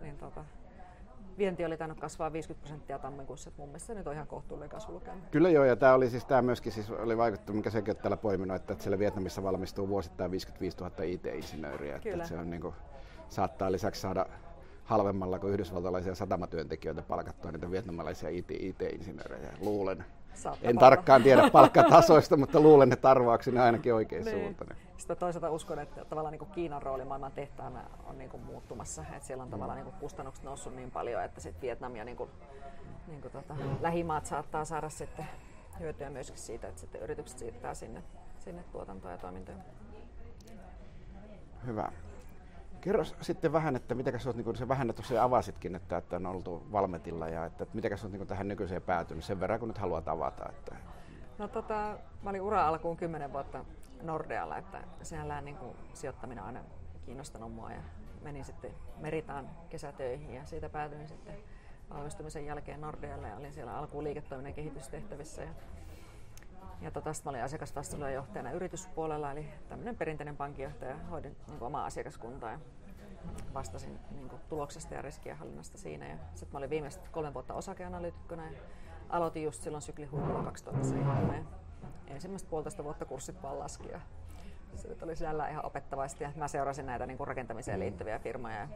niin 0.00 0.18
tuota, 0.18 0.44
vienti 1.38 1.64
oli 1.64 1.76
tainnut 1.76 2.00
kasvaa 2.00 2.32
50 2.32 2.62
prosenttia 2.62 2.98
tammikuussa, 2.98 3.48
että 3.48 3.62
mun 3.62 3.68
mielestä 3.68 3.86
se 3.86 3.94
nyt 3.94 4.06
on 4.06 4.14
ihan 4.14 4.26
kohtuullinen 4.26 4.70
kasvulukema. 4.70 5.20
Kyllä 5.30 5.50
joo, 5.50 5.64
ja 5.64 5.76
tämä 5.76 5.94
oli 5.94 6.10
siis 6.10 6.24
tämä 6.24 6.42
myöskin 6.42 6.72
siis 6.72 6.90
oli 6.90 7.16
vaikuttanut, 7.16 7.56
mikä 7.56 7.70
sekin 7.70 7.96
on 7.96 8.02
täällä 8.02 8.16
poiminut, 8.16 8.56
että, 8.56 8.72
että 8.72 8.82
siellä 8.82 8.98
Vietnamissa 8.98 9.42
valmistuu 9.42 9.88
vuosittain 9.88 10.30
55 10.30 10.76
000 10.76 10.92
IT-insinööriä. 11.04 11.98
Kyllä. 11.98 12.16
Että 12.16 12.28
se 12.28 12.38
on 12.38 12.50
niin 12.50 12.62
kuin, 12.62 12.74
saattaa 13.28 13.72
lisäksi 13.72 14.00
saada 14.00 14.26
halvemmalla 14.88 15.38
kuin 15.38 15.52
yhdysvaltalaisia 15.52 16.14
satamatyöntekijöitä 16.14 17.02
palkattua 17.02 17.52
niitä 17.52 17.70
vietnamilaisia 17.70 18.28
IT-insinöörejä, 18.28 19.52
luulen. 19.60 20.04
Saattaa 20.34 20.70
en 20.70 20.76
palata. 20.76 20.96
tarkkaan 20.96 21.22
tiedä 21.22 21.50
palkkatasoista, 21.52 22.36
mutta 22.36 22.60
luulen, 22.60 22.92
että 22.92 23.10
arvaakseni 23.10 23.58
ainakin 23.58 23.94
oikein 23.94 24.24
niin. 24.24 24.40
suuntaan. 24.40 24.76
Sitten 24.96 25.16
toisaalta 25.16 25.50
uskon, 25.50 25.78
että 25.78 26.04
tavallaan 26.04 26.32
niin 26.32 26.38
kuin 26.38 26.50
Kiinan 26.50 26.82
rooli 26.82 27.04
maailman 27.04 27.32
tehtaana 27.32 27.80
on 28.06 28.18
niin 28.18 28.30
kuin 28.30 28.42
muuttumassa. 28.42 29.02
Että 29.12 29.26
siellä 29.26 29.42
on 29.42 29.48
mm. 29.48 29.50
tavallaan 29.50 29.76
niin 29.76 29.84
kuin 29.84 30.00
kustannukset 30.00 30.44
noussut 30.44 30.76
niin 30.76 30.90
paljon, 30.90 31.24
että 31.24 31.40
sitten 31.40 31.62
Vietnam 31.62 31.96
ja 31.96 32.04
niin 32.04 32.16
kuin, 32.16 32.30
niin 33.06 33.20
kuin 33.20 33.32
tota, 33.32 33.54
lähimaat 33.80 34.26
saattaa 34.26 34.64
saada 34.64 34.88
sitten 34.88 35.26
hyötyä 35.80 36.10
myöskin 36.10 36.38
siitä, 36.38 36.68
että 36.68 36.80
sitten 36.80 37.00
yritykset 37.00 37.38
siirtää 37.38 37.74
sinne, 37.74 38.02
sinne 38.38 38.64
tuotantoa 38.72 39.10
ja 39.10 39.18
toimintoja. 39.18 39.58
Hyvä. 41.66 41.92
Kerro 42.80 43.04
sitten 43.04 43.52
vähän, 43.52 43.76
että 43.76 43.94
mitä 43.94 44.18
sä 44.18 44.28
oot, 44.28 44.36
niin 44.36 44.56
se 44.56 44.68
vähän 44.68 44.94
tosiaan 44.94 45.24
avasitkin, 45.24 45.74
että, 45.74 45.96
että 45.96 46.16
on 46.16 46.26
oltu 46.26 46.66
Valmetilla 46.72 47.28
ja 47.28 47.44
että, 47.44 47.62
että 47.62 47.74
mitä 47.74 47.96
sä 47.96 48.06
oot 48.06 48.12
niin 48.12 48.26
tähän 48.26 48.48
nykyiseen 48.48 48.82
päätynyt 48.82 49.24
sen 49.24 49.40
verran, 49.40 49.58
kun 49.58 49.68
nyt 49.68 49.78
haluat 49.78 50.08
avata. 50.08 50.48
Että... 50.48 50.76
No 51.38 51.48
tota, 51.48 51.98
mä 52.22 52.30
olin 52.30 52.40
ura 52.40 52.68
alkuun 52.68 52.96
kymmenen 52.96 53.32
vuotta 53.32 53.64
Nordealla, 54.02 54.56
että 54.56 54.84
sinällään 55.02 55.44
niin 55.44 55.56
kuin, 55.56 55.76
sijoittaminen 55.94 56.42
on 56.42 56.46
aina 56.46 56.60
kiinnostanut 57.06 57.52
mua 57.52 57.72
ja 57.72 57.80
menin 58.22 58.44
sitten 58.44 58.70
Meritaan 58.96 59.50
kesätöihin 59.68 60.34
ja 60.34 60.46
siitä 60.46 60.68
päätyin 60.68 61.08
sitten 61.08 61.34
valmistumisen 61.90 62.46
jälkeen 62.46 62.80
Nordealle 62.80 63.28
ja 63.28 63.36
olin 63.36 63.52
siellä 63.52 63.78
alkuun 63.78 64.04
liiketoiminnan 64.04 64.54
kehitystehtävissä 64.54 65.42
ja 65.42 65.50
ja 66.80 66.90
tota, 66.90 67.10
mä 67.24 67.30
olin 67.30 67.42
asiakasvastuulla 67.42 68.10
johtajana 68.10 68.50
yrityspuolella, 68.50 69.32
eli 69.32 69.48
tämmöinen 69.68 69.96
perinteinen 69.96 70.36
pankinjohtaja, 70.36 70.96
hoidin 71.10 71.36
niin 71.48 71.62
omaa 71.62 71.84
asiakaskuntaa 71.84 72.50
ja 72.50 72.58
vastasin 73.54 73.98
niin 74.10 74.28
kuin, 74.28 74.42
tuloksesta 74.48 74.94
ja 74.94 75.02
riskienhallinnasta 75.02 75.78
siinä. 75.78 76.18
Sitten 76.34 76.52
mä 76.52 76.58
olin 76.58 76.70
viimeiset 76.70 77.08
kolme 77.08 77.34
vuotta 77.34 77.54
osakeanalyytikkona 77.54 78.44
ja 78.44 78.58
aloitin 79.08 79.44
just 79.44 79.62
silloin 79.62 79.82
syklihuipulla 79.82 80.42
2007. 80.42 81.34
Ja 81.34 82.14
ensimmäistä 82.14 82.50
puolitoista 82.50 82.84
vuotta 82.84 83.04
kurssit 83.04 83.42
vaan 83.42 83.58
laski 83.58 83.88
ja 83.88 84.00
se 84.74 84.96
oli 85.02 85.16
siellä 85.16 85.48
ihan 85.48 85.66
opettavaista 85.66 86.22
ja 86.22 86.32
mä 86.36 86.48
seurasin 86.48 86.86
näitä 86.86 87.06
niin 87.06 87.16
kuin 87.16 87.28
rakentamiseen 87.28 87.80
liittyviä 87.80 88.18
firmoja. 88.18 88.56
Ja, 88.56 88.68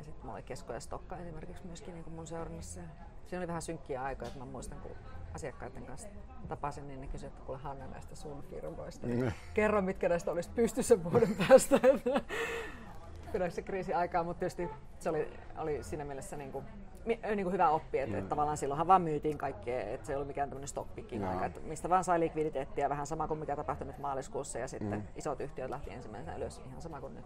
sitten 0.00 0.22
mulla 0.22 0.34
oli 0.34 0.42
Kesko 0.42 0.72
ja 0.72 0.80
Stokka 0.80 1.16
esimerkiksi 1.16 1.66
myöskin 1.66 1.94
niin 1.94 2.12
mun 2.12 2.26
seurannassa. 2.26 2.80
Siinä 3.26 3.40
oli 3.40 3.48
vähän 3.48 3.62
synkkiä 3.62 4.02
aikoja, 4.02 4.28
että 4.28 4.38
mä 4.38 4.44
muistan, 4.44 4.80
kun 4.80 4.90
asiakkaiden 5.36 5.86
kanssa 5.86 6.08
tapasin, 6.48 6.88
niin 6.88 7.00
ne 7.00 7.06
kysyivät, 7.06 7.34
että 7.34 7.46
kuule 7.46 7.60
Hanna 7.60 7.86
näistä 7.86 8.16
sun 8.16 8.44
firmoista. 8.50 9.06
Mm. 9.06 9.32
Kerro, 9.54 9.82
mitkä 9.82 10.08
näistä 10.08 10.30
olisi 10.32 10.50
pystyssä 10.54 11.04
vuoden 11.04 11.36
päästä. 11.48 11.80
Kyllä 13.32 13.50
se 13.50 13.62
kriisi 13.62 13.94
aikaa, 13.94 14.24
mutta 14.24 14.38
tietysti 14.40 14.68
se 14.98 15.10
oli, 15.10 15.28
oli 15.58 15.82
siinä 15.82 16.04
mielessä 16.04 16.36
niin 16.36 16.52
kuin, 16.52 16.64
niin 17.04 17.42
kuin 17.42 17.52
hyvä 17.52 17.68
oppi, 17.68 17.98
että, 17.98 18.12
mm. 18.12 18.18
että 18.18 18.28
tavallaan 18.28 18.56
silloinhan 18.56 18.86
vaan 18.86 19.02
myytiin 19.02 19.38
kaikkea, 19.38 19.80
että 19.80 20.06
se 20.06 20.12
ei 20.12 20.16
ollut 20.16 20.28
mikään 20.28 20.48
tämmöinen 20.48 20.68
stoppikin 20.68 21.22
no. 21.22 21.30
aika, 21.30 21.46
että 21.46 21.60
mistä 21.60 21.88
vaan 21.88 22.04
sai 22.04 22.20
likviditeettiä, 22.20 22.88
vähän 22.88 23.06
sama 23.06 23.28
kuin 23.28 23.40
mikä 23.40 23.56
tapahtui 23.56 23.86
nyt 23.86 23.98
maaliskuussa 23.98 24.58
ja 24.58 24.68
sitten 24.68 24.98
mm. 24.98 25.06
isot 25.16 25.40
yhtiöt 25.40 25.70
lähti 25.70 25.90
ensimmäisenä 25.90 26.36
ylös, 26.36 26.62
ihan 26.66 26.82
sama 26.82 27.00
kuin 27.00 27.14
nyt 27.14 27.24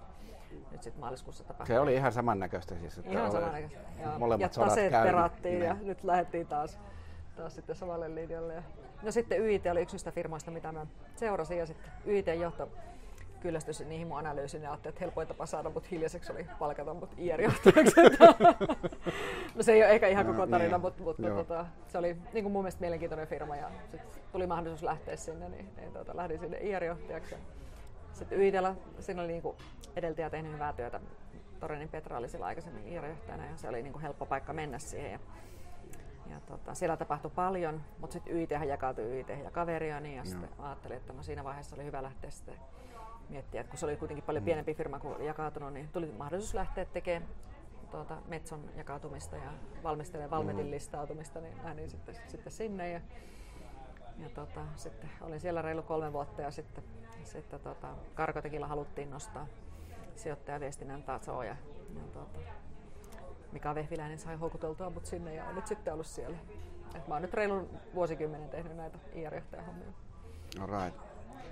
nyt 0.71 0.83
sitten 0.83 1.01
maaliskuussa 1.01 1.45
tapahtui. 1.45 1.75
Se 1.75 1.81
oli 1.81 1.95
ihan 1.95 2.13
samannäköistä 2.13 2.75
siis. 2.75 2.99
Että 2.99 3.11
ihan 3.11 3.33
samannäköistä. 3.33 3.79
Molemmat 4.19 4.41
ja 4.41 4.55
sodat 4.55 4.69
taseet 4.69 4.93
perattiin 4.93 5.59
niin. 5.59 5.67
ja 5.67 5.77
nyt 5.83 6.05
lähdettiin 6.05 6.47
taas 6.47 6.81
taas 7.37 7.55
sitten 7.55 7.77
samalle 7.77 8.15
linjalle. 8.15 8.55
Ja 8.55 8.63
no 9.03 9.11
sitten 9.11 9.41
YIT 9.41 9.67
oli 9.67 9.83
yksi 9.83 9.95
niistä 9.95 10.13
firmoista, 10.13 10.51
mitä 10.51 10.73
mä 10.73 10.87
seurasin 11.15 11.59
ja 11.59 11.67
sitten 11.67 11.93
YITn 12.07 12.41
johto 12.41 12.69
kyllästyi 13.41 13.87
niihin 13.87 14.09
mun 14.09 14.19
analyysiin 14.19 14.63
ja 14.63 14.71
ajattelin, 14.71 14.93
että 14.93 15.05
helpoin 15.05 15.29
tapa 15.29 15.47
saada 15.47 15.71
mut 15.71 15.91
hiljaiseksi 15.91 16.33
oli 16.33 16.47
palkata 16.59 16.95
mut 16.95 17.15
IR-johtajaksi. 17.19 18.01
no 19.57 19.63
se 19.63 19.73
ei 19.73 19.83
ole 19.83 19.91
ehkä 19.91 20.09
ihan 20.09 20.27
koko 20.27 20.39
no, 20.39 20.47
tarina, 20.47 20.71
niin. 20.71 20.81
mutta, 20.81 21.03
mutta 21.03 21.31
tota, 21.31 21.67
se 21.89 21.99
oli 21.99 22.17
niin 22.33 22.45
kuin 22.45 22.53
mun 22.53 22.63
mielestä 22.63 22.81
mielenkiintoinen 22.81 23.27
firma 23.27 23.57
ja 23.57 23.71
sitten 23.81 24.23
tuli 24.33 24.47
mahdollisuus 24.47 24.83
lähteä 24.83 25.17
sinne, 25.17 25.49
niin, 25.49 25.71
niin 25.77 25.93
tota, 25.93 26.17
lähdin 26.17 26.39
sinne 26.39 26.59
IR-johtajaksi. 26.59 27.35
Sitten 28.13 28.39
YITllä 28.39 28.75
siinä 29.01 29.23
oli 29.23 29.29
niin 29.29 29.43
kuin 29.43 29.57
edeltäjä 29.97 30.31
tehnyt 30.31 30.53
hyvää 30.53 30.73
työtä. 30.73 31.01
Torinin 31.61 31.89
Petra 31.89 32.19
oli 32.19 32.29
siellä 32.29 32.47
aikaisemmin 32.47 32.89
IR-johtajana 32.89 33.47
ja 33.47 33.57
se 33.57 33.69
oli 33.69 33.83
niin 33.83 33.93
kuin 33.93 34.03
helppo 34.03 34.27
paikka 34.27 34.53
mennä 34.53 34.79
siihen. 34.79 35.13
Ja 35.13 35.19
ja 36.31 36.41
tota, 36.41 36.75
siellä 36.75 36.97
tapahtui 36.97 37.31
paljon, 37.35 37.81
mutta 37.99 38.13
sitten 38.13 38.37
YIT 38.37 38.51
jakautui 38.51 39.05
YIT 39.05 39.29
ja 39.29 39.51
kaveria, 39.51 40.01
niin 40.01 40.17
ja 40.17 40.25
sitten 40.25 40.51
ajattelin, 40.59 40.97
että 40.97 41.13
no 41.13 41.23
siinä 41.23 41.45
vaiheessa 41.45 41.77
oli 41.77 41.85
hyvä 41.85 42.03
lähteä 42.03 42.31
sitten 42.31 42.55
miettiä, 43.29 43.61
että 43.61 43.71
kun 43.71 43.79
se 43.79 43.87
oli 43.87 43.97
kuitenkin 43.97 44.25
paljon 44.25 44.43
mm. 44.43 44.45
pienempi 44.45 44.75
firma 44.75 44.99
kuin 44.99 45.25
jakautunut, 45.25 45.73
niin 45.73 45.89
tuli 45.89 46.15
mahdollisuus 46.19 46.55
lähteä 46.55 46.85
tekemään 46.85 47.31
tuota, 47.91 48.17
Metson 48.29 48.71
jakautumista 48.77 49.37
ja 49.37 49.53
valmistelemaan 49.83 50.31
Valmetin 50.31 50.67
mm. 50.67 50.71
listautumista, 50.71 51.41
niin 51.41 51.55
lähdin 51.65 51.91
sitten, 51.91 52.15
sitten 52.27 52.53
sinne 52.53 52.91
ja, 52.91 53.01
ja 54.19 54.29
tota, 54.29 54.61
sitten 54.77 55.11
olin 55.21 55.41
siellä 55.41 55.63
reilu 55.63 55.83
kolme 55.83 56.13
vuotta 56.13 56.43
ja 56.43 56.51
sitten, 56.51 56.85
sitten 57.25 57.61
tota, 57.61 57.89
Karkotekilla 58.15 58.67
haluttiin 58.67 59.11
nostaa 59.11 59.47
sijoittajaviestinnän 60.17 61.03
tasoa 61.03 61.45
ja, 61.45 61.57
ja 61.95 62.01
tota, 62.13 62.39
Mika 63.53 63.75
Vehviläinen 63.75 64.19
sai 64.19 64.37
houkuteltua 64.37 64.91
mut 64.91 65.07
sinne 65.07 65.35
ja 65.35 65.45
on 65.45 65.55
nyt 65.55 65.67
sitten 65.67 65.93
ollut 65.93 66.07
siellä. 66.07 66.37
Et 66.95 67.09
mä 67.09 67.15
oon 67.15 67.23
nyt 67.23 67.35
reilun 67.35 67.69
vuosikymmenen 67.95 68.49
tehnyt 68.49 68.77
näitä 68.77 68.99
IR-johtajahommia. 69.13 69.93
Alright. 70.61 71.01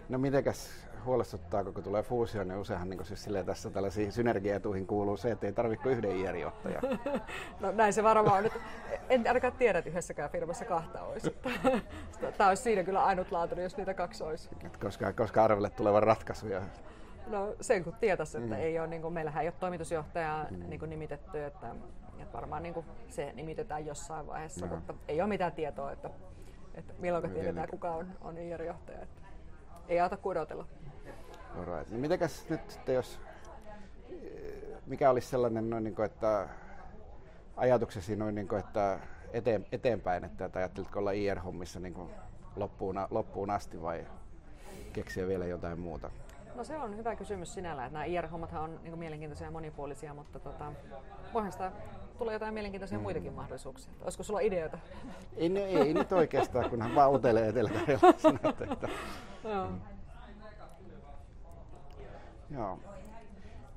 No 0.09 0.19
mitenkäs 0.19 0.89
huolestuttaako, 1.05 1.73
kun 1.73 1.85
tulee 1.85 2.03
fuusio, 2.03 2.45
niin 2.45 2.59
useinhan 2.59 2.91
niin 2.91 3.05
siis 3.05 3.29
tässä 3.47 3.71
tällaisiin 3.71 4.13
synergiaetuihin 4.13 4.87
kuuluu 4.87 5.17
se, 5.17 5.31
että 5.31 5.47
ei 5.47 5.53
tarvitse 5.53 5.89
yhden 5.89 6.11
IR-johtajan. 6.11 6.83
no 7.61 7.73
näin 7.73 7.93
se 7.93 8.03
varmaan 8.03 8.37
on. 8.37 8.43
Nyt, 8.45 8.53
en 9.11 9.25
ainakaan 9.29 9.53
tiedä, 9.53 9.79
että 9.79 9.91
yhdessäkään 9.91 10.31
firmassa 10.31 10.65
kahta 10.65 11.03
olisi. 11.03 11.37
Tämä 12.39 12.49
olisi 12.51 12.63
siinä 12.63 12.85
kyllä 12.85 13.05
ainutlaatuinen, 13.05 13.63
jos 13.63 13.77
niitä 13.77 13.95
kaksi 13.95 14.25
olisi. 14.25 14.51
Koska, 14.81 15.13
koska 15.13 15.45
arvelle 15.45 15.71
tulevan 15.71 16.03
ratkaisuja 16.03 16.63
No 17.29 17.55
sen 17.61 17.85
kun 17.85 17.95
tietäisi, 18.01 18.39
että 18.39 18.55
mm. 18.55 18.61
ei 18.61 18.79
ole, 18.79 18.87
niin 18.87 19.03
kuin, 19.03 19.15
meillähän 19.15 19.43
ei 19.43 19.49
ole 19.49 19.55
toimitusjohtajaa 19.61 20.47
mm. 20.51 20.69
niin 20.69 20.79
kuin 20.79 20.91
nimitetty, 20.91 21.45
että, 21.45 21.75
että 22.19 22.33
varmaan 22.33 22.63
niin 22.63 22.75
kuin, 22.75 22.87
se 23.09 23.33
nimitetään 23.33 23.87
jossain 23.87 24.27
vaiheessa, 24.27 24.67
no. 24.67 24.75
mutta 24.75 24.95
ei 25.09 25.21
ole 25.21 25.29
mitään 25.29 25.53
tietoa, 25.53 25.93
että, 25.93 26.11
että 26.75 26.95
milloin 26.99 27.31
tiedetään, 27.31 27.69
kuka 27.69 27.91
on, 27.91 28.07
on 28.21 28.39
IR-johtaja. 28.39 29.03
Että 29.03 29.23
ei 29.89 30.01
auta 30.01 30.17
kuin 30.17 30.31
odotella. 30.31 30.67
Alright. 31.59 31.91
No 31.91 31.99
mitenkäs 31.99 32.49
nyt 32.49 32.71
sitten, 32.71 32.95
jos, 32.95 33.21
mikä 34.87 35.11
olisi 35.11 35.29
sellainen, 35.29 35.71
noin, 35.71 35.85
niin 35.85 35.95
kuin, 35.95 36.07
että 36.07 36.49
ajatuksesi 37.57 38.17
noin, 38.17 38.35
niin 38.35 38.49
kuin, 38.49 38.59
että 38.61 38.99
eteen, 39.33 39.67
eteenpäin, 39.73 40.25
että, 40.25 40.45
että 40.45 40.59
ajattelitko 40.59 40.99
olla 40.99 41.13
IR-hommissa 41.13 41.81
niin 41.81 41.95
kuin 41.95 42.11
loppuun, 42.57 42.97
loppuun 43.11 43.51
asti 43.51 43.83
vai 43.83 44.07
keksiä 44.93 45.29
vielä 45.29 45.47
jotain 45.47 45.81
muuta? 45.81 46.11
No 46.59 46.65
se 46.65 46.77
on 46.77 46.97
hyvä 46.97 47.17
kysymys 47.17 47.55
sinällä, 47.55 47.87
että 47.87 47.93
nämä 47.93 48.05
IR-hommathan 48.05 48.63
on 48.63 48.81
niin 48.83 48.99
mielenkiintoisia 48.99 49.47
ja 49.47 49.51
monipuolisia, 49.51 50.15
mutta 50.15 50.39
tota, 50.39 50.73
voihan 51.35 51.53
sitä 51.53 51.73
tulee 52.19 52.33
jotain 52.33 52.55
mielenkiintoisia 52.55 52.99
mm. 52.99 53.03
muitakin 53.03 53.33
mahdollisuuksia. 53.33 53.93
Olisiko 54.01 54.23
sulla 54.23 54.41
ideoita? 54.41 54.79
Ei, 55.37 55.59
ei, 55.59 55.77
ei 55.77 55.95
nyt 55.95 56.13
oikeastaan, 56.13 56.71
kunhan 56.71 56.95
vaan 56.95 57.13
utelee 57.13 57.49
etelä 57.49 57.71
että, 57.89 58.65
että, 58.73 58.89
Joo. 59.45 59.69
Mm. 59.69 59.81
Joo. 62.51 62.79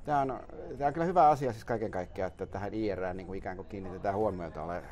Tämä 0.04 0.20
on, 0.20 0.40
tämä 0.78 0.88
on 0.88 0.92
kyllä 0.92 1.06
hyvä 1.06 1.28
asia 1.28 1.52
siis 1.52 1.64
kaiken 1.64 1.90
kaikkiaan, 1.90 2.30
että 2.30 2.46
tähän 2.46 2.74
IR 2.74 3.14
niin 3.14 3.26
kuin 3.26 3.38
ikään 3.38 3.56
kuin 3.56 3.68
kiinnitetään 3.68 4.14
huomiota. 4.14 4.62
Olen 4.62 4.82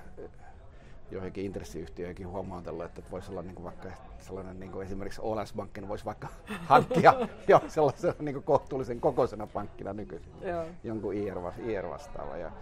joihinkin 1.10 1.44
intressiyhtiöihin 1.44 2.28
huomautellut, 2.28 2.84
että 2.84 3.02
voisi 3.10 3.30
olla 3.30 3.42
niin 3.42 3.54
kuin 3.54 3.64
vaikka 3.64 3.88
sellainen 4.18 4.60
niin 4.60 4.72
kuin 4.72 4.86
esimerkiksi 4.86 5.20
Olands 5.24 5.54
Bankin 5.54 5.88
voisi 5.88 6.04
vaikka 6.04 6.28
hankkia 6.68 7.14
jo 7.48 7.60
sellaisen 7.68 8.14
niin 8.18 8.34
kuin 8.34 8.44
kohtuullisen 8.44 9.00
kokoisena 9.00 9.46
pankkina 9.46 9.92
nykyisin 9.92 10.32
Joo. 10.40 10.64
jonkun 10.84 11.14
IR, 11.14 11.38
IR 11.66 11.88
vastaava. 11.88 12.36
Ja, 12.36 12.52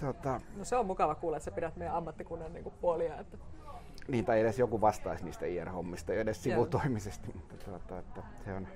tuota, 0.00 0.40
no 0.56 0.64
se 0.64 0.76
on 0.76 0.86
mukava 0.86 1.14
kuulla, 1.14 1.36
että 1.36 1.44
sä 1.44 1.50
pidät 1.50 1.76
meidän 1.76 1.94
ammattikunnan 1.94 2.52
niin 2.52 2.62
kuin 2.62 2.74
puolia. 2.80 3.20
Että... 3.20 3.38
Niin, 4.08 4.24
tai 4.24 4.40
edes 4.40 4.58
joku 4.58 4.80
vastaisi 4.80 5.24
niistä 5.24 5.46
IR-hommista, 5.46 6.12
edes 6.12 6.42
sivutoimisesti. 6.42 7.32
Mutta 7.34 7.56
tuota, 7.64 7.98
että 7.98 8.22
se 8.44 8.52
on, 8.52 8.68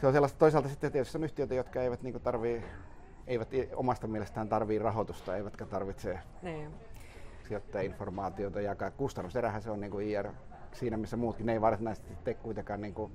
se 0.00 0.06
on 0.06 0.12
sellaista, 0.12 0.38
toisaalta 0.38 0.68
sitten 0.68 0.92
tietysti 0.92 1.18
on 1.18 1.24
yhtiöitä, 1.24 1.54
jotka 1.54 1.82
eivät 1.82 2.02
niin 2.02 2.20
tarvii, 2.20 2.64
eivät 3.26 3.48
omasta 3.74 4.06
mielestään 4.06 4.48
tarvii 4.48 4.78
rahoitusta, 4.78 5.36
eivätkä 5.36 5.66
tarvitse 5.66 6.18
niin. 6.42 6.70
Informaatiota 7.82 8.60
jakaa. 8.60 8.90
Kustannuserähän 8.90 9.62
se 9.62 9.70
on 9.70 9.80
niin 9.80 9.90
kuin 9.90 10.08
IR 10.08 10.28
siinä, 10.72 10.96
missä 10.96 11.16
muutkin. 11.16 11.46
Ne 11.46 11.52
ei 11.52 11.60
varsinaisesti 11.60 12.16
tee 12.24 12.34
kuitenkaan 12.34 12.80
niin 12.80 12.94
kuin 12.94 13.12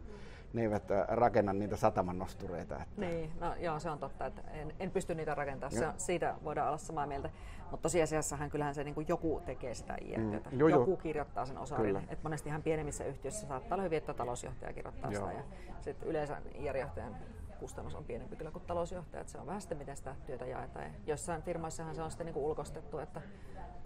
ne 0.53 0.61
eivät 0.61 0.91
äh, 0.91 1.07
rakenna 1.07 1.53
niitä 1.53 1.75
sataman 1.75 2.19
nostureita. 2.19 2.75
Että... 2.81 3.01
Niin, 3.01 3.31
no 3.39 3.55
joo, 3.55 3.79
se 3.79 3.89
on 3.89 3.99
totta, 3.99 4.25
että 4.25 4.41
en, 4.51 4.73
en 4.79 4.91
pysty 4.91 5.15
niitä 5.15 5.35
rakentamaan, 5.35 5.79
se, 5.79 5.87
siitä 5.97 6.35
voidaan 6.43 6.67
olla 6.67 6.77
samaa 6.77 7.07
mieltä. 7.07 7.29
Mutta 7.71 7.81
tosiasiassahan 7.81 8.49
kyllähän 8.49 8.75
se 8.75 8.83
niin 8.83 8.95
kuin 8.95 9.05
joku 9.09 9.41
tekee 9.45 9.73
sitä 9.73 9.95
IR-työtä. 10.01 10.49
Mm, 10.49 10.59
joku 10.59 10.91
jo. 10.91 10.97
kirjoittaa 10.97 11.45
sen 11.45 11.57
osaajille. 11.57 12.03
Et 12.09 12.23
monesti 12.23 12.49
ihan 12.49 12.63
pienemmissä 12.63 13.05
yhtiöissä 13.05 13.47
saattaa 13.47 13.75
olla 13.75 13.83
hyvin, 13.83 13.97
että 13.97 14.13
talousjohtaja 14.13 14.73
kirjoittaa 14.73 15.11
joo. 15.11 15.27
sitä. 15.27 15.39
Ja 15.39 15.43
sitten 15.81 16.09
yleensä 16.09 16.41
IR-johtajan 16.55 17.15
kustannus 17.59 17.95
on 17.95 18.03
pienempi 18.03 18.35
kyllä 18.35 18.51
kuin 18.51 18.63
talousjohtaja, 18.67 19.21
että 19.21 19.31
se 19.31 19.37
on 19.37 19.47
vähän 19.47 19.61
sitten 19.61 19.77
miten 19.77 19.97
sitä 19.97 20.15
työtä 20.25 20.45
jaetaan. 20.45 20.85
Ja 20.85 20.91
jossain 21.07 21.41
firmoissahan 21.41 21.95
se 21.95 22.01
on 22.01 22.11
sitten 22.11 22.25
niin 22.25 22.33
kuin 22.33 22.45
ulkostettu, 22.45 22.99
että 22.99 23.21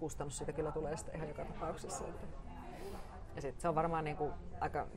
kustannus 0.01 0.37
siitä 0.37 0.53
kyllä 0.53 0.71
tulee 0.71 0.97
sitten 0.97 1.15
ihan 1.15 1.27
joka 1.27 1.45
tapauksessa. 1.45 2.07
Että. 2.07 2.27
Ja 3.35 3.41
sitten 3.41 3.61
se 3.61 3.67
on 3.67 3.75
varmaan 3.75 4.03
niin 4.03 4.17
kuin 4.17 4.33
aika, 4.59 4.87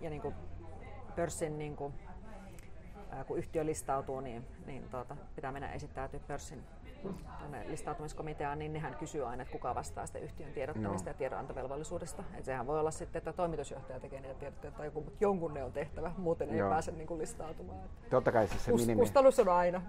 ja 0.00 0.10
niin 0.10 0.22
kuin 0.22 0.34
pörssin, 1.16 1.58
niin 1.58 1.76
kuin, 1.76 1.94
ää, 3.10 3.24
kun 3.24 3.38
yhtiö 3.38 3.66
listautuu, 3.66 4.20
niin, 4.20 4.46
niin 4.66 4.88
tuota, 4.90 5.16
pitää 5.36 5.52
mennä 5.52 5.72
esittäytyä 5.72 6.20
pörssin 6.26 6.64
listautumiskomiteaan, 7.66 8.58
niin 8.58 8.72
nehän 8.72 8.94
kysyy 8.94 9.26
aina, 9.26 9.42
että 9.42 9.52
kuka 9.52 9.74
vastaa 9.74 10.06
sitä 10.06 10.18
yhtiön 10.18 10.52
tiedottamista 10.52 11.10
no. 11.10 11.10
ja 11.10 11.18
tiedonantovelvollisuudesta. 11.18 12.24
Et 12.34 12.44
sehän 12.44 12.66
voi 12.66 12.80
olla 12.80 12.90
sitten, 12.90 13.20
että 13.20 13.32
toimitusjohtaja 13.32 14.00
tekee 14.00 14.20
niitä 14.20 14.34
tiedotteita 14.34 14.76
tai 14.76 14.86
joku, 14.86 15.00
mutta 15.00 15.18
jonkun 15.20 15.54
ne 15.54 15.64
on 15.64 15.72
tehtävä, 15.72 16.12
muuten 16.16 16.50
ei 16.50 16.58
Joo. 16.58 16.70
pääse 16.70 16.92
niin 16.92 17.06
kuin 17.06 17.18
listautumaan. 17.18 17.80
Totta 18.10 18.32
kai 18.32 18.48
siis 18.48 18.64
se 18.64 18.72
minimi. 18.72 19.00
Kustannus 19.00 19.38
on 19.38 19.48
aina. 19.48 19.82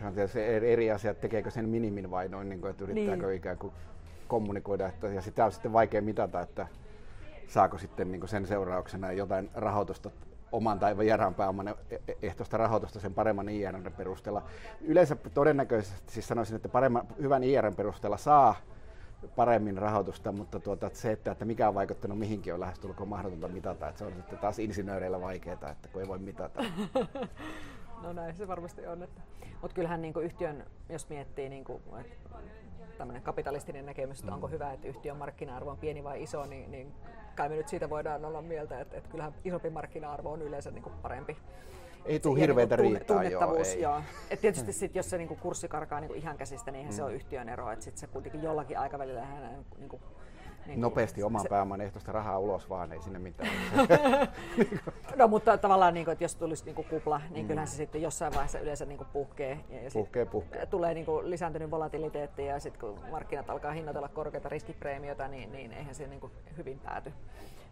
Se 0.00 0.06
on 0.06 0.14
tietysti 0.14 0.40
eri 0.42 0.90
asia, 0.90 1.10
että 1.10 1.20
tekeekö 1.20 1.50
sen 1.50 1.68
minimin 1.68 2.10
vai 2.10 2.28
noin, 2.28 2.48
niin 2.48 2.60
kuin, 2.60 2.70
että 2.70 2.84
yrittääkö 2.84 3.26
niin. 3.26 3.36
ikään 3.36 3.58
kuin 3.58 3.72
kommunikoida. 4.28 4.86
Että, 4.86 5.08
ja 5.08 5.22
sitä 5.22 5.44
on 5.44 5.52
sitten 5.52 5.72
vaikea 5.72 6.02
mitata, 6.02 6.40
että 6.40 6.66
saako 7.48 7.78
sitten 7.78 8.12
niin 8.12 8.28
sen 8.28 8.46
seurauksena 8.46 9.12
jotain 9.12 9.50
rahoitusta 9.54 10.10
oman 10.52 10.78
tai 10.78 10.98
vieraan 10.98 11.34
pääoman 11.34 11.68
e- 11.68 11.74
e- 11.90 12.16
ehtoista 12.22 12.56
rahoitusta 12.56 13.00
sen 13.00 13.14
paremman 13.14 13.48
IRN 13.48 13.92
perusteella. 13.96 14.42
Yleensä 14.80 15.16
todennäköisesti 15.34 16.12
siis 16.12 16.28
sanoisin, 16.28 16.56
että 16.56 16.68
paremman, 16.68 17.06
hyvän 17.22 17.44
IRN 17.44 17.74
perusteella 17.74 18.16
saa 18.16 18.54
paremmin 19.36 19.78
rahoitusta, 19.78 20.32
mutta 20.32 20.60
tuota, 20.60 20.90
se, 20.92 21.12
että, 21.12 21.32
että 21.32 21.44
mikä 21.44 21.68
on 21.68 21.74
vaikuttanut 21.74 22.18
mihinkin 22.18 22.54
on 22.54 22.60
lähestulkoon 22.60 23.08
mahdotonta 23.08 23.48
mitata. 23.48 23.88
Että 23.88 23.98
se 23.98 24.04
on 24.04 24.12
sitten 24.16 24.38
taas 24.38 24.58
insinööreillä 24.58 25.20
vaikeaa, 25.20 25.70
että 25.70 25.88
kun 25.92 26.02
ei 26.02 26.08
voi 26.08 26.18
mitata. 26.18 26.64
no 28.02 28.12
näin 28.12 28.34
se 28.34 28.48
varmasti 28.48 28.86
on. 28.86 29.02
Että... 29.02 29.20
Mutta 29.62 29.74
kyllähän 29.74 30.02
niin 30.02 30.14
yhtiön, 30.22 30.64
jos 30.88 31.08
miettii, 31.08 31.48
niin 31.48 31.64
kuin, 31.64 31.82
tämmöinen 32.98 33.22
kapitalistinen 33.22 33.86
näkemys, 33.86 34.20
että 34.20 34.34
onko 34.34 34.46
mm. 34.46 34.52
hyvä, 34.52 34.72
että 34.72 34.88
yhtiön 34.88 35.16
markkina-arvo 35.16 35.70
on 35.70 35.78
pieni 35.78 36.04
vai 36.04 36.22
iso, 36.22 36.46
niin, 36.46 36.70
niin 36.70 36.94
kai 37.36 37.48
me 37.48 37.56
nyt 37.56 37.68
siitä 37.68 37.90
voidaan 37.90 38.24
olla 38.24 38.42
mieltä, 38.42 38.80
että, 38.80 38.96
että 38.96 39.10
kyllähän 39.10 39.34
isompi 39.44 39.70
markkina-arvo 39.70 40.32
on 40.32 40.42
yleensä 40.42 40.70
niin 40.70 40.82
kuin 40.82 40.92
parempi. 41.02 41.36
Ei 42.04 42.20
tule 42.20 42.40
hirveätä 42.40 42.76
niin 42.76 42.92
riittää, 42.92 43.16
tunnettavuus, 43.16 43.68
joo, 43.68 43.76
ei. 43.76 43.82
joo. 43.82 44.02
Et 44.30 44.40
tietysti 44.40 44.72
sit, 44.72 44.94
jos 44.94 45.10
se 45.10 45.18
niin 45.18 45.28
kuin 45.28 45.40
kurssi 45.40 45.68
karkaa 45.68 46.00
niin 46.00 46.08
kuin 46.08 46.18
ihan 46.18 46.36
käsistä, 46.36 46.70
niin 46.70 46.86
mm. 46.86 46.92
se 46.92 47.02
on 47.02 47.14
yhtiön 47.14 47.48
ero, 47.48 47.70
että 47.72 47.84
sit 47.84 47.98
se 47.98 48.06
kuitenkin 48.06 48.42
jollakin 48.42 48.78
aikavälillä 48.78 49.26
niin 49.78 49.88
kuin 49.88 50.02
niin 50.66 50.80
Nopeasti 50.80 51.22
oman 51.22 51.42
se... 51.42 51.48
pääoman 51.48 51.80
ehtoista 51.80 52.12
rahaa 52.12 52.38
ulos 52.38 52.68
vaan, 52.68 52.92
ei 52.92 53.02
sinne 53.02 53.18
mitään. 53.18 53.50
no 55.16 55.28
mutta 55.28 55.58
tavallaan, 55.58 55.94
niin 55.94 56.04
kuin, 56.04 56.12
että 56.12 56.24
jos 56.24 56.36
tulisi 56.36 56.64
niin 56.64 56.74
kuin 56.74 56.86
kupla, 56.90 57.20
niin 57.30 57.44
mm. 57.44 57.48
kyllähän 57.48 57.68
se 57.68 57.76
sitten 57.76 58.02
jossain 58.02 58.32
vaiheessa 58.34 58.58
yleensä 58.58 58.84
niin 58.84 58.98
kuin 58.98 59.08
puhkee. 59.12 59.60
Ja 59.70 59.90
puhkee, 59.92 60.24
puhkee. 60.24 60.66
Tulee 60.66 60.94
niin 60.94 61.06
kuin 61.06 61.30
lisääntynyt 61.30 61.70
volatiliteetti 61.70 62.46
ja 62.46 62.60
sitten 62.60 62.80
kun 62.80 63.10
markkinat 63.10 63.50
alkaa 63.50 63.72
hinnoitella 63.72 64.08
korkeita 64.08 64.48
riskipreemioita, 64.48 65.28
niin, 65.28 65.52
niin 65.52 65.72
eihän 65.72 65.94
se 65.94 66.06
niin 66.06 66.20
kuin 66.20 66.32
hyvin 66.56 66.78
pääty. 66.78 67.12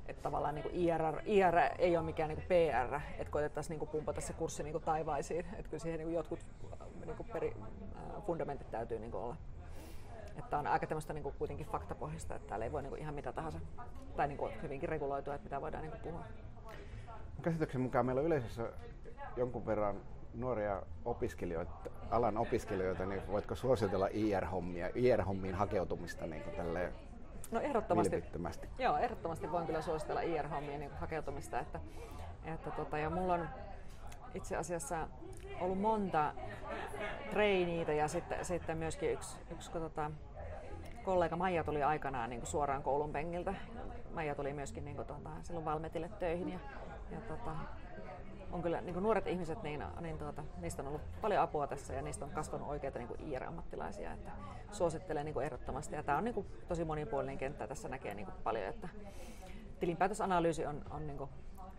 Että 0.06 0.22
tavallaan 0.22 0.54
niin 0.54 0.70
IRR, 0.72 1.20
IR 1.24 1.54
ei 1.78 1.96
ole 1.96 2.06
mikään 2.06 2.28
niin 2.28 2.42
PR, 2.48 3.00
että 3.18 3.30
koitettaisiin 3.30 3.78
niin 3.78 3.88
pumpata 3.88 4.20
se 4.20 4.32
kurssi 4.32 4.62
niin 4.62 4.82
taivaisiin. 4.82 5.40
Että 5.40 5.70
kyllä 5.70 5.82
siihen 5.82 5.98
niin 5.98 6.14
jotkut 6.14 6.46
niin 7.06 7.16
peri, 7.32 7.56
äh, 7.96 8.22
fundamentit 8.26 8.70
täytyy 8.70 8.98
niin 8.98 9.14
olla. 9.14 9.36
Että 10.38 10.58
on 10.58 10.66
aika 10.66 10.86
tämmöistä 10.86 11.12
niin 11.12 11.22
kuin 11.22 11.34
kuitenkin 11.38 11.66
faktapohjasta, 11.66 12.34
että 12.34 12.48
täällä 12.48 12.64
ei 12.64 12.72
voi 12.72 12.82
niin 12.82 12.90
kuin 12.90 13.00
ihan 13.00 13.14
mitä 13.14 13.32
tahansa, 13.32 13.60
tai 14.16 14.28
niin 14.28 14.38
kuin 14.38 14.62
hyvinkin 14.62 14.88
reguloitua, 14.88 15.34
että 15.34 15.44
mitä 15.44 15.60
voidaan 15.60 15.82
niin 15.82 15.92
kuin 15.92 16.02
puhua. 16.02 16.24
Käsityksen 17.42 17.80
mukaan 17.80 18.06
meillä 18.06 18.20
on 18.20 18.26
yleisössä 18.26 18.72
jonkun 19.36 19.66
verran 19.66 20.00
nuoria 20.34 20.82
opiskelijoita, 21.04 21.72
alan 22.10 22.36
opiskelijoita, 22.36 23.06
niin 23.06 23.22
voitko 23.26 23.54
suositella 23.54 24.08
IR-hommia, 24.10 24.90
IR-hommiin 24.94 25.54
hakeutumista 25.54 26.26
niin 26.26 26.42
kuin 26.42 26.56
tälleen 26.56 26.92
No 27.50 27.60
ehdottomasti. 27.60 28.68
Joo, 28.78 28.96
ehdottomasti 28.96 29.52
voin 29.52 29.66
kyllä 29.66 29.82
suositella 29.82 30.20
IR-hommien 30.20 30.80
niin 30.80 30.90
hakeutumista. 31.00 31.60
Että, 31.60 31.80
että 32.44 32.70
tota, 32.70 32.98
ja 32.98 33.10
mulla 33.10 33.34
on 33.34 33.48
itse 34.34 34.56
asiassa 34.56 35.08
ollut 35.60 35.80
monta 35.80 36.34
treiniitä 37.30 37.92
ja 37.92 38.08
sitten, 38.08 38.44
sitten 38.44 38.78
myöskin 38.78 39.12
yksi, 39.12 39.38
yksi 39.52 39.72
tota, 39.72 40.10
kollega 41.04 41.36
Maija 41.36 41.64
tuli 41.64 41.82
aikanaan 41.82 42.30
niin 42.30 42.40
kuin 42.40 42.50
suoraan 42.50 42.82
koulun 42.82 43.12
penkiltä. 43.12 43.54
Maija 44.14 44.34
tuli 44.34 44.52
myöskin 44.52 44.84
niin 44.84 44.96
kuin, 44.96 45.06
tuota, 45.06 45.30
silloin 45.42 45.64
Valmetille 45.64 46.08
töihin 46.08 46.48
ja, 46.48 46.58
ja 47.10 47.20
tota, 47.20 47.50
on 48.52 48.62
kyllä 48.62 48.80
niin 48.80 49.02
nuoret 49.02 49.26
ihmiset, 49.26 49.62
niin, 49.62 49.84
niin 50.00 50.18
tuota, 50.18 50.44
niistä 50.60 50.82
on 50.82 50.88
ollut 50.88 51.02
paljon 51.20 51.42
apua 51.42 51.66
tässä 51.66 51.94
ja 51.94 52.02
niistä 52.02 52.24
on 52.24 52.30
kasvanut 52.30 52.68
oikeita 52.68 52.98
niin 52.98 53.32
IR-ammattilaisia. 53.32 54.12
Että 54.12 54.30
suosittelen 54.72 55.24
niin 55.24 55.42
ehdottomasti 55.42 55.94
ja 55.94 56.02
tämä 56.02 56.18
on 56.18 56.24
niin 56.24 56.34
kuin, 56.34 56.46
tosi 56.68 56.84
monipuolinen 56.84 57.38
kenttä. 57.38 57.66
Tässä 57.66 57.88
näkee 57.88 58.14
niin 58.14 58.26
kuin, 58.26 58.36
paljon, 58.44 58.64
että 58.64 58.88
tilinpäätösanalyysi 59.80 60.66
on, 60.66 60.84
on 60.90 61.06
niin 61.06 61.18
kuin, 61.18 61.30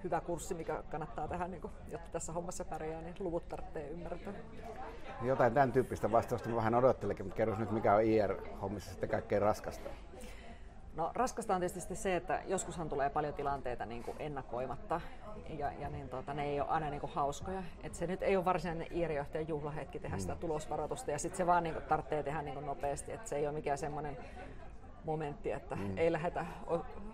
hyvä 0.04 0.22
kurssi, 0.22 0.54
mikä 0.54 0.84
kannattaa 0.90 1.28
tehdä, 1.28 1.48
niin 1.48 1.62
kuin, 1.62 1.74
jotta 1.92 2.10
tässä 2.12 2.34
hommassa 2.34 2.66
pärjää, 2.66 3.02
niin 3.02 3.16
luvut 3.20 3.50
tarvitsee 3.50 3.90
ymmärtää. 3.90 4.34
Jotain 5.22 5.54
tämän 5.54 5.72
tyyppistä 5.72 6.12
vastausta 6.12 6.50
mä 6.50 6.56
vähän 6.56 6.76
odottelekin, 6.76 7.26
mutta 7.26 7.38
kerro 7.38 7.56
nyt 7.56 7.72
mikä 7.72 7.96
on 7.96 8.04
IR-hommissa 8.04 8.90
sitten 8.92 9.10
kaikkein 9.10 9.42
raskasta? 9.42 9.90
No 10.96 11.12
raskasta 11.14 11.56
on 11.56 11.62
tietysti 11.62 11.96
se, 11.96 12.16
että 12.16 12.42
joskushan 12.46 12.90
tulee 12.90 13.10
paljon 13.10 13.34
tilanteita 13.34 13.86
niin 13.86 14.04
kuin 14.04 14.18
ennakoimatta 14.20 15.02
ja, 15.50 15.72
ja 15.72 15.90
niin, 15.90 16.10
tuota, 16.10 16.34
ne 16.34 16.46
ei 16.46 16.62
ole 16.62 16.70
aina 16.70 16.90
niin 16.90 17.02
kuin 17.02 17.12
hauskoja. 17.14 17.64
Et 17.84 17.96
se 17.96 18.08
nyt 18.08 18.24
ei 18.24 18.38
ole 18.38 18.46
varsinainen 18.46 18.88
IR-johtajan 18.92 19.48
juhlahetki 19.48 20.00
tehdä 20.00 20.16
mm. 20.16 20.20
sitä 20.20 20.36
tulosvaroitusta 20.36 21.12
ja 21.12 21.20
sitten 21.20 21.38
se 21.38 21.48
vaan 21.48 21.64
niin 21.64 21.74
kuin, 21.74 21.86
tarvitsee 21.86 22.24
tehdä 22.24 22.42
niin 22.42 22.54
kuin 22.54 22.66
nopeasti. 22.66 23.12
Et 23.12 23.28
se 23.28 23.36
ei 23.36 23.48
ole 23.48 23.56
mikään 23.56 23.78
semmoinen 23.78 24.18
momentti, 25.06 25.52
että 25.52 25.76
mm. 25.76 25.98
ei 25.98 26.12
lähdetä 26.12 26.46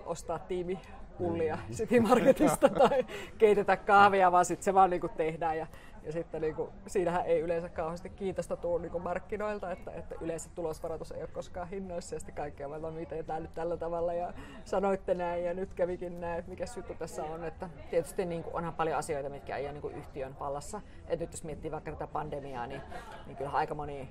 ostaa 0.06 0.40
tiimi 0.40 0.82
pullia 1.18 1.56
mm. 1.56 1.74
City 1.74 2.00
Marketista 2.00 2.70
tai 2.80 3.06
keitetä 3.38 3.78
kahvia, 3.78 4.32
vaan 4.32 4.46
sitten 4.46 4.64
se 4.64 4.74
vaan 4.74 4.90
niin 4.90 5.02
kuin 5.02 5.14
tehdään. 5.18 5.58
Ja, 5.58 5.68
ja 6.04 6.12
sitten 6.12 6.42
niin 6.42 6.56
kuin, 6.56 6.70
siinähän 6.88 7.26
ei 7.26 7.40
yleensä 7.40 7.70
kauheasti 7.70 8.10
kiitosta 8.10 8.58
tule 8.58 8.82
niin 8.82 8.92
kuin 8.92 9.04
markkinoilta, 9.04 9.72
että, 9.72 9.92
että 9.92 10.16
yleensä 10.22 10.50
tulosvaroitus 10.56 11.12
ei 11.12 11.22
ole 11.22 11.30
koskaan 11.34 11.70
hinnoissa 11.70 12.16
ja 12.16 12.20
sitten 12.20 12.36
kaikkea 12.36 12.70
vaan 12.70 12.94
miten 12.94 13.26
tämä 13.26 13.40
nyt 13.40 13.54
tällä 13.54 13.78
tavalla 13.78 14.14
ja 14.14 14.34
sanoitte 14.64 15.14
näin 15.14 15.44
ja 15.44 15.54
nyt 15.54 15.74
kävikin 15.74 16.22
näin, 16.22 16.40
että 16.40 16.52
mikä 16.52 16.66
juttu 16.76 16.94
tässä 16.94 17.24
on. 17.24 17.44
Että 17.44 17.70
tietysti 17.90 18.26
niin 18.26 18.44
kuin, 18.44 18.56
onhan 18.56 18.74
paljon 18.74 18.98
asioita, 18.98 19.30
mitkä 19.30 19.58
ei 19.58 19.66
ole 19.66 19.74
niin 19.74 19.82
kuin 19.82 19.96
yhtiön 19.96 20.36
vallassa. 20.40 20.82
Et 21.08 21.20
nyt 21.20 21.32
jos 21.32 21.44
miettii 21.44 21.72
vaikka 21.72 21.92
tätä 21.92 22.08
pandemiaa, 22.08 22.68
niin, 22.68 22.82
niin 23.26 23.38
kyllähän 23.38 23.60
aika 23.60 23.76
moni, 23.76 24.10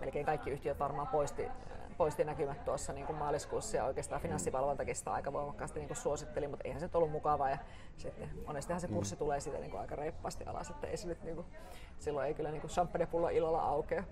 melkein 0.00 0.26
kaikki 0.26 0.50
yhtiöt 0.50 0.78
varmaan 0.78 1.08
poisti 1.08 1.48
poisti 2.00 2.24
näkymät 2.24 2.64
tuossa 2.64 2.92
niin 2.92 3.06
kuin 3.06 3.16
maaliskuussa 3.16 3.76
ja 3.76 3.84
oikeastaan 3.84 4.20
finanssivalvontakin 4.20 4.96
sitä 4.96 5.12
aika 5.12 5.32
voimakkaasti 5.32 5.78
niin 5.78 5.88
kuin 5.88 5.96
suositteli, 5.96 6.48
mutta 6.48 6.62
eihän 6.64 6.80
se 6.80 6.88
ollut 6.94 7.10
mukavaa 7.10 7.50
ja 7.50 7.58
sitten 7.96 8.30
monestihan 8.46 8.80
se 8.80 8.86
mm. 8.86 8.94
kurssi 8.94 9.14
mm. 9.14 9.18
tulee 9.18 9.40
siitä 9.40 9.58
niin 9.58 9.70
kuin 9.70 9.80
aika 9.80 9.96
reippaasti 9.96 10.44
alas, 10.44 10.70
että 10.70 10.86
ei 10.86 10.96
se 10.96 11.08
nyt, 11.08 11.22
niin 11.22 11.34
kuin, 11.34 11.46
silloin 11.98 12.26
ei 12.26 12.34
kyllä 12.34 12.50
niin 12.50 12.60
kuin 12.60 12.70
champagnepullo 12.70 13.28
ilolla 13.28 13.62
aukea. 13.62 14.04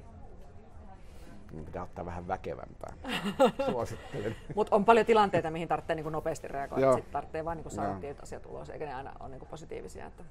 Niin 1.53 1.64
pitää 1.64 1.82
ottaa 1.82 2.07
vähän 2.07 2.28
väkevämpää. 2.28 2.93
Suosittelen. 3.70 4.36
Mutta 4.55 4.76
on 4.76 4.84
paljon 4.84 5.07
tilanteita, 5.07 5.51
mihin 5.51 5.68
tarvitsee 5.68 5.97
niin 5.97 6.12
nopeasti 6.12 6.49
reagoida. 6.49 6.93
Sitten 6.93 7.12
tarvitsee 7.12 7.45
vain 7.45 7.59
niin 7.59 7.70
saada 7.70 7.95
tietyt 7.95 8.22
asiat 8.22 8.47
ulos, 8.47 8.70
eikä 8.70 8.86
ne 8.86 8.95
aina 8.95 9.12
ole 9.20 9.28
niin 9.28 9.47
positiivisia. 9.51 10.07
Että 10.07 10.24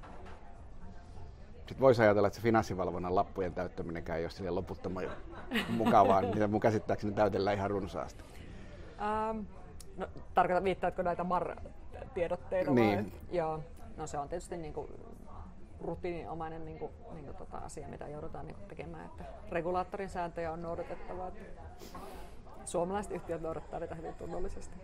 sitten 1.68 1.80
voisi 1.80 2.02
ajatella, 2.02 2.28
että 2.28 2.36
se 2.36 2.42
finanssivalvonnan 2.42 3.14
lappujen 3.14 3.54
täyttäminenkään 3.54 4.18
ei 4.18 4.24
ole 4.24 4.30
sille 4.30 4.50
loputtoman 4.50 5.10
mukavaa, 5.68 6.20
niin 6.20 6.50
mun 6.50 6.60
käsittääkseni 6.60 7.12
täytellään 7.12 7.56
ihan 7.56 7.70
runsaasti. 7.70 8.24
Ähm, 9.00 9.40
no, 9.96 10.06
tarkoitan, 10.34 10.64
viittaatko 10.64 11.02
näitä 11.02 11.24
MAR-tiedotteita? 11.24 12.70
Niin. 12.70 12.98
Vai? 12.98 13.36
Joo, 13.36 13.60
no 13.96 14.06
se 14.06 14.18
on 14.18 14.28
tietysti 14.28 14.56
niin 14.56 14.72
kuin 14.72 14.88
rutiininomainen 15.80 16.64
niin 16.64 16.78
kuin, 16.78 16.92
niin 17.12 17.24
kuin 17.24 17.36
tota 17.36 17.58
asia, 17.58 17.88
mitä 17.88 18.08
joudutaan 18.08 18.46
niin 18.46 18.56
kuin 18.56 18.68
tekemään, 18.68 19.06
että 19.06 19.24
regulaattorin 19.50 20.08
sääntöjä 20.08 20.52
on 20.52 20.62
noudatettava. 20.62 21.28
Että 21.28 21.62
suomalaiset 22.64 23.12
yhtiöt 23.12 23.40
noudattaa 23.40 23.80
niitä 23.80 23.94
hyvin 23.94 24.14
tunnollisesti. 24.14 24.76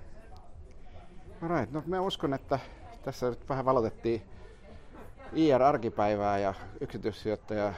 No 1.41 1.49
right. 1.49 1.73
no 1.73 1.83
mä 1.87 2.01
uskon, 2.01 2.35
että 2.35 2.59
tässä 3.03 3.31
nyt 3.31 3.49
vähän 3.49 3.65
valotettiin 3.65 4.23
IR-arkipäivää 5.35 6.39
ja 6.39 6.55
yksityissijoittaja, 6.81 7.73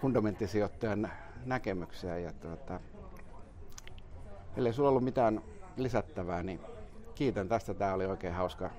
fundamenttisijoittajan 0.00 1.10
näkemyksiä. 1.44 2.18
Ja 2.18 2.32
tuota, 2.32 2.80
ellei 4.56 4.72
sulla 4.72 4.88
ollut 4.88 5.04
mitään 5.04 5.40
lisättävää, 5.76 6.42
niin 6.42 6.60
kiitän 7.14 7.48
tästä. 7.48 7.74
Tämä 7.74 7.94
oli 7.94 8.06
oikein 8.06 8.34
hauska, 8.34 8.70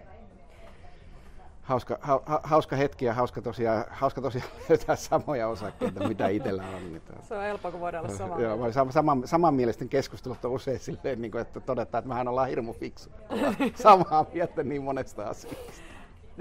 hauska, 1.62 1.98
ha, 2.02 2.22
hauska 2.44 2.76
hetki 2.76 3.06
ja 3.06 3.14
hauska 3.14 3.42
tosiaan, 3.42 3.86
hauska 3.90 4.22
tosiaan 4.22 4.50
löytää 4.70 4.96
samoja 4.96 5.48
osakkeita, 5.48 6.08
mitä 6.08 6.28
itsellä 6.28 6.64
on. 6.76 6.92
Niin 6.92 7.02
tuota. 7.02 7.22
Se 7.26 7.36
on 7.36 7.44
helppoa, 7.44 7.72
kun 7.72 7.80
voidaan 7.80 8.06
olla 8.06 8.18
sama. 8.18 8.40
Joo, 8.40 8.72
sama, 8.72 8.92
sama, 8.92 9.18
samanmielisten 9.26 9.90
keskustelut 9.90 10.46
on 10.46 10.52
usein 10.52 10.80
silleen, 10.80 11.22
niin 11.22 11.32
kuin, 11.32 11.42
että 11.42 11.60
todetaan, 11.60 12.00
että 12.00 12.10
mehän 12.10 12.28
ollaan 12.28 12.50
hirmu 12.50 12.74
fiksu. 12.74 13.10
samaa 13.76 14.26
mieltä 14.34 14.64
niin 14.64 14.84
monesta 14.84 15.24
asiasta. 15.24 15.91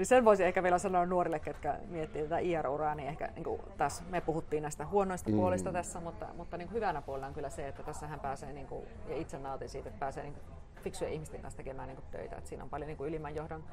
Niin 0.01 0.07
sen 0.07 0.25
voisi 0.25 0.43
ehkä 0.43 0.63
vielä 0.63 0.77
sanoa 0.77 1.05
nuorille, 1.05 1.39
ketkä 1.39 1.77
miettii 1.87 2.23
tätä 2.23 2.37
IR-uraa, 2.39 2.95
niin 2.95 3.09
ehkä 3.09 3.29
niin 3.35 3.43
kuin 3.43 3.61
tässä 3.77 4.03
me 4.09 4.21
puhuttiin 4.21 4.63
näistä 4.63 4.85
huonoista 4.85 5.29
mm. 5.29 5.35
puolista 5.35 5.71
tässä, 5.71 5.99
mutta, 5.99 6.27
mutta 6.37 6.57
niin 6.57 6.67
kuin 6.67 6.75
hyvänä 6.75 7.01
puolella 7.01 7.27
on 7.27 7.33
kyllä 7.33 7.49
se, 7.49 7.67
että 7.67 7.83
tässä 7.83 8.07
hän 8.07 8.19
pääsee, 8.19 8.53
niin 8.53 8.67
kuin, 8.67 8.85
ja 9.09 9.15
itse 9.15 9.39
nautin 9.39 9.69
siitä, 9.69 9.89
että 9.89 9.99
pääsee 9.99 10.23
niin 10.23 10.33
kuin 10.33 10.43
fiksujen 10.81 11.13
ihmisten 11.13 11.41
kanssa 11.41 11.57
tekemään 11.57 11.87
niin 11.87 11.95
kuin 11.95 12.11
töitä. 12.11 12.35
Et 12.35 12.45
siinä 12.45 12.63
on 12.63 12.69
paljon 12.69 12.87
niin 12.87 12.97
kuin 12.97 13.07
ylimmän 13.07 13.35
johdon 13.35 13.63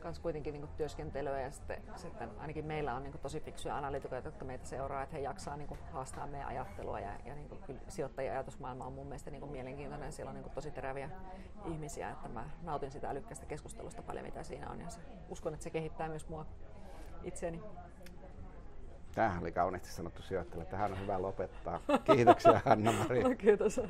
kanssa 0.00 0.22
kuitenkin 0.22 0.52
niin 0.52 0.60
kuin 0.60 0.76
työskentelyä 0.76 1.40
ja 1.40 1.50
sitten, 1.50 1.82
sitten 1.96 2.30
ainakin 2.38 2.66
meillä 2.66 2.94
on 2.94 3.02
niin 3.02 3.12
kuin 3.12 3.22
tosi 3.22 3.40
fiksuja 3.40 3.76
analytikoita, 3.76 4.28
jotka 4.28 4.44
meitä 4.44 4.66
seuraa, 4.66 5.02
että 5.02 5.16
he 5.16 5.22
jaksaa 5.22 5.56
niin 5.56 5.68
kuin 5.68 5.80
haastaa 5.92 6.26
meidän 6.26 6.48
ajattelua 6.48 7.00
ja, 7.00 7.12
ja 7.24 7.34
niin 7.34 7.48
kuin 7.48 7.62
kyllä 7.62 7.80
sijoittajien 7.88 8.32
ajatusmaailma 8.32 8.86
on 8.86 8.92
mun 8.92 9.06
mielestä 9.06 9.30
niin 9.30 9.40
kuin 9.40 9.52
mielenkiintoinen. 9.52 10.12
Siellä 10.12 10.30
on 10.30 10.34
niin 10.34 10.44
kuin 10.44 10.54
tosi 10.54 10.70
teräviä 10.70 11.10
ihmisiä, 11.64 12.10
että 12.10 12.28
mä 12.28 12.50
nautin 12.62 12.90
sitä 12.90 13.10
älykkästä 13.10 13.46
keskustelusta 13.46 14.02
paljon 14.02 14.24
mitä 14.24 14.42
siinä 14.42 14.70
on 14.70 14.80
ja 14.80 14.90
se, 14.90 15.00
uskon, 15.28 15.54
että 15.54 15.64
se 15.64 15.70
kehittää 15.70 16.08
myös 16.08 16.28
mua 16.28 16.46
itseäni. 17.22 17.62
Tämähän 19.14 19.42
oli 19.42 19.52
kauniisti 19.52 19.88
sanottu 19.88 20.22
sijoittajalle. 20.22 20.64
Tähän 20.64 20.92
on 20.92 21.00
hyvä 21.00 21.22
lopettaa. 21.22 21.80
Kiitoksia 22.14 22.60
Hanna-Maria. 22.64 23.34
Kiitos. 23.44 23.80